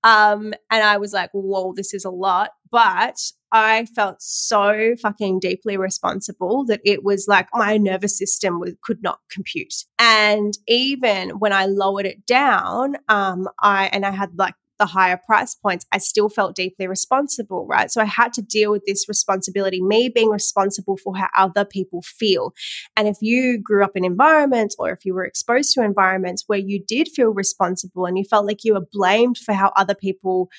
Um, 0.03 0.53
and 0.69 0.83
I 0.83 0.97
was 0.97 1.13
like, 1.13 1.29
whoa, 1.33 1.73
this 1.75 1.93
is 1.93 2.05
a 2.05 2.09
lot. 2.09 2.51
But 2.71 3.17
I 3.51 3.85
felt 3.95 4.21
so 4.21 4.95
fucking 5.01 5.39
deeply 5.39 5.77
responsible 5.77 6.65
that 6.65 6.81
it 6.85 7.03
was 7.03 7.25
like 7.27 7.47
my 7.53 7.77
nervous 7.77 8.17
system 8.17 8.59
was, 8.59 8.73
could 8.83 9.01
not 9.01 9.19
compute. 9.31 9.73
And 9.97 10.53
even 10.67 11.31
when 11.39 11.53
I 11.53 11.65
lowered 11.65 12.05
it 12.05 12.25
down, 12.25 12.97
um, 13.07 13.47
I 13.61 13.89
and 13.91 14.05
I 14.05 14.11
had 14.11 14.29
like 14.37 14.53
the 14.79 14.85
higher 14.87 15.19
price 15.25 15.55
points, 15.55 15.85
I 15.91 15.99
still 15.99 16.29
felt 16.29 16.55
deeply 16.55 16.87
responsible, 16.87 17.67
right? 17.67 17.91
So 17.91 18.01
I 18.01 18.05
had 18.05 18.33
to 18.33 18.41
deal 18.41 18.71
with 18.71 18.83
this 18.85 19.07
responsibility, 19.07 19.81
me 19.81 20.09
being 20.09 20.29
responsible 20.29 20.97
for 20.97 21.15
how 21.15 21.27
other 21.37 21.65
people 21.65 22.01
feel. 22.01 22.53
And 22.97 23.07
if 23.07 23.17
you 23.21 23.59
grew 23.61 23.83
up 23.83 23.95
in 23.95 24.05
environments 24.05 24.75
or 24.79 24.91
if 24.91 25.05
you 25.05 25.13
were 25.13 25.25
exposed 25.25 25.73
to 25.73 25.83
environments 25.83 26.45
where 26.47 26.59
you 26.59 26.83
did 26.87 27.09
feel 27.09 27.29
responsible 27.29 28.05
and 28.05 28.17
you 28.17 28.23
felt 28.23 28.45
like 28.45 28.63
you 28.63 28.73
were 28.73 28.87
blamed 28.91 29.37
for 29.37 29.53
how 29.53 29.71
other 29.75 29.95
people 29.95 30.49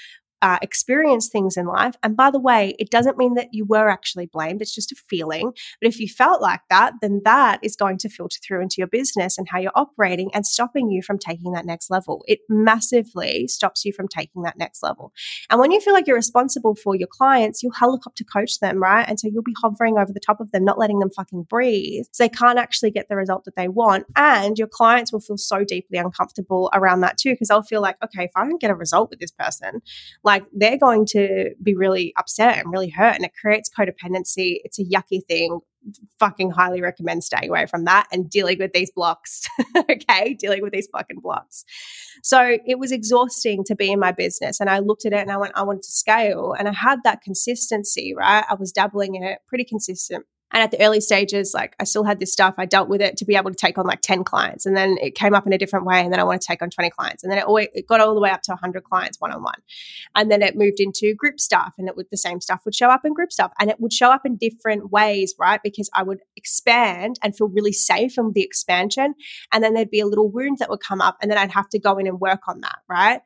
uh, 0.43 0.59
experience 0.63 1.29
things 1.29 1.57
in 1.57 1.67
life. 1.67 1.95
And 2.03 2.17
by 2.17 2.31
the 2.31 2.41
way, 2.41 2.75
it 2.79 2.91
doesn't 2.91 3.19
mean 3.19 3.35
that 3.35 3.49
you 3.53 3.65
were 3.65 3.89
actually 3.89 4.27
blamed. 4.27 4.63
It's 4.63 4.75
just 4.75 4.93
a 4.93 4.97
feeling. 5.09 5.53
But 5.81 5.89
if 5.89 6.01
you 6.01 6.09
felt 6.09 6.41
like 6.41 6.61
that, 6.71 6.95
then 7.01 7.23
that 7.25 7.61
is 7.63 7.77
going 7.77 7.99
to 7.99 8.09
filter 8.09 8.39
through 8.47 8.63
into 8.63 8.77
your 8.79 8.87
business 8.87 9.39
and 9.39 9.49
how 9.49 9.59
you're 9.59 9.73
operating 9.75 10.31
and 10.35 10.47
stopping 10.47 10.91
you 10.91 11.03
from 11.03 11.19
taking 11.19 11.53
that 11.53 11.67
next 11.67 11.91
level. 11.91 12.25
It 12.27 12.41
massively 12.49 13.49
stops 13.49 13.85
you 13.85 13.93
from 13.93 14.09
taking 14.09 14.43
that 14.43 14.59
next 14.59 14.83
level. 14.83 15.13
And 15.51 15.61
when 15.61 15.73
you 15.73 15.81
feel 15.81 15.93
like 15.93 16.07
you're 16.07 16.17
responsible 16.17 16.75
for 16.75 16.95
your 16.95 17.09
clients, 17.11 17.63
you'll 17.63 17.73
helicopter 17.73 18.25
coach 18.25 18.61
them, 18.61 18.79
right? 18.79 19.07
And 19.09 19.19
so 19.19 19.29
you'll 19.29 19.43
be 19.43 19.57
hovering 19.61 19.99
over 19.99 20.13
the 20.13 20.21
top 20.21 20.41
of 20.41 20.51
them, 20.53 20.65
not 20.65 20.79
letting 20.79 20.99
them 21.01 21.11
fucking 21.11 21.45
breathe. 21.49 22.05
So 22.13 22.25
they 22.25 22.29
can't 22.29 22.59
actually 22.59 22.91
get 22.91 23.09
the 23.09 23.17
result 23.17 23.45
that 23.45 23.57
they 23.57 23.69
want. 23.69 24.07
And 24.17 24.59
your 24.59 24.69
clients 24.69 25.13
will 25.13 25.21
feel 25.21 25.37
so 25.37 25.65
deeply 25.65 25.99
uncomfortable 25.99 26.71
around 26.73 27.01
that 27.01 27.19
too, 27.19 27.33
because 27.33 27.49
they'll 27.49 27.63
feel 27.63 27.83
like, 27.83 27.97
okay, 28.03 28.25
if 28.25 28.31
I 28.37 28.45
don't 28.45 28.61
get 28.61 28.71
a 28.71 28.75
result 28.75 29.11
with 29.11 29.19
this 29.19 29.33
person, 29.33 29.83
like 30.23 30.30
they're 30.53 30.79
going 30.79 31.07
to 31.07 31.51
be 31.63 31.75
really 31.75 32.13
upset 32.19 32.59
and 32.59 32.73
really 32.73 32.91
hurt 32.91 33.15
and 33.15 33.25
it 33.25 33.33
creates 33.41 33.71
codependency. 33.71 34.61
It's 34.65 34.79
a 34.79 34.85
yucky 34.85 35.25
thing. 35.27 35.61
Fucking 36.19 36.51
highly 36.51 36.83
recommend 36.83 37.25
staying 37.25 37.49
away 37.49 37.67
from 37.67 37.85
that 37.87 38.07
and 38.13 38.29
dealing 38.29 38.59
with 38.59 38.73
these 38.73 38.91
blocks. 38.91 39.43
okay. 39.91 40.35
Dealing 40.35 40.63
with 40.63 40.73
these 40.73 40.89
fucking 40.93 41.21
blocks. 41.21 41.65
So 42.23 42.59
it 42.67 42.79
was 42.79 42.93
exhausting 42.93 43.65
to 43.65 43.75
be 43.75 43.91
in 43.91 43.99
my 43.99 44.13
business. 44.13 44.61
And 44.61 44.69
I 44.69 44.81
looked 44.81 45.07
at 45.07 45.13
it 45.13 45.21
and 45.21 45.33
I 45.33 45.39
went, 45.39 45.53
I 45.57 45.63
wanted 45.63 45.83
to 45.83 45.91
scale. 45.91 46.55
And 46.59 46.69
I 46.69 46.73
had 46.73 46.99
that 47.05 47.23
consistency, 47.23 48.15
right? 48.15 48.45
I 48.49 48.55
was 48.55 48.73
dabbling 48.73 49.15
in 49.15 49.23
it 49.23 49.39
pretty 49.49 49.65
consistent 49.65 50.27
and 50.53 50.63
at 50.63 50.71
the 50.71 50.81
early 50.81 51.01
stages, 51.01 51.53
like 51.55 51.77
I 51.79 51.85
still 51.85 52.05
had 52.05 52.19
this 52.19 52.33
stuff. 52.33 52.55
I 52.59 52.67
dealt 52.67 52.89
with 52.89 53.01
it 53.01 53.17
to 53.19 53.25
be 53.25 53.37
able 53.37 53.51
to 53.51 53.57
take 53.57 53.79
on 53.79 53.87
like 53.87 54.01
10 54.01 54.25
clients. 54.25 54.67
And 54.67 54.77
then 54.77 54.97
it 55.01 55.15
came 55.15 55.35
up 55.35 55.47
in 55.47 55.53
a 55.53 55.59
different 55.59 55.87
way. 55.87 56.01
And 56.01 56.13
then 56.13 56.19
I 56.19 56.25
want 56.25 56.41
to 56.41 56.47
take 56.47 56.63
on 56.63 56.71
20 56.71 56.91
clients. 56.91 57.23
And 57.23 57.31
then 57.31 57.39
it, 57.39 57.45
always, 57.45 57.69
it 57.73 57.87
got 57.87 58.01
all 58.01 58.15
the 58.15 58.21
way 58.21 58.31
up 58.31 58.43
to 58.43 58.53
100 58.53 58.83
clients 58.85 59.21
one 59.21 59.33
on 59.33 59.43
one. 59.43 59.61
And 60.15 60.31
then 60.31 60.43
it 60.43 60.57
moved 60.57 60.81
into 60.81 61.15
group 61.15 61.39
stuff. 61.39 61.75
And 61.79 61.89
it 61.89 61.97
would, 61.97 62.07
the 62.11 62.17
same 62.17 62.41
stuff 62.41 62.63
would 62.65 62.75
show 62.75 62.89
up 62.89 63.05
in 63.05 63.15
group 63.15 63.33
stuff. 63.33 63.53
And 63.61 63.71
it 63.71 63.81
would 63.81 63.93
show 63.93 64.11
up 64.11 64.27
in 64.27 64.37
different 64.37 64.91
ways, 64.91 65.35
right? 65.39 65.61
Because 65.63 65.89
I 65.95 66.03
would 66.03 66.21
expand 66.37 67.19
and 67.23 67.37
feel 67.37 67.49
really 67.49 67.73
safe 67.73 68.13
from 68.13 68.33
the 68.33 68.43
expansion. 68.43 69.15
And 69.53 69.63
then 69.63 69.75
there'd 69.75 69.91
be 69.91 70.01
a 70.01 70.07
little 70.07 70.31
wound 70.31 70.59
that 70.59 70.69
would 70.69 70.81
come 70.81 71.01
up. 71.01 71.19
And 71.23 71.31
then 71.31 71.39
I'd 71.39 71.53
have 71.53 71.69
to 71.71 71.79
go 71.79 71.99
in 71.99 72.07
and 72.07 72.21
work 72.21 72.49
on 72.49 72.61
that, 72.63 72.79
right? 72.89 73.21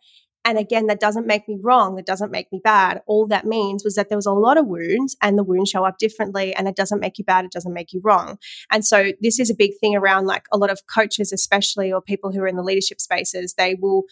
And 0.44 0.58
again, 0.58 0.86
that 0.86 1.00
doesn't 1.00 1.26
make 1.26 1.48
me 1.48 1.58
wrong. 1.60 1.96
That 1.96 2.06
doesn't 2.06 2.30
make 2.30 2.52
me 2.52 2.60
bad. 2.62 3.02
All 3.06 3.26
that 3.28 3.46
means 3.46 3.82
was 3.82 3.94
that 3.94 4.08
there 4.08 4.18
was 4.18 4.26
a 4.26 4.32
lot 4.32 4.58
of 4.58 4.66
wounds 4.66 5.16
and 5.22 5.38
the 5.38 5.44
wounds 5.44 5.70
show 5.70 5.84
up 5.84 5.98
differently 5.98 6.54
and 6.54 6.68
it 6.68 6.76
doesn't 6.76 7.00
make 7.00 7.18
you 7.18 7.24
bad. 7.24 7.44
It 7.44 7.52
doesn't 7.52 7.72
make 7.72 7.92
you 7.92 8.00
wrong. 8.04 8.38
And 8.70 8.84
so 8.84 9.12
this 9.20 9.40
is 9.40 9.50
a 9.50 9.54
big 9.54 9.72
thing 9.80 9.96
around 9.96 10.26
like 10.26 10.44
a 10.52 10.58
lot 10.58 10.70
of 10.70 10.82
coaches, 10.86 11.32
especially, 11.32 11.92
or 11.92 12.02
people 12.02 12.30
who 12.30 12.40
are 12.40 12.46
in 12.46 12.56
the 12.56 12.62
leadership 12.62 13.00
spaces, 13.00 13.54
they 13.54 13.74
will 13.74 14.04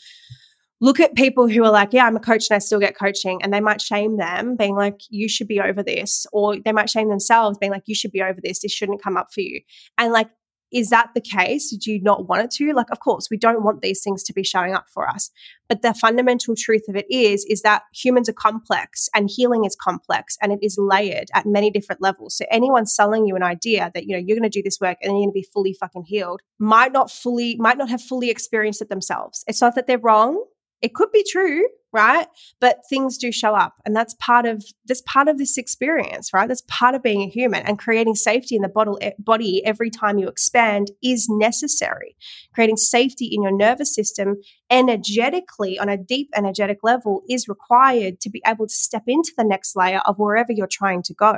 look 0.80 0.98
at 0.98 1.14
people 1.14 1.48
who 1.48 1.62
are 1.64 1.70
like, 1.70 1.92
yeah, 1.92 2.06
I'm 2.06 2.16
a 2.16 2.20
coach 2.20 2.50
and 2.50 2.56
I 2.56 2.58
still 2.58 2.80
get 2.80 2.96
coaching. 2.98 3.40
And 3.42 3.52
they 3.52 3.60
might 3.60 3.80
shame 3.80 4.16
them, 4.16 4.56
being 4.56 4.74
like, 4.74 5.00
you 5.10 5.28
should 5.28 5.46
be 5.46 5.60
over 5.60 5.82
this. 5.82 6.26
Or 6.32 6.56
they 6.58 6.72
might 6.72 6.90
shame 6.90 7.08
themselves, 7.08 7.56
being 7.56 7.70
like, 7.70 7.84
you 7.86 7.94
should 7.94 8.10
be 8.10 8.22
over 8.22 8.40
this. 8.42 8.62
This 8.62 8.72
shouldn't 8.72 9.02
come 9.02 9.16
up 9.16 9.32
for 9.32 9.42
you. 9.42 9.60
And 9.96 10.12
like, 10.12 10.28
is 10.72 10.90
that 10.90 11.10
the 11.14 11.20
case? 11.20 11.70
Do 11.76 11.92
you 11.92 12.00
not 12.00 12.28
want 12.28 12.42
it 12.42 12.50
to? 12.52 12.72
Like, 12.72 12.90
of 12.90 13.00
course, 13.00 13.28
we 13.30 13.36
don't 13.36 13.62
want 13.62 13.82
these 13.82 14.02
things 14.02 14.22
to 14.24 14.32
be 14.32 14.42
showing 14.42 14.74
up 14.74 14.86
for 14.92 15.08
us. 15.08 15.30
But 15.68 15.82
the 15.82 15.94
fundamental 15.94 16.54
truth 16.56 16.84
of 16.88 16.96
it 16.96 17.06
is, 17.10 17.44
is 17.48 17.62
that 17.62 17.82
humans 17.94 18.28
are 18.28 18.34
complex 18.34 19.08
and 19.14 19.30
healing 19.30 19.64
is 19.64 19.76
complex 19.76 20.36
and 20.40 20.52
it 20.52 20.58
is 20.62 20.76
layered 20.78 21.28
at 21.34 21.46
many 21.46 21.70
different 21.70 22.00
levels. 22.00 22.36
So 22.36 22.44
anyone 22.50 22.86
selling 22.86 23.26
you 23.26 23.36
an 23.36 23.42
idea 23.42 23.90
that, 23.94 24.04
you 24.04 24.12
know, 24.12 24.22
you're 24.24 24.36
going 24.36 24.50
to 24.50 24.58
do 24.58 24.62
this 24.62 24.80
work 24.80 24.98
and 25.02 25.12
you're 25.12 25.20
going 25.20 25.30
to 25.30 25.32
be 25.32 25.46
fully 25.52 25.74
fucking 25.74 26.04
healed 26.04 26.40
might 26.58 26.92
not 26.92 27.10
fully, 27.10 27.56
might 27.56 27.78
not 27.78 27.90
have 27.90 28.02
fully 28.02 28.30
experienced 28.30 28.82
it 28.82 28.88
themselves. 28.88 29.44
It's 29.46 29.60
not 29.60 29.74
that 29.74 29.86
they're 29.86 29.98
wrong. 29.98 30.42
It 30.80 30.94
could 30.94 31.12
be 31.12 31.24
true 31.30 31.66
right? 31.92 32.26
But 32.60 32.80
things 32.88 33.18
do 33.18 33.30
show 33.30 33.54
up 33.54 33.74
and 33.84 33.94
that's 33.94 34.14
part 34.14 34.46
of 34.46 34.64
that's 34.86 35.02
part 35.02 35.28
of 35.28 35.38
this 35.38 35.58
experience 35.58 36.32
right? 36.32 36.48
That's 36.48 36.62
part 36.68 36.94
of 36.94 37.02
being 37.02 37.22
a 37.22 37.28
human 37.28 37.62
and 37.64 37.78
creating 37.78 38.14
safety 38.14 38.56
in 38.56 38.62
the 38.62 38.68
bottle, 38.68 38.98
eh, 39.00 39.12
body 39.18 39.64
every 39.64 39.90
time 39.90 40.18
you 40.18 40.28
expand 40.28 40.90
is 41.02 41.28
necessary. 41.28 42.16
Creating 42.54 42.76
safety 42.76 43.26
in 43.26 43.42
your 43.42 43.56
nervous 43.56 43.94
system 43.94 44.36
energetically 44.70 45.78
on 45.78 45.88
a 45.88 45.98
deep 45.98 46.30
energetic 46.34 46.78
level 46.82 47.22
is 47.28 47.46
required 47.46 48.20
to 48.20 48.30
be 48.30 48.42
able 48.46 48.66
to 48.66 48.74
step 48.74 49.02
into 49.06 49.32
the 49.36 49.44
next 49.44 49.76
layer 49.76 50.00
of 50.06 50.18
wherever 50.18 50.50
you're 50.50 50.66
trying 50.66 51.02
to 51.02 51.14
go. 51.14 51.34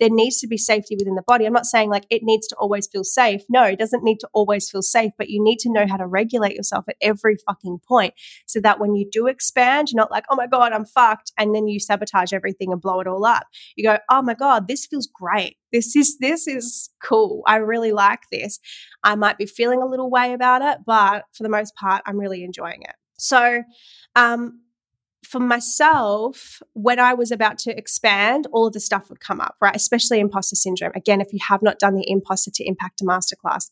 There 0.00 0.10
needs 0.10 0.40
to 0.40 0.48
be 0.48 0.58
safety 0.58 0.96
within 0.98 1.14
the 1.14 1.22
body. 1.22 1.46
I'm 1.46 1.52
not 1.52 1.66
saying 1.66 1.90
like 1.90 2.06
it 2.10 2.22
needs 2.24 2.48
to 2.48 2.56
always 2.56 2.88
feel 2.88 3.04
safe. 3.04 3.42
No 3.48 3.64
it 3.64 3.78
doesn't 3.78 4.02
need 4.02 4.18
to 4.20 4.28
always 4.32 4.68
feel 4.68 4.82
safe 4.82 5.12
but 5.16 5.30
you 5.30 5.42
need 5.42 5.58
to 5.60 5.72
know 5.72 5.86
how 5.88 5.96
to 5.96 6.06
regulate 6.06 6.54
yourself 6.54 6.84
at 6.88 6.96
every 7.00 7.36
fucking 7.46 7.80
point 7.86 8.14
so 8.46 8.60
that 8.60 8.80
when 8.80 8.96
you 8.96 9.08
do 9.10 9.26
expand 9.26 9.88
you're 9.92 10.00
not 10.00 10.10
like, 10.10 10.24
oh 10.30 10.36
my 10.36 10.46
God, 10.46 10.72
I'm 10.72 10.84
fucked. 10.84 11.32
And 11.38 11.54
then 11.54 11.68
you 11.68 11.78
sabotage 11.78 12.32
everything 12.32 12.72
and 12.72 12.80
blow 12.80 13.00
it 13.00 13.06
all 13.06 13.24
up. 13.24 13.46
You 13.76 13.84
go, 13.84 13.98
oh 14.10 14.22
my 14.22 14.34
God, 14.34 14.68
this 14.68 14.86
feels 14.86 15.08
great. 15.12 15.56
This 15.72 15.94
is, 15.96 16.18
this 16.18 16.46
is 16.46 16.90
cool. 17.02 17.42
I 17.46 17.56
really 17.56 17.92
like 17.92 18.22
this. 18.30 18.58
I 19.04 19.14
might 19.14 19.38
be 19.38 19.46
feeling 19.46 19.82
a 19.82 19.86
little 19.86 20.10
way 20.10 20.32
about 20.32 20.62
it, 20.62 20.78
but 20.86 21.24
for 21.32 21.42
the 21.42 21.48
most 21.48 21.74
part, 21.76 22.02
I'm 22.06 22.18
really 22.18 22.44
enjoying 22.44 22.82
it. 22.82 22.94
So, 23.18 23.62
um, 24.16 24.60
for 25.24 25.38
myself, 25.38 26.60
when 26.74 26.98
I 26.98 27.14
was 27.14 27.30
about 27.30 27.56
to 27.58 27.76
expand, 27.76 28.46
all 28.52 28.66
of 28.66 28.72
the 28.72 28.80
stuff 28.80 29.08
would 29.08 29.20
come 29.20 29.40
up, 29.40 29.56
right? 29.60 29.74
Especially 29.74 30.20
imposter 30.20 30.56
syndrome. 30.56 30.92
Again, 30.94 31.20
if 31.20 31.32
you 31.32 31.38
have 31.48 31.62
not 31.62 31.78
done 31.78 31.94
the 31.94 32.04
imposter 32.06 32.50
to 32.54 32.64
Impactor 32.64 33.04
masterclass, 33.04 33.70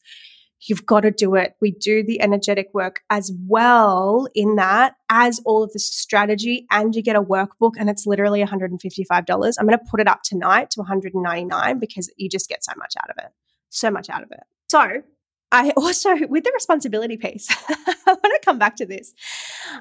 you've 0.67 0.87
got 0.87 1.01
to 1.01 1.11
do 1.11 1.35
it. 1.35 1.57
We 1.61 1.71
do 1.71 2.03
the 2.03 2.21
energetic 2.21 2.69
work 2.75 3.03
as 3.11 3.33
well 3.47 4.29
in 4.35 4.57
that 4.57 4.97
as 5.09 5.41
all 5.45 5.63
of 5.63 5.73
the 5.73 5.79
strategy 5.79 6.67
and 6.71 6.95
you 6.95 7.03
get 7.03 7.17
a 7.17 7.23
workbook 7.23 7.73
and 7.79 7.89
it's 7.89 8.07
literally 8.07 8.43
$155. 8.43 9.55
I'm 9.59 9.67
going 9.67 9.79
to 9.79 9.85
put 9.91 10.01
it 10.01 10.09
up 10.09 10.23
tonight 10.23 10.71
to 10.73 10.81
199 10.81 11.79
because 11.79 12.11
you 12.17 12.29
just 12.29 12.49
get 12.49 12.65
so 12.65 12.73
much 12.77 12.95
out 13.03 13.11
of 13.11 13.17
it. 13.19 13.31
So 13.71 13.91
much 13.91 14.11
out 14.11 14.23
of 14.23 14.31
it. 14.31 14.41
So 14.69 15.03
I 15.53 15.71
also, 15.77 16.11
with 16.29 16.45
the 16.45 16.53
responsibility 16.55 17.17
piece, 17.17 17.49
I 17.69 17.95
want 18.07 18.23
to 18.23 18.41
come 18.45 18.59
back 18.59 18.77
to 18.77 18.87
this. 18.87 19.15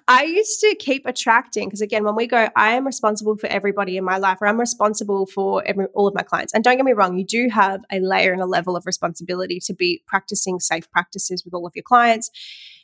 I 0.08 0.24
used 0.24 0.60
to 0.62 0.76
keep 0.80 1.06
attracting, 1.06 1.68
because 1.68 1.82
again, 1.82 2.04
when 2.04 2.16
we 2.16 2.28
go, 2.28 2.50
I 2.56 2.72
am 2.72 2.86
responsible 2.86 3.38
for 3.38 3.48
everybody 3.48 3.98
in 3.98 4.04
my 4.04 4.18
life, 4.18 4.40
or 4.42 4.48
I'm 4.48 4.60
responsible 4.60 5.26
for 5.26 5.64
every, 5.66 5.86
all 5.94 6.08
of 6.08 6.16
my 6.16 6.24
clients. 6.24 6.54
And 6.54 6.64
don't 6.64 6.78
get 6.78 6.86
me 6.86 6.94
wrong, 6.94 7.18
you 7.18 7.26
do 7.26 7.50
have 7.50 7.82
a 7.92 8.00
layer 8.00 8.34
and 8.34 8.42
a 8.42 8.48
level 8.48 8.76
of 8.76 8.86
responsibility 8.86 9.60
to 9.66 9.74
be 9.74 10.04
practicing 10.08 10.60
safe 10.60 10.90
practices 10.92 11.44
with 11.46 11.54
all 11.54 11.66
of 11.66 11.74
your 11.76 11.84
clients. 11.84 12.30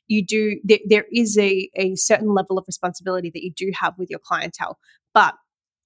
You 0.07 0.23
do, 0.23 0.59
there, 0.63 0.79
there 0.87 1.05
is 1.11 1.37
a, 1.37 1.69
a 1.75 1.95
certain 1.95 2.33
level 2.33 2.57
of 2.57 2.65
responsibility 2.67 3.31
that 3.31 3.43
you 3.43 3.51
do 3.51 3.71
have 3.79 3.97
with 3.97 4.09
your 4.09 4.19
clientele. 4.19 4.77
But 5.13 5.33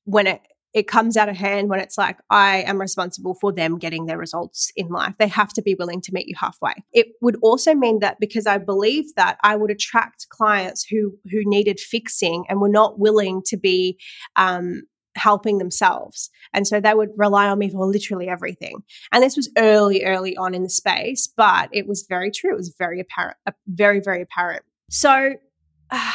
when 0.03 0.27
it 0.27 0.41
it 0.73 0.87
comes 0.87 1.17
out 1.17 1.29
of 1.29 1.35
hand 1.35 1.69
when 1.69 1.79
it's 1.79 1.97
like, 1.97 2.17
I 2.29 2.57
am 2.63 2.79
responsible 2.79 3.35
for 3.35 3.51
them 3.51 3.77
getting 3.79 4.05
their 4.05 4.17
results 4.17 4.71
in 4.75 4.89
life. 4.89 5.15
They 5.17 5.27
have 5.27 5.51
to 5.53 5.61
be 5.61 5.75
willing 5.75 6.01
to 6.01 6.11
meet 6.13 6.27
you 6.27 6.35
halfway. 6.39 6.73
It 6.93 7.07
would 7.21 7.37
also 7.41 7.73
mean 7.73 7.99
that 7.99 8.17
because 8.19 8.45
I 8.45 8.59
believe 8.59 9.15
that 9.15 9.37
I 9.43 9.55
would 9.55 9.71
attract 9.71 10.29
clients 10.29 10.85
who 10.85 11.17
who 11.31 11.41
needed 11.45 11.79
fixing 11.79 12.45
and 12.49 12.61
were 12.61 12.69
not 12.69 12.99
willing 12.99 13.41
to 13.47 13.57
be 13.57 13.97
um, 14.35 14.83
helping 15.15 15.57
themselves. 15.57 16.29
And 16.53 16.67
so 16.67 16.79
they 16.79 16.93
would 16.93 17.09
rely 17.17 17.47
on 17.47 17.59
me 17.59 17.69
for 17.69 17.85
literally 17.85 18.29
everything. 18.29 18.83
And 19.11 19.23
this 19.23 19.35
was 19.35 19.49
early, 19.57 20.03
early 20.03 20.37
on 20.37 20.53
in 20.53 20.63
the 20.63 20.69
space, 20.69 21.27
but 21.27 21.69
it 21.71 21.87
was 21.87 22.05
very 22.07 22.31
true. 22.31 22.51
It 22.53 22.57
was 22.57 22.73
very 22.77 22.99
apparent, 22.99 23.37
very, 23.67 23.99
very 23.99 24.21
apparent. 24.21 24.63
So 24.89 25.33
uh, 25.91 26.11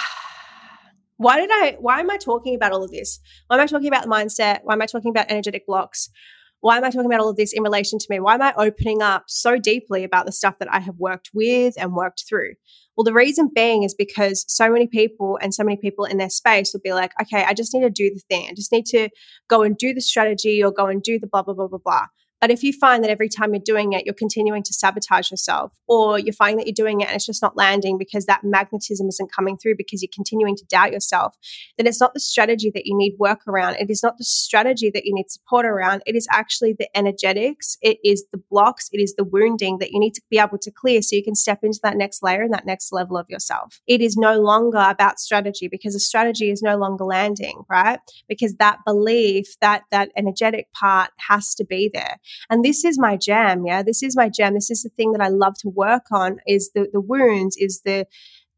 why 1.16 1.38
did 1.38 1.50
I, 1.52 1.76
why 1.78 2.00
am 2.00 2.10
I 2.10 2.16
talking 2.16 2.54
about 2.54 2.72
all 2.72 2.84
of 2.84 2.90
this? 2.90 3.20
Why 3.46 3.56
am 3.56 3.62
I 3.62 3.66
talking 3.66 3.88
about 3.88 4.04
the 4.04 4.10
mindset? 4.10 4.60
Why 4.64 4.74
am 4.74 4.82
I 4.82 4.86
talking 4.86 5.10
about 5.10 5.30
energetic 5.30 5.66
blocks? 5.66 6.10
Why 6.60 6.78
am 6.78 6.84
I 6.84 6.90
talking 6.90 7.06
about 7.06 7.20
all 7.20 7.28
of 7.28 7.36
this 7.36 7.52
in 7.52 7.62
relation 7.62 7.98
to 7.98 8.06
me? 8.08 8.20
Why 8.20 8.34
am 8.34 8.42
I 8.42 8.54
opening 8.56 9.02
up 9.02 9.24
so 9.26 9.58
deeply 9.58 10.02
about 10.02 10.24
the 10.24 10.32
stuff 10.32 10.58
that 10.60 10.72
I 10.72 10.80
have 10.80 10.96
worked 10.96 11.30
with 11.34 11.74
and 11.78 11.92
worked 11.92 12.24
through? 12.26 12.54
Well, 12.96 13.04
the 13.04 13.12
reason 13.12 13.50
being 13.54 13.82
is 13.82 13.94
because 13.94 14.44
so 14.48 14.70
many 14.70 14.86
people 14.86 15.38
and 15.42 15.52
so 15.52 15.62
many 15.62 15.76
people 15.76 16.06
in 16.06 16.16
their 16.16 16.30
space 16.30 16.72
will 16.72 16.80
be 16.80 16.94
like, 16.94 17.12
okay, 17.20 17.44
I 17.44 17.52
just 17.52 17.74
need 17.74 17.82
to 17.82 17.90
do 17.90 18.08
the 18.14 18.22
thing. 18.30 18.48
I 18.50 18.54
just 18.54 18.72
need 18.72 18.86
to 18.86 19.10
go 19.48 19.62
and 19.62 19.76
do 19.76 19.92
the 19.92 20.00
strategy 20.00 20.64
or 20.64 20.72
go 20.72 20.86
and 20.86 21.02
do 21.02 21.18
the 21.18 21.26
blah, 21.26 21.42
blah, 21.42 21.54
blah, 21.54 21.68
blah, 21.68 21.80
blah. 21.84 22.06
But 22.44 22.50
if 22.50 22.62
you 22.62 22.74
find 22.74 23.02
that 23.02 23.10
every 23.10 23.30
time 23.30 23.54
you're 23.54 23.62
doing 23.64 23.94
it, 23.94 24.04
you're 24.04 24.14
continuing 24.14 24.62
to 24.64 24.72
sabotage 24.74 25.30
yourself, 25.30 25.72
or 25.88 26.18
you're 26.18 26.34
finding 26.34 26.58
that 26.58 26.66
you're 26.66 26.74
doing 26.74 27.00
it 27.00 27.06
and 27.06 27.16
it's 27.16 27.24
just 27.24 27.40
not 27.40 27.56
landing 27.56 27.96
because 27.96 28.26
that 28.26 28.44
magnetism 28.44 29.08
isn't 29.08 29.32
coming 29.32 29.56
through 29.56 29.76
because 29.78 30.02
you're 30.02 30.10
continuing 30.14 30.54
to 30.56 30.64
doubt 30.66 30.92
yourself, 30.92 31.34
then 31.78 31.86
it's 31.86 32.02
not 32.02 32.12
the 32.12 32.20
strategy 32.20 32.70
that 32.74 32.84
you 32.84 32.94
need 32.94 33.16
work 33.18 33.48
around. 33.48 33.76
It 33.76 33.88
is 33.88 34.02
not 34.02 34.18
the 34.18 34.24
strategy 34.24 34.90
that 34.92 35.06
you 35.06 35.14
need 35.14 35.30
support 35.30 35.64
around. 35.64 36.02
It 36.04 36.16
is 36.16 36.28
actually 36.30 36.74
the 36.78 36.86
energetics, 36.94 37.78
it 37.80 37.96
is 38.04 38.26
the 38.30 38.42
blocks, 38.50 38.90
it 38.92 38.98
is 39.00 39.14
the 39.14 39.24
wounding 39.24 39.78
that 39.78 39.92
you 39.92 39.98
need 39.98 40.12
to 40.12 40.22
be 40.28 40.38
able 40.38 40.58
to 40.58 40.70
clear 40.70 41.00
so 41.00 41.16
you 41.16 41.24
can 41.24 41.34
step 41.34 41.60
into 41.62 41.80
that 41.82 41.96
next 41.96 42.22
layer 42.22 42.42
and 42.42 42.52
that 42.52 42.66
next 42.66 42.92
level 42.92 43.16
of 43.16 43.24
yourself. 43.30 43.80
It 43.86 44.02
is 44.02 44.18
no 44.18 44.38
longer 44.38 44.84
about 44.86 45.18
strategy 45.18 45.66
because 45.66 45.94
a 45.94 45.98
strategy 45.98 46.50
is 46.50 46.60
no 46.60 46.76
longer 46.76 47.06
landing, 47.06 47.62
right? 47.70 48.00
Because 48.28 48.56
that 48.56 48.80
belief, 48.84 49.58
that 49.62 49.84
that 49.92 50.10
energetic 50.14 50.70
part 50.74 51.08
has 51.26 51.54
to 51.54 51.64
be 51.64 51.90
there. 51.90 52.18
And 52.50 52.64
this 52.64 52.84
is 52.84 52.98
my 52.98 53.16
jam. 53.16 53.64
Yeah. 53.66 53.82
This 53.82 54.02
is 54.02 54.16
my 54.16 54.28
jam. 54.28 54.54
This 54.54 54.70
is 54.70 54.82
the 54.82 54.90
thing 54.90 55.12
that 55.12 55.20
I 55.20 55.28
love 55.28 55.54
to 55.58 55.68
work 55.68 56.04
on 56.12 56.38
is 56.46 56.70
the, 56.74 56.88
the 56.92 57.00
wounds, 57.00 57.56
is 57.56 57.82
the, 57.84 58.06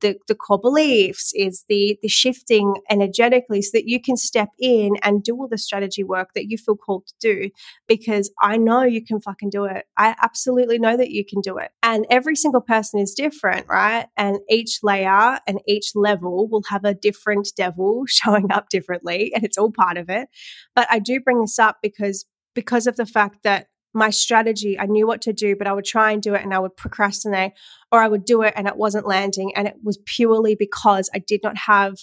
the, 0.01 0.17
the 0.29 0.35
core 0.35 0.61
beliefs, 0.61 1.33
is 1.35 1.65
the 1.69 1.99
the 2.03 2.09
shifting 2.09 2.75
energetically 2.91 3.63
so 3.63 3.71
that 3.75 3.89
you 3.89 4.01
can 4.01 4.17
step 4.17 4.49
in 4.59 4.93
and 5.03 5.23
do 5.23 5.35
all 5.35 5.49
the 5.49 5.59
strategy 5.59 6.05
work 6.05 6.31
that 6.35 6.51
you 6.51 6.59
feel 6.59 6.77
called 6.77 7.07
to 7.07 7.15
do 7.21 7.51
because 7.87 8.31
I 8.41 8.57
know 8.57 8.83
you 8.83 9.05
can 9.05 9.21
fucking 9.21 9.51
do 9.51 9.65
it. 9.65 9.87
I 9.97 10.15
absolutely 10.21 10.79
know 10.79 10.97
that 10.97 11.11
you 11.11 11.25
can 11.25 11.41
do 11.41 11.59
it. 11.59 11.71
And 11.83 12.07
every 12.11 12.37
single 12.37 12.61
person 12.61 13.01
is 13.01 13.15
different, 13.15 13.67
right? 13.69 14.07
And 14.17 14.39
each 14.49 14.81
layer 14.83 15.39
and 15.47 15.61
each 15.67 15.93
level 15.95 16.49
will 16.49 16.63
have 16.69 16.85
a 16.85 16.95
different 16.95 17.49
devil 17.57 18.05
showing 18.09 18.53
up 18.53 18.69
differently, 18.69 19.33
and 19.35 19.45
it's 19.45 19.59
all 19.59 19.73
part 19.73 19.97
of 19.97 20.11
it. 20.11 20.29
But 20.75 20.87
I 20.91 20.99
do 20.99 21.21
bring 21.21 21.41
this 21.41 21.59
up 21.59 21.79
because 21.83 22.27
because 22.57 22.89
of 22.89 22.97
the 22.97 23.07
fact 23.07 23.45
that 23.45 23.69
my 23.95 24.11
strategy, 24.11 24.79
I 24.79 24.85
knew 24.87 25.07
what 25.07 25.23
to 25.23 25.33
do, 25.33 25.57
but 25.57 25.67
I 25.67 25.73
would 25.73 25.85
try 25.85 26.11
and 26.11 26.21
do 26.21 26.35
it 26.35 26.43
and 26.43 26.53
I 26.53 26.59
would 26.59 26.77
procrastinate 26.77 27.53
or 27.91 28.01
I 28.01 28.09
would 28.09 28.27
do 28.27 28.43
it 28.43 28.53
and 28.55 28.67
it 28.67 28.77
wasn't 28.77 29.07
landing. 29.07 29.53
And 29.57 29.67
it 29.67 29.77
was 29.83 29.99
purely 30.05 30.55
because 30.55 31.09
I 31.15 31.19
did 31.19 31.41
not 31.43 31.57
have 31.57 31.95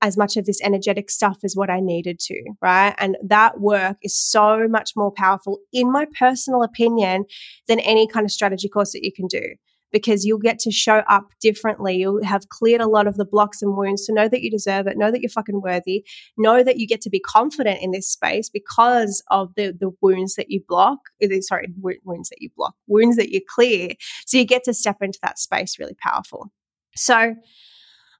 as 0.00 0.16
much 0.16 0.36
of 0.36 0.44
this 0.44 0.60
energetic 0.62 1.10
stuff 1.10 1.38
as 1.42 1.56
what 1.56 1.68
I 1.68 1.80
needed 1.80 2.20
to, 2.20 2.40
right? 2.62 2.94
And 2.98 3.16
that 3.24 3.58
work 3.58 3.96
is 4.02 4.16
so 4.16 4.68
much 4.68 4.92
more 4.94 5.10
powerful, 5.10 5.58
in 5.72 5.90
my 5.90 6.06
personal 6.16 6.62
opinion, 6.62 7.24
than 7.66 7.80
any 7.80 8.06
kind 8.06 8.24
of 8.24 8.30
strategy 8.30 8.68
course 8.68 8.92
that 8.92 9.02
you 9.02 9.12
can 9.12 9.26
do 9.26 9.42
because 9.92 10.24
you'll 10.24 10.38
get 10.38 10.58
to 10.60 10.70
show 10.70 10.98
up 11.08 11.28
differently. 11.40 11.96
You'll 11.96 12.24
have 12.24 12.48
cleared 12.48 12.80
a 12.80 12.88
lot 12.88 13.06
of 13.06 13.16
the 13.16 13.24
blocks 13.24 13.62
and 13.62 13.76
wounds 13.76 14.06
to 14.06 14.12
know 14.12 14.28
that 14.28 14.42
you 14.42 14.50
deserve 14.50 14.86
it, 14.86 14.96
know 14.96 15.10
that 15.10 15.20
you're 15.20 15.30
fucking 15.30 15.60
worthy, 15.60 16.04
know 16.36 16.62
that 16.62 16.78
you 16.78 16.86
get 16.86 17.00
to 17.02 17.10
be 17.10 17.20
confident 17.20 17.82
in 17.82 17.90
this 17.90 18.08
space 18.08 18.48
because 18.48 19.22
of 19.30 19.52
the, 19.56 19.72
the 19.78 19.90
wounds 20.00 20.34
that 20.36 20.50
you 20.50 20.62
block. 20.66 20.98
Uh, 21.22 21.28
sorry, 21.40 21.68
wounds 22.04 22.28
that 22.30 22.40
you 22.40 22.50
block, 22.56 22.74
wounds 22.86 23.16
that 23.16 23.30
you 23.30 23.40
clear. 23.54 23.94
So 24.26 24.38
you 24.38 24.44
get 24.44 24.64
to 24.64 24.74
step 24.74 24.96
into 25.00 25.18
that 25.22 25.38
space 25.38 25.78
really 25.78 25.96
powerful. 26.00 26.52
So 26.96 27.34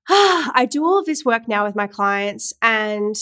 I 0.09 0.67
do 0.71 0.85
all 0.85 0.99
of 0.99 1.07
this 1.07 1.25
work 1.25 1.47
now 1.49 1.65
with 1.65 1.77
my 1.77 1.87
clients 1.87 2.53
and 2.63 3.17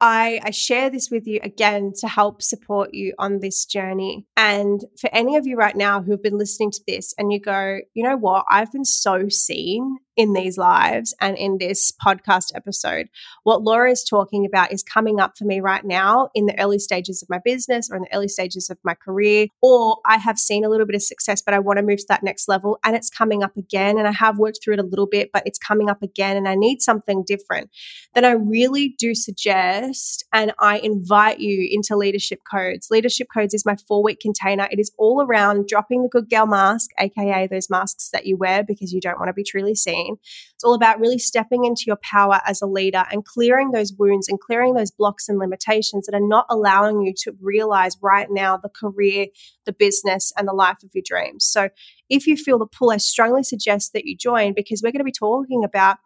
I, 0.00 0.40
I, 0.44 0.50
share 0.50 0.90
this 0.90 1.10
with 1.10 1.26
you 1.26 1.40
again 1.42 1.92
to 1.98 2.08
help 2.08 2.40
support 2.40 2.94
you 2.94 3.14
on 3.18 3.40
this 3.40 3.64
journey. 3.64 4.26
And 4.36 4.80
for 5.00 5.10
any 5.12 5.36
of 5.36 5.46
you 5.46 5.56
right 5.56 5.74
now 5.74 6.02
who 6.02 6.12
have 6.12 6.22
been 6.22 6.38
listening 6.38 6.70
to 6.72 6.80
this 6.86 7.14
and 7.18 7.32
you 7.32 7.40
go, 7.40 7.78
you 7.94 8.04
know 8.04 8.16
what, 8.16 8.44
I've 8.48 8.70
been 8.70 8.84
so 8.84 9.28
seen 9.28 9.98
in 10.18 10.32
these 10.32 10.58
lives 10.58 11.14
and 11.20 11.38
in 11.38 11.58
this 11.58 11.92
podcast 12.04 12.50
episode. 12.56 13.08
What 13.44 13.62
Laura 13.62 13.92
is 13.92 14.02
talking 14.02 14.44
about 14.44 14.72
is 14.72 14.82
coming 14.82 15.20
up 15.20 15.38
for 15.38 15.44
me 15.44 15.60
right 15.60 15.84
now 15.84 16.30
in 16.34 16.46
the 16.46 16.60
early 16.60 16.80
stages 16.80 17.22
of 17.22 17.30
my 17.30 17.38
business 17.42 17.88
or 17.88 17.96
in 17.96 18.02
the 18.02 18.12
early 18.14 18.26
stages 18.26 18.68
of 18.68 18.78
my 18.82 18.94
career, 18.94 19.46
or 19.62 19.98
I 20.04 20.16
have 20.16 20.36
seen 20.36 20.64
a 20.64 20.68
little 20.68 20.86
bit 20.86 20.96
of 20.96 21.02
success, 21.02 21.40
but 21.40 21.54
I 21.54 21.60
want 21.60 21.78
to 21.78 21.84
move 21.84 22.00
to 22.00 22.06
that 22.08 22.24
next 22.24 22.48
level 22.48 22.80
and 22.84 22.96
it's 22.96 23.08
coming 23.08 23.44
up 23.44 23.56
again. 23.56 23.96
And 23.96 24.08
I 24.08 24.10
have 24.10 24.38
worked 24.38 24.58
through 24.62 24.74
it 24.74 24.80
a 24.80 24.82
little 24.82 25.06
bit, 25.06 25.30
but 25.32 25.44
it's 25.46 25.58
coming 25.58 25.88
up 25.88 26.02
again 26.02 26.36
and 26.36 26.48
I 26.48 26.56
need 26.56 26.82
something 26.82 27.22
different. 27.24 27.70
Then 28.16 28.24
I 28.24 28.32
really 28.32 28.96
do 28.98 29.14
suggest 29.14 30.26
and 30.32 30.52
I 30.58 30.78
invite 30.80 31.38
you 31.38 31.68
into 31.70 31.94
Leadership 31.94 32.40
Codes. 32.50 32.88
Leadership 32.90 33.28
Codes 33.32 33.54
is 33.54 33.64
my 33.64 33.76
four 33.86 34.02
week 34.02 34.18
container. 34.18 34.66
It 34.72 34.80
is 34.80 34.90
all 34.98 35.22
around 35.22 35.68
dropping 35.68 36.02
the 36.02 36.08
good 36.08 36.28
girl 36.28 36.46
mask, 36.46 36.90
AKA 36.98 37.46
those 37.46 37.70
masks 37.70 38.10
that 38.12 38.26
you 38.26 38.36
wear 38.36 38.64
because 38.64 38.92
you 38.92 39.00
don't 39.00 39.20
want 39.20 39.28
to 39.28 39.32
be 39.32 39.44
truly 39.44 39.76
seen 39.76 40.07
it's 40.16 40.64
all 40.64 40.74
about 40.74 41.00
really 41.00 41.18
stepping 41.18 41.64
into 41.64 41.84
your 41.86 41.98
power 42.02 42.40
as 42.46 42.62
a 42.62 42.66
leader 42.66 43.04
and 43.10 43.24
clearing 43.24 43.70
those 43.70 43.92
wounds 43.92 44.28
and 44.28 44.40
clearing 44.40 44.74
those 44.74 44.90
blocks 44.90 45.28
and 45.28 45.38
limitations 45.38 46.06
that 46.06 46.14
are 46.14 46.26
not 46.26 46.46
allowing 46.50 47.02
you 47.02 47.12
to 47.24 47.32
realize 47.40 47.96
right 48.00 48.28
now 48.30 48.56
the 48.56 48.68
career, 48.68 49.26
the 49.66 49.72
business, 49.72 50.32
and 50.36 50.48
the 50.48 50.52
life 50.52 50.82
of 50.82 50.90
your 50.94 51.02
dreams. 51.04 51.44
So, 51.44 51.68
if 52.08 52.26
you 52.26 52.36
feel 52.36 52.58
the 52.58 52.66
pull, 52.66 52.90
I 52.90 52.96
strongly 52.96 53.42
suggest 53.42 53.92
that 53.92 54.06
you 54.06 54.16
join 54.16 54.54
because 54.54 54.82
we're 54.82 54.92
going 54.92 55.00
to 55.00 55.04
be 55.04 55.12
talking 55.12 55.62
about 55.62 55.98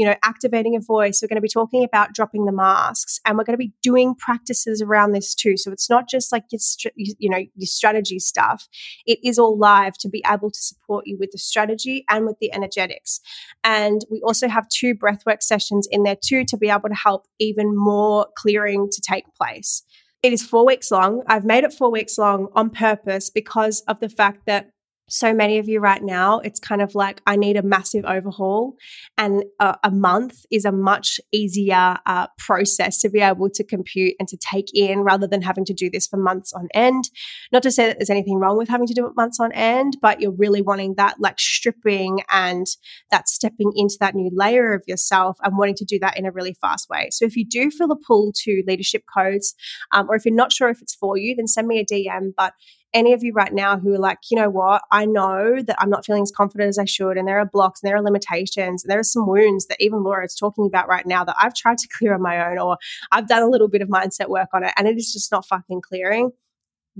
you 0.00 0.06
know, 0.06 0.14
activating 0.22 0.74
a 0.74 0.80
voice. 0.80 1.20
We're 1.20 1.28
going 1.28 1.36
to 1.36 1.42
be 1.42 1.48
talking 1.50 1.84
about 1.84 2.14
dropping 2.14 2.46
the 2.46 2.52
masks 2.52 3.20
and 3.26 3.36
we're 3.36 3.44
going 3.44 3.52
to 3.52 3.58
be 3.58 3.74
doing 3.82 4.14
practices 4.14 4.80
around 4.80 5.12
this 5.12 5.34
too. 5.34 5.58
So 5.58 5.70
it's 5.70 5.90
not 5.90 6.08
just 6.08 6.32
like 6.32 6.44
your, 6.50 6.92
you 6.96 7.28
know, 7.28 7.36
your 7.36 7.66
strategy 7.66 8.18
stuff. 8.18 8.66
It 9.04 9.18
is 9.22 9.38
all 9.38 9.58
live 9.58 9.98
to 9.98 10.08
be 10.08 10.24
able 10.26 10.50
to 10.52 10.58
support 10.58 11.06
you 11.06 11.18
with 11.20 11.32
the 11.32 11.38
strategy 11.38 12.06
and 12.08 12.24
with 12.24 12.38
the 12.40 12.50
energetics. 12.54 13.20
And 13.62 14.00
we 14.10 14.22
also 14.22 14.48
have 14.48 14.66
two 14.70 14.94
breathwork 14.94 15.42
sessions 15.42 15.86
in 15.90 16.02
there 16.02 16.16
too 16.16 16.46
to 16.46 16.56
be 16.56 16.70
able 16.70 16.88
to 16.88 16.94
help 16.94 17.26
even 17.38 17.76
more 17.76 18.26
clearing 18.38 18.88
to 18.90 19.02
take 19.02 19.24
place. 19.34 19.82
It 20.22 20.32
is 20.32 20.42
four 20.42 20.64
weeks 20.64 20.90
long. 20.90 21.24
I've 21.26 21.44
made 21.44 21.64
it 21.64 21.74
four 21.74 21.90
weeks 21.90 22.16
long 22.16 22.48
on 22.54 22.70
purpose 22.70 23.28
because 23.28 23.82
of 23.86 24.00
the 24.00 24.08
fact 24.08 24.46
that 24.46 24.70
so 25.10 25.34
many 25.34 25.58
of 25.58 25.68
you 25.68 25.80
right 25.80 26.02
now, 26.02 26.38
it's 26.38 26.60
kind 26.60 26.80
of 26.80 26.94
like 26.94 27.20
I 27.26 27.36
need 27.36 27.56
a 27.56 27.62
massive 27.62 28.04
overhaul, 28.04 28.76
and 29.18 29.44
a, 29.58 29.76
a 29.84 29.90
month 29.90 30.46
is 30.50 30.64
a 30.64 30.72
much 30.72 31.20
easier 31.32 31.98
uh, 32.06 32.28
process 32.38 33.00
to 33.00 33.10
be 33.10 33.20
able 33.20 33.50
to 33.50 33.64
compute 33.64 34.14
and 34.18 34.28
to 34.28 34.36
take 34.36 34.66
in 34.72 35.00
rather 35.00 35.26
than 35.26 35.42
having 35.42 35.64
to 35.64 35.74
do 35.74 35.90
this 35.90 36.06
for 36.06 36.16
months 36.16 36.52
on 36.52 36.68
end. 36.74 37.10
Not 37.52 37.62
to 37.64 37.70
say 37.70 37.86
that 37.86 37.98
there's 37.98 38.10
anything 38.10 38.36
wrong 38.36 38.56
with 38.56 38.68
having 38.68 38.86
to 38.86 38.94
do 38.94 39.06
it 39.06 39.16
months 39.16 39.40
on 39.40 39.52
end, 39.52 39.96
but 40.00 40.20
you're 40.20 40.30
really 40.30 40.62
wanting 40.62 40.94
that 40.94 41.16
like 41.18 41.40
stripping 41.40 42.20
and 42.30 42.66
that 43.10 43.28
stepping 43.28 43.72
into 43.74 43.96
that 44.00 44.14
new 44.14 44.30
layer 44.32 44.72
of 44.72 44.84
yourself 44.86 45.38
and 45.42 45.58
wanting 45.58 45.74
to 45.76 45.84
do 45.84 45.98
that 45.98 46.16
in 46.16 46.24
a 46.24 46.30
really 46.30 46.54
fast 46.60 46.88
way. 46.88 47.08
So 47.10 47.24
if 47.24 47.36
you 47.36 47.44
do 47.44 47.70
feel 47.70 47.88
the 47.88 47.96
pull 47.96 48.32
to 48.44 48.62
leadership 48.66 49.02
codes, 49.12 49.54
um, 49.92 50.08
or 50.08 50.14
if 50.14 50.24
you're 50.24 50.34
not 50.34 50.52
sure 50.52 50.68
if 50.68 50.80
it's 50.80 50.94
for 50.94 51.16
you, 51.16 51.34
then 51.34 51.48
send 51.48 51.66
me 51.66 51.80
a 51.80 51.84
DM. 51.84 52.30
But 52.36 52.54
any 52.92 53.12
of 53.12 53.22
you 53.22 53.32
right 53.32 53.52
now 53.52 53.78
who 53.78 53.94
are 53.94 53.98
like, 53.98 54.18
you 54.30 54.36
know 54.36 54.50
what, 54.50 54.82
I 54.90 55.06
know 55.06 55.62
that 55.62 55.76
I'm 55.78 55.90
not 55.90 56.04
feeling 56.04 56.22
as 56.22 56.32
confident 56.32 56.68
as 56.68 56.78
I 56.78 56.84
should, 56.84 57.16
and 57.16 57.26
there 57.26 57.38
are 57.38 57.46
blocks 57.46 57.82
and 57.82 57.88
there 57.88 57.96
are 57.96 58.02
limitations, 58.02 58.82
and 58.82 58.90
there 58.90 58.98
are 58.98 59.04
some 59.04 59.26
wounds 59.26 59.66
that 59.66 59.80
even 59.80 60.02
Laura 60.02 60.24
is 60.24 60.34
talking 60.34 60.66
about 60.66 60.88
right 60.88 61.06
now 61.06 61.24
that 61.24 61.36
I've 61.40 61.54
tried 61.54 61.78
to 61.78 61.88
clear 61.98 62.14
on 62.14 62.22
my 62.22 62.50
own, 62.50 62.58
or 62.58 62.78
I've 63.12 63.28
done 63.28 63.42
a 63.42 63.48
little 63.48 63.68
bit 63.68 63.82
of 63.82 63.88
mindset 63.88 64.28
work 64.28 64.48
on 64.52 64.64
it, 64.64 64.72
and 64.76 64.88
it 64.88 64.96
is 64.96 65.12
just 65.12 65.30
not 65.30 65.46
fucking 65.46 65.82
clearing 65.82 66.32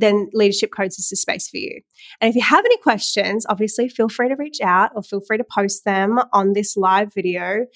then 0.00 0.28
Leadership 0.32 0.70
Codes 0.74 0.98
is 0.98 1.08
the 1.08 1.16
space 1.16 1.48
for 1.48 1.58
you. 1.58 1.80
And 2.20 2.28
if 2.28 2.34
you 2.34 2.42
have 2.42 2.64
any 2.64 2.76
questions, 2.78 3.46
obviously 3.48 3.88
feel 3.88 4.08
free 4.08 4.28
to 4.28 4.36
reach 4.36 4.60
out 4.62 4.90
or 4.94 5.02
feel 5.02 5.20
free 5.20 5.38
to 5.38 5.44
post 5.44 5.84
them 5.84 6.18
on 6.32 6.52
this 6.52 6.76
live 6.76 7.14
video. 7.14 7.66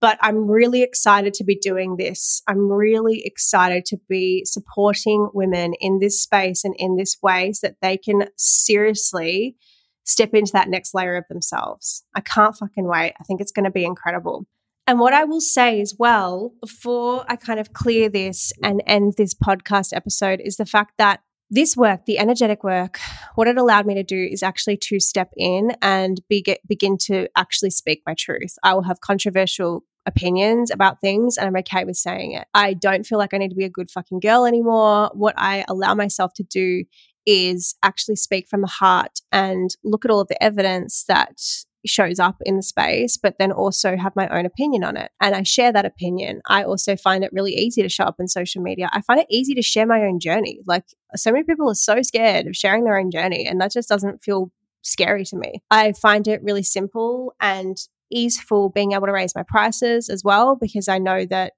But 0.00 0.18
I'm 0.20 0.48
really 0.48 0.82
excited 0.82 1.34
to 1.34 1.44
be 1.44 1.56
doing 1.56 1.96
this. 1.96 2.42
I'm 2.48 2.70
really 2.70 3.22
excited 3.24 3.84
to 3.86 3.98
be 4.08 4.44
supporting 4.46 5.28
women 5.34 5.74
in 5.80 5.98
this 5.98 6.22
space 6.22 6.64
and 6.64 6.74
in 6.78 6.96
this 6.96 7.16
way 7.22 7.52
so 7.52 7.68
that 7.68 7.76
they 7.82 7.96
can 7.96 8.28
seriously 8.36 9.56
step 10.04 10.34
into 10.34 10.52
that 10.52 10.68
next 10.68 10.94
layer 10.94 11.16
of 11.16 11.24
themselves. 11.28 12.04
I 12.14 12.20
can't 12.20 12.56
fucking 12.56 12.86
wait. 12.86 13.14
I 13.20 13.24
think 13.24 13.40
it's 13.40 13.52
going 13.52 13.64
to 13.64 13.70
be 13.70 13.84
incredible. 13.84 14.46
And 14.86 14.98
what 14.98 15.12
I 15.12 15.24
will 15.24 15.40
say 15.40 15.80
as 15.80 15.94
well, 15.98 16.52
before 16.60 17.24
I 17.28 17.36
kind 17.36 17.60
of 17.60 17.72
clear 17.72 18.08
this 18.08 18.52
and 18.62 18.82
end 18.86 19.14
this 19.16 19.34
podcast 19.34 19.94
episode, 19.94 20.40
is 20.42 20.56
the 20.56 20.66
fact 20.66 20.94
that 20.98 21.20
this 21.50 21.76
work, 21.76 22.06
the 22.06 22.18
energetic 22.18 22.62
work, 22.62 22.98
what 23.34 23.48
it 23.48 23.58
allowed 23.58 23.86
me 23.86 23.94
to 23.94 24.04
do 24.04 24.28
is 24.30 24.42
actually 24.42 24.76
to 24.76 25.00
step 25.00 25.32
in 25.36 25.72
and 25.82 26.20
be, 26.28 26.42
get, 26.42 26.60
begin 26.66 26.96
to 26.98 27.28
actually 27.36 27.70
speak 27.70 28.02
my 28.06 28.14
truth. 28.14 28.54
I 28.62 28.74
will 28.74 28.82
have 28.82 29.00
controversial 29.00 29.84
opinions 30.06 30.70
about 30.70 31.00
things 31.00 31.36
and 31.36 31.46
I'm 31.46 31.56
okay 31.56 31.84
with 31.84 31.96
saying 31.96 32.32
it. 32.32 32.46
I 32.54 32.74
don't 32.74 33.04
feel 33.04 33.18
like 33.18 33.34
I 33.34 33.38
need 33.38 33.50
to 33.50 33.56
be 33.56 33.64
a 33.64 33.70
good 33.70 33.90
fucking 33.90 34.20
girl 34.20 34.46
anymore. 34.46 35.10
What 35.12 35.34
I 35.36 35.64
allow 35.68 35.94
myself 35.94 36.32
to 36.34 36.42
do 36.42 36.84
is 37.26 37.74
actually 37.82 38.16
speak 38.16 38.48
from 38.48 38.62
the 38.62 38.66
heart 38.66 39.20
and 39.30 39.70
look 39.84 40.04
at 40.04 40.10
all 40.10 40.20
of 40.20 40.28
the 40.28 40.42
evidence 40.42 41.04
that 41.08 41.40
shows 41.86 42.18
up 42.18 42.36
in 42.44 42.56
the 42.56 42.62
space, 42.62 43.16
but 43.16 43.36
then 43.38 43.52
also 43.52 43.96
have 43.96 44.16
my 44.16 44.28
own 44.28 44.46
opinion 44.46 44.84
on 44.84 44.96
it. 44.96 45.10
And 45.20 45.34
I 45.34 45.42
share 45.42 45.72
that 45.72 45.86
opinion. 45.86 46.40
I 46.46 46.62
also 46.64 46.96
find 46.96 47.24
it 47.24 47.32
really 47.32 47.52
easy 47.54 47.82
to 47.82 47.88
show 47.88 48.04
up 48.04 48.16
in 48.18 48.28
social 48.28 48.62
media. 48.62 48.90
I 48.92 49.00
find 49.00 49.20
it 49.20 49.26
easy 49.30 49.54
to 49.54 49.62
share 49.62 49.86
my 49.86 50.02
own 50.02 50.20
journey. 50.20 50.60
Like 50.66 50.84
so 51.16 51.32
many 51.32 51.44
people 51.44 51.70
are 51.70 51.74
so 51.74 52.02
scared 52.02 52.46
of 52.46 52.56
sharing 52.56 52.84
their 52.84 52.98
own 52.98 53.10
journey, 53.10 53.46
and 53.46 53.60
that 53.60 53.72
just 53.72 53.88
doesn't 53.88 54.22
feel 54.22 54.50
scary 54.82 55.24
to 55.26 55.36
me. 55.36 55.62
I 55.70 55.92
find 55.92 56.26
it 56.26 56.42
really 56.42 56.62
simple 56.62 57.34
and 57.40 57.76
easeful 58.10 58.70
being 58.70 58.92
able 58.92 59.06
to 59.06 59.12
raise 59.12 59.34
my 59.34 59.44
prices 59.46 60.08
as 60.08 60.24
well 60.24 60.56
because 60.56 60.88
I 60.88 60.98
know 60.98 61.24
that 61.26 61.52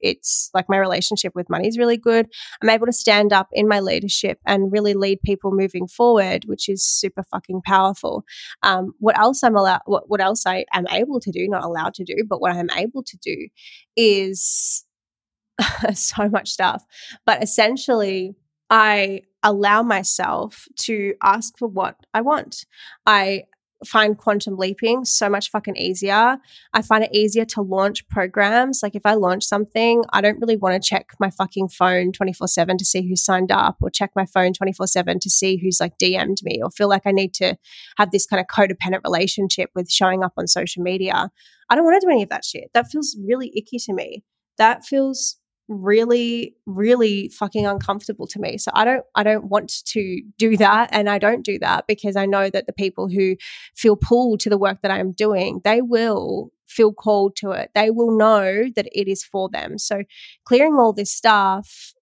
it's 0.00 0.50
like 0.54 0.68
my 0.68 0.78
relationship 0.78 1.32
with 1.34 1.50
money 1.50 1.68
is 1.68 1.78
really 1.78 1.96
good. 1.96 2.26
I'm 2.62 2.70
able 2.70 2.86
to 2.86 2.92
stand 2.92 3.32
up 3.32 3.48
in 3.52 3.68
my 3.68 3.80
leadership 3.80 4.38
and 4.46 4.72
really 4.72 4.94
lead 4.94 5.20
people 5.24 5.50
moving 5.52 5.86
forward, 5.86 6.44
which 6.46 6.68
is 6.68 6.84
super 6.84 7.22
fucking 7.22 7.62
powerful. 7.64 8.24
Um, 8.62 8.92
what 8.98 9.18
else 9.18 9.42
I'm 9.42 9.56
allowed, 9.56 9.80
what, 9.86 10.08
what 10.08 10.20
else 10.20 10.46
I 10.46 10.64
am 10.72 10.86
able 10.90 11.20
to 11.20 11.30
do, 11.30 11.48
not 11.48 11.64
allowed 11.64 11.94
to 11.94 12.04
do, 12.04 12.24
but 12.28 12.40
what 12.40 12.52
I'm 12.52 12.70
able 12.76 13.02
to 13.02 13.16
do 13.18 13.48
is 13.96 14.84
so 15.94 16.28
much 16.28 16.50
stuff. 16.50 16.84
But 17.24 17.42
essentially, 17.42 18.34
I 18.68 19.22
allow 19.42 19.82
myself 19.82 20.66
to 20.80 21.14
ask 21.22 21.56
for 21.58 21.68
what 21.68 21.96
I 22.12 22.20
want. 22.20 22.66
I 23.06 23.44
find 23.84 24.16
quantum 24.16 24.56
leaping 24.56 25.04
so 25.04 25.28
much 25.28 25.50
fucking 25.50 25.76
easier. 25.76 26.38
I 26.72 26.82
find 26.82 27.04
it 27.04 27.14
easier 27.14 27.44
to 27.46 27.62
launch 27.62 28.08
programs. 28.08 28.80
Like 28.82 28.94
if 28.94 29.04
I 29.04 29.14
launch 29.14 29.44
something, 29.44 30.04
I 30.12 30.20
don't 30.20 30.40
really 30.40 30.56
want 30.56 30.80
to 30.80 30.88
check 30.88 31.12
my 31.20 31.30
fucking 31.30 31.68
phone 31.68 32.12
24 32.12 32.48
7 32.48 32.78
to 32.78 32.84
see 32.84 33.06
who 33.08 33.16
signed 33.16 33.52
up 33.52 33.76
or 33.82 33.90
check 33.90 34.10
my 34.16 34.24
phone 34.26 34.52
24 34.52 34.86
7 34.86 35.18
to 35.20 35.30
see 35.30 35.56
who's 35.56 35.80
like 35.80 35.98
DM'd 35.98 36.38
me 36.42 36.60
or 36.62 36.70
feel 36.70 36.88
like 36.88 37.02
I 37.06 37.12
need 37.12 37.34
to 37.34 37.56
have 37.98 38.10
this 38.10 38.26
kind 38.26 38.40
of 38.40 38.46
codependent 38.46 39.02
relationship 39.04 39.70
with 39.74 39.90
showing 39.90 40.24
up 40.24 40.32
on 40.36 40.46
social 40.46 40.82
media. 40.82 41.30
I 41.68 41.74
don't 41.74 41.84
want 41.84 42.00
to 42.00 42.06
do 42.06 42.10
any 42.10 42.22
of 42.22 42.28
that 42.30 42.44
shit. 42.44 42.70
That 42.74 42.86
feels 42.90 43.16
really 43.26 43.52
icky 43.56 43.78
to 43.80 43.92
me. 43.92 44.24
That 44.58 44.84
feels 44.84 45.36
really 45.68 46.54
really 46.66 47.28
fucking 47.30 47.66
uncomfortable 47.66 48.26
to 48.28 48.40
me. 48.40 48.56
So 48.58 48.70
i 48.74 48.84
don't 48.84 49.04
i 49.14 49.22
don't 49.22 49.46
want 49.46 49.84
to 49.86 50.22
do 50.38 50.56
that 50.56 50.90
and 50.92 51.08
i 51.10 51.18
don't 51.18 51.44
do 51.44 51.58
that 51.58 51.86
because 51.86 52.16
i 52.16 52.24
know 52.24 52.48
that 52.50 52.66
the 52.66 52.72
people 52.72 53.08
who 53.08 53.36
feel 53.74 53.96
pulled 53.96 54.40
to 54.40 54.50
the 54.50 54.58
work 54.58 54.82
that 54.82 54.90
i'm 54.90 55.12
doing 55.12 55.60
they 55.64 55.82
will 55.82 56.52
feel 56.66 56.92
called 56.92 57.36
to 57.36 57.52
it. 57.52 57.70
They 57.74 57.90
will 57.90 58.16
know 58.16 58.64
that 58.74 58.88
it 58.92 59.08
is 59.08 59.22
for 59.22 59.48
them. 59.48 59.78
So 59.78 60.02
clearing 60.44 60.74
all 60.74 60.92
this 60.92 61.12
stuff 61.12 61.94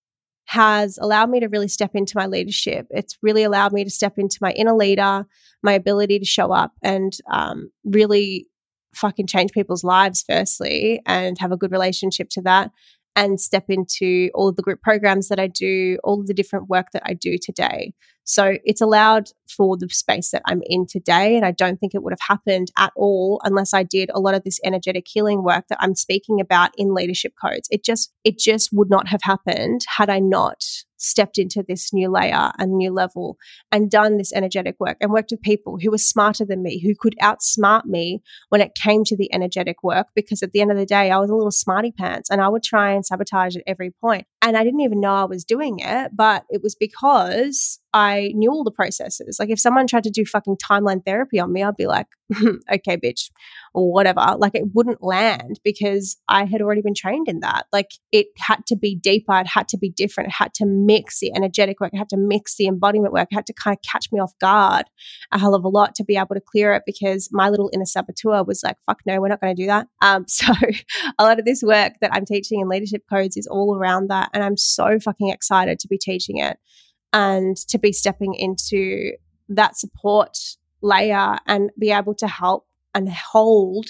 has 0.47 0.99
allowed 0.99 1.31
me 1.31 1.41
to 1.41 1.49
really 1.49 1.69
step 1.69 1.91
into 1.95 2.17
my 2.17 2.27
leadership. 2.27 2.87
It's 2.91 3.19
really 3.23 3.45
allowed 3.45 3.73
me 3.73 3.85
to 3.85 3.91
step 3.91 4.19
into 4.19 4.39
my 4.41 4.53
inner 4.53 4.75
leader 4.75 5.27
my 5.65 5.73
ability 5.73 6.19
to 6.19 6.25
show 6.27 6.53
up 6.53 6.73
and 6.83 7.17
um, 7.33 7.71
really 7.85 8.47
fucking 8.95 9.27
change 9.27 9.51
people's 9.51 9.83
lives 9.83 10.23
firstly 10.29 11.01
and 11.07 11.39
have 11.39 11.51
a 11.51 11.57
good 11.57 11.73
relationship 11.73 12.29
to 12.29 12.43
that 12.43 12.71
and 13.17 13.41
step 13.41 13.65
into 13.69 14.31
all 14.35 14.49
of 14.49 14.57
the 14.57 14.62
group 14.62 14.81
programs 14.83 15.29
that 15.29 15.39
I 15.39 15.47
do, 15.47 15.99
all 16.03 16.21
of 16.21 16.27
the 16.27 16.35
different 16.35 16.69
work 16.69 16.89
that 16.93 17.03
I 17.07 17.15
do 17.15 17.37
today. 17.41 17.93
So 18.25 18.57
it's 18.65 18.81
allowed 18.81 19.29
for 19.47 19.77
the 19.77 19.89
space 19.91 20.31
that 20.31 20.43
I'm 20.47 20.62
in 20.65 20.87
today. 20.87 21.37
And 21.37 21.45
I 21.45 21.51
don't 21.51 21.79
think 21.79 21.95
it 21.95 22.03
would 22.03 22.12
have 22.12 22.27
happened 22.27 22.73
at 22.77 22.93
all 22.97 23.41
unless 23.45 23.75
I 23.75 23.83
did 23.83 24.11
a 24.15 24.21
lot 24.21 24.35
of 24.35 24.45
this 24.45 24.59
energetic 24.65 25.07
healing 25.07 25.45
work 25.45 25.67
that 25.69 25.79
I'm 25.81 25.95
speaking 25.95 26.41
about 26.41 26.71
in 26.77 26.95
leadership 26.95 27.35
codes. 27.41 27.69
It 27.71 27.85
just, 27.85 28.12
it 28.25 28.39
just 28.39 28.71
would 28.73 28.91
not 28.91 29.09
have 29.09 29.21
happened 29.23 29.83
had 29.97 30.09
I 30.09 30.21
not 30.21 30.65
stepped 31.05 31.39
into 31.39 31.63
this 31.67 31.93
new 31.93 32.11
layer 32.11 32.51
and 32.59 32.73
new 32.73 32.93
level 32.93 33.37
and 33.71 33.91
done 33.91 34.17
this 34.17 34.33
energetic 34.33 34.77
work 34.79 34.97
and 35.01 35.11
worked 35.11 35.31
with 35.31 35.43
people 35.43 35.79
who 35.81 35.91
were 35.91 35.99
smarter 35.99 36.45
than 36.45 36.63
me, 36.63 36.81
who 36.81 36.95
could 36.99 37.15
outsmart 37.23 37.85
me 37.85 38.23
when 38.49 38.61
it 38.61 38.75
came 38.75 39.05
to 39.05 39.17
the 39.17 39.33
energetic 39.33 39.83
work. 39.83 40.09
Because 40.15 40.43
at 40.43 40.53
the 40.53 40.61
end 40.61 40.71
of 40.71 40.77
the 40.77 40.87
day, 40.87 41.11
I 41.11 41.19
was 41.19 41.31
a 41.31 41.35
little 41.35 41.51
smarty 41.51 41.93
pants 41.93 42.31
and 42.31 42.41
I 42.41 42.49
would 42.49 42.63
try 42.63 42.93
and 42.93 43.05
sabotage 43.05 43.57
at 43.57 43.63
every 43.67 43.91
point. 43.91 44.27
And 44.43 44.57
I 44.57 44.65
didn't 44.65 44.81
even 44.81 45.01
know 45.01 45.15
I 45.15 45.25
was 45.25 45.45
doing 45.45 45.79
it, 45.81 46.13
but 46.15 46.45
it 46.51 46.63
was 46.63 46.75
because 46.75 47.79
I 47.95 48.32
knew 48.34 48.51
all 48.51 48.64
the 48.64 48.72
processes. 48.72 49.36
Like 49.38 49.51
if 49.51 49.61
someone 49.61 49.86
tried 49.86 50.03
to 50.03 50.11
do 50.11 50.24
fucking 50.24 50.57
timeline 50.57 51.05
therapy 51.05 51.38
on 51.38 51.53
me, 51.53 51.62
I'd 51.62 51.76
be 51.76 51.86
like, 51.86 52.09
okay, 52.72 52.97
bitch, 52.97 53.30
or 53.72 53.92
whatever. 53.92 54.34
Like 54.36 54.57
it 54.57 54.64
wouldn't 54.74 55.01
land 55.01 55.61
because 55.62 56.16
I 56.28 56.45
had 56.45 56.61
already 56.61 56.82
been 56.82 56.95
trained 56.95 57.28
in 57.28 57.38
that. 57.40 57.66
Like 57.72 57.92
it 58.11 58.26
had 58.36 58.66
to 58.66 58.76
be 58.76 58.97
deeper, 58.97 59.38
it 59.38 59.47
had 59.47 59.68
to 59.68 59.78
be 59.78 59.90
different, 59.90 60.30
it 60.30 60.34
had 60.34 60.53
to 60.55 60.66
mix 60.66 61.20
the 61.20 61.32
energetic 61.36 61.78
work, 61.78 61.95
it 61.95 61.99
had 61.99 62.09
to 62.09 62.16
mix 62.16 62.57
the 62.57 62.66
embodiment 62.66 63.12
work, 63.12 63.28
it 63.30 63.34
had 63.36 63.47
to 63.47 63.53
kind 63.53 63.76
of 63.76 63.82
catch 63.88 64.11
me 64.11 64.18
off 64.18 64.36
guard 64.40 64.86
a 65.30 65.38
hell 65.38 65.55
of 65.55 65.64
a 65.64 65.68
lot 65.68 65.95
to 65.95 66.05
be 66.05 66.16
able 66.16 66.34
to 66.34 66.40
clear 66.40 66.74
it 66.74 66.82
because 66.84 67.28
my 67.30 67.49
little 67.49 67.70
inner 67.72 67.84
saboteur 67.84 68.42
was 68.42 68.62
like, 68.64 68.76
fuck 68.86 69.01
no, 69.07 69.20
we're 69.20 69.28
not 69.28 69.40
going 69.40 69.55
to 69.55 69.62
do 69.62 69.66
that. 69.66 69.86
Um, 70.03 70.24
so 70.28 70.53
a 71.18 71.24
lot 71.24 71.38
of 71.38 71.45
this 71.45 71.62
work 71.62 71.92
that 72.01 72.11
I'm 72.12 72.24
teaching 72.24 72.61
in 72.61 72.68
leadership 72.68 73.03
codes 73.09 73.36
is 73.36 73.47
all 73.47 73.76
around 73.76 74.11
that. 74.11 74.30
And 74.34 74.42
I'm 74.42 74.57
so 74.57 74.99
fucking 74.99 75.28
excited 75.28 75.78
to 75.78 75.88
be 75.88 75.99
teaching 75.99 76.38
it 76.38 76.59
and 77.15 77.57
to 77.57 77.79
be 77.79 77.93
stepping 77.93 78.35
into 78.35 79.12
that 79.49 79.79
support 79.79 80.37
layer 80.83 81.39
and 81.47 81.71
be 81.79 81.93
able 81.93 82.15
to 82.15 82.27
help 82.27 82.67
and 82.93 83.09
hold 83.09 83.87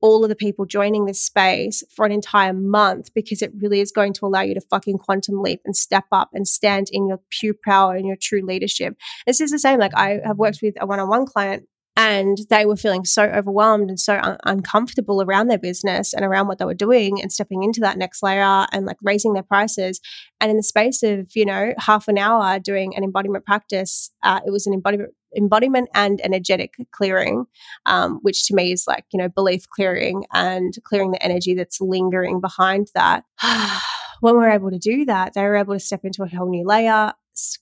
all 0.00 0.22
of 0.22 0.28
the 0.28 0.36
people 0.36 0.64
joining 0.64 1.06
this 1.06 1.20
space 1.20 1.82
for 1.96 2.06
an 2.06 2.12
entire 2.12 2.52
month 2.52 3.12
because 3.14 3.42
it 3.42 3.50
really 3.60 3.80
is 3.80 3.90
going 3.90 4.12
to 4.12 4.26
allow 4.26 4.42
you 4.42 4.54
to 4.54 4.60
fucking 4.60 4.98
quantum 4.98 5.42
leap 5.42 5.60
and 5.64 5.74
step 5.74 6.04
up 6.12 6.28
and 6.32 6.46
stand 6.46 6.88
in 6.92 7.08
your 7.08 7.18
pure 7.30 7.54
power 7.64 7.96
and 7.96 8.06
your 8.06 8.16
true 8.20 8.44
leadership. 8.44 8.94
This 9.26 9.40
is 9.40 9.50
the 9.50 9.58
same. 9.58 9.80
Like 9.80 9.96
I 9.96 10.20
have 10.24 10.38
worked 10.38 10.60
with 10.62 10.74
a 10.80 10.86
one 10.86 11.00
on 11.00 11.08
one 11.08 11.26
client 11.26 11.66
and 11.98 12.38
they 12.48 12.64
were 12.64 12.76
feeling 12.76 13.04
so 13.04 13.24
overwhelmed 13.24 13.90
and 13.90 13.98
so 13.98 14.20
un- 14.22 14.38
uncomfortable 14.44 15.20
around 15.20 15.48
their 15.48 15.58
business 15.58 16.14
and 16.14 16.24
around 16.24 16.46
what 16.46 16.58
they 16.58 16.64
were 16.64 16.72
doing 16.72 17.20
and 17.20 17.32
stepping 17.32 17.64
into 17.64 17.80
that 17.80 17.98
next 17.98 18.22
layer 18.22 18.66
and 18.72 18.86
like 18.86 18.96
raising 19.02 19.32
their 19.32 19.42
prices. 19.42 20.00
And 20.40 20.48
in 20.48 20.56
the 20.56 20.62
space 20.62 21.02
of 21.02 21.26
you 21.34 21.44
know 21.44 21.74
half 21.76 22.06
an 22.06 22.16
hour 22.16 22.60
doing 22.60 22.94
an 22.96 23.02
embodiment 23.02 23.44
practice 23.44 24.12
uh, 24.22 24.38
it 24.46 24.50
was 24.50 24.64
an 24.66 24.74
embodiment 24.74 25.10
embodiment 25.36 25.88
and 25.94 26.20
energetic 26.24 26.74
clearing 26.90 27.44
um, 27.84 28.18
which 28.22 28.46
to 28.46 28.54
me 28.54 28.72
is 28.72 28.84
like 28.86 29.04
you 29.12 29.18
know 29.18 29.28
belief 29.28 29.68
clearing 29.68 30.24
and 30.32 30.74
clearing 30.84 31.10
the 31.10 31.22
energy 31.22 31.54
that's 31.54 31.80
lingering 31.80 32.40
behind 32.40 32.88
that. 32.94 33.24
When 34.20 34.34
we 34.34 34.40
we're 34.40 34.50
able 34.50 34.72
to 34.72 34.80
do 34.80 35.04
that 35.04 35.34
they 35.34 35.42
were 35.42 35.54
able 35.54 35.74
to 35.74 35.80
step 35.80 36.00
into 36.02 36.24
a 36.24 36.28
whole 36.28 36.50
new 36.50 36.66
layer 36.66 37.12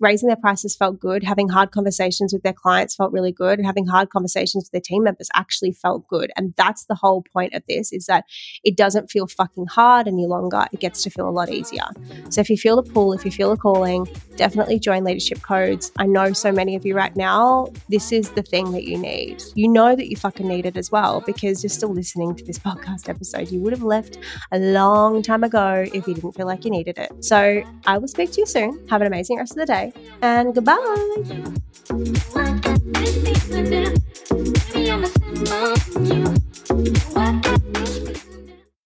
raising 0.01 0.29
their 0.29 0.37
prices 0.37 0.77
felt 0.77 0.99
good. 0.99 1.25
Having 1.25 1.49
hard 1.49 1.71
conversations 1.71 2.33
with 2.33 2.43
their 2.43 2.53
clients 2.53 2.95
felt 2.95 3.13
really 3.13 3.33
good. 3.33 3.59
And 3.59 3.67
having 3.67 3.87
hard 3.87 4.11
conversations 4.11 4.65
with 4.65 4.71
their 4.73 4.81
team 4.81 5.05
members 5.05 5.29
actually 5.35 5.73
felt 5.73 6.07
good. 6.09 6.31
And 6.37 6.55
that's 6.57 6.85
the 6.87 6.95
whole 6.95 7.23
point 7.23 7.55
of 7.55 7.63
this 7.69 7.93
is 7.93 8.07
that 8.07 8.25
it 8.65 8.77
doesn't 8.77 9.11
feel 9.11 9.27
fucking 9.27 9.67
hard 9.67 10.09
any 10.09 10.27
longer. 10.27 10.67
It 10.73 10.81
gets 10.81 11.03
to 11.05 11.11
feel 11.11 11.29
a 11.29 11.31
lot 11.31 11.51
easier. 11.51 11.87
So 12.31 12.41
if 12.41 12.51
you 12.51 12.57
feel 12.57 12.81
the 12.81 12.91
pull, 12.91 13.13
if 13.13 13.25
you 13.25 13.31
feel 13.31 13.51
the 13.51 13.57
calling, 13.57 14.07
definitely 14.37 14.79
join 14.79 15.05
Leadership 15.05 15.43
Codes. 15.43 15.93
I 15.99 16.07
know 16.07 16.33
so 16.33 16.53
many 16.53 16.77
of 16.77 16.85
you 16.87 16.95
right 16.95 17.15
now, 17.17 17.69
this 17.89 18.13
is 18.13 18.31
the 18.31 18.43
thing 18.43 18.73
that 18.73 18.85
you 18.85 18.99
need. 18.99 19.43
You 19.55 19.69
know 19.69 19.95
that 19.97 20.09
you 20.09 20.17
fucking 20.17 20.47
need 20.47 20.67
it 20.67 20.77
as 20.77 20.91
well 20.91 21.23
because 21.27 21.63
you're 21.63 21.71
still 21.71 21.93
listening 21.93 22.35
to 22.37 22.45
this 22.45 22.59
podcast 22.67 23.09
episode. 23.09 23.51
You 23.51 23.61
would 23.61 23.73
have 23.73 23.83
left 23.83 24.19
a 24.53 24.59
long 24.59 25.23
time 25.23 25.45
ago 25.45 25.85
if 25.93 26.07
you 26.07 26.15
didn't 26.15 26.33
feel 26.33 26.47
like 26.47 26.65
you 26.65 26.71
needed 26.71 26.99
it. 26.99 27.25
So 27.25 27.63
I 27.87 27.99
will 27.99 28.09
speak 28.09 28.33
to 28.33 28.41
you 28.41 28.47
soon. 28.47 28.87
Have 28.89 29.01
an 29.01 29.07
amazing 29.07 29.39
rest 29.39 29.53
of 29.53 29.59
the 29.59 29.66
the 29.67 29.73
day, 29.73 29.93
and 30.23 30.55
goodbye. 30.55 31.57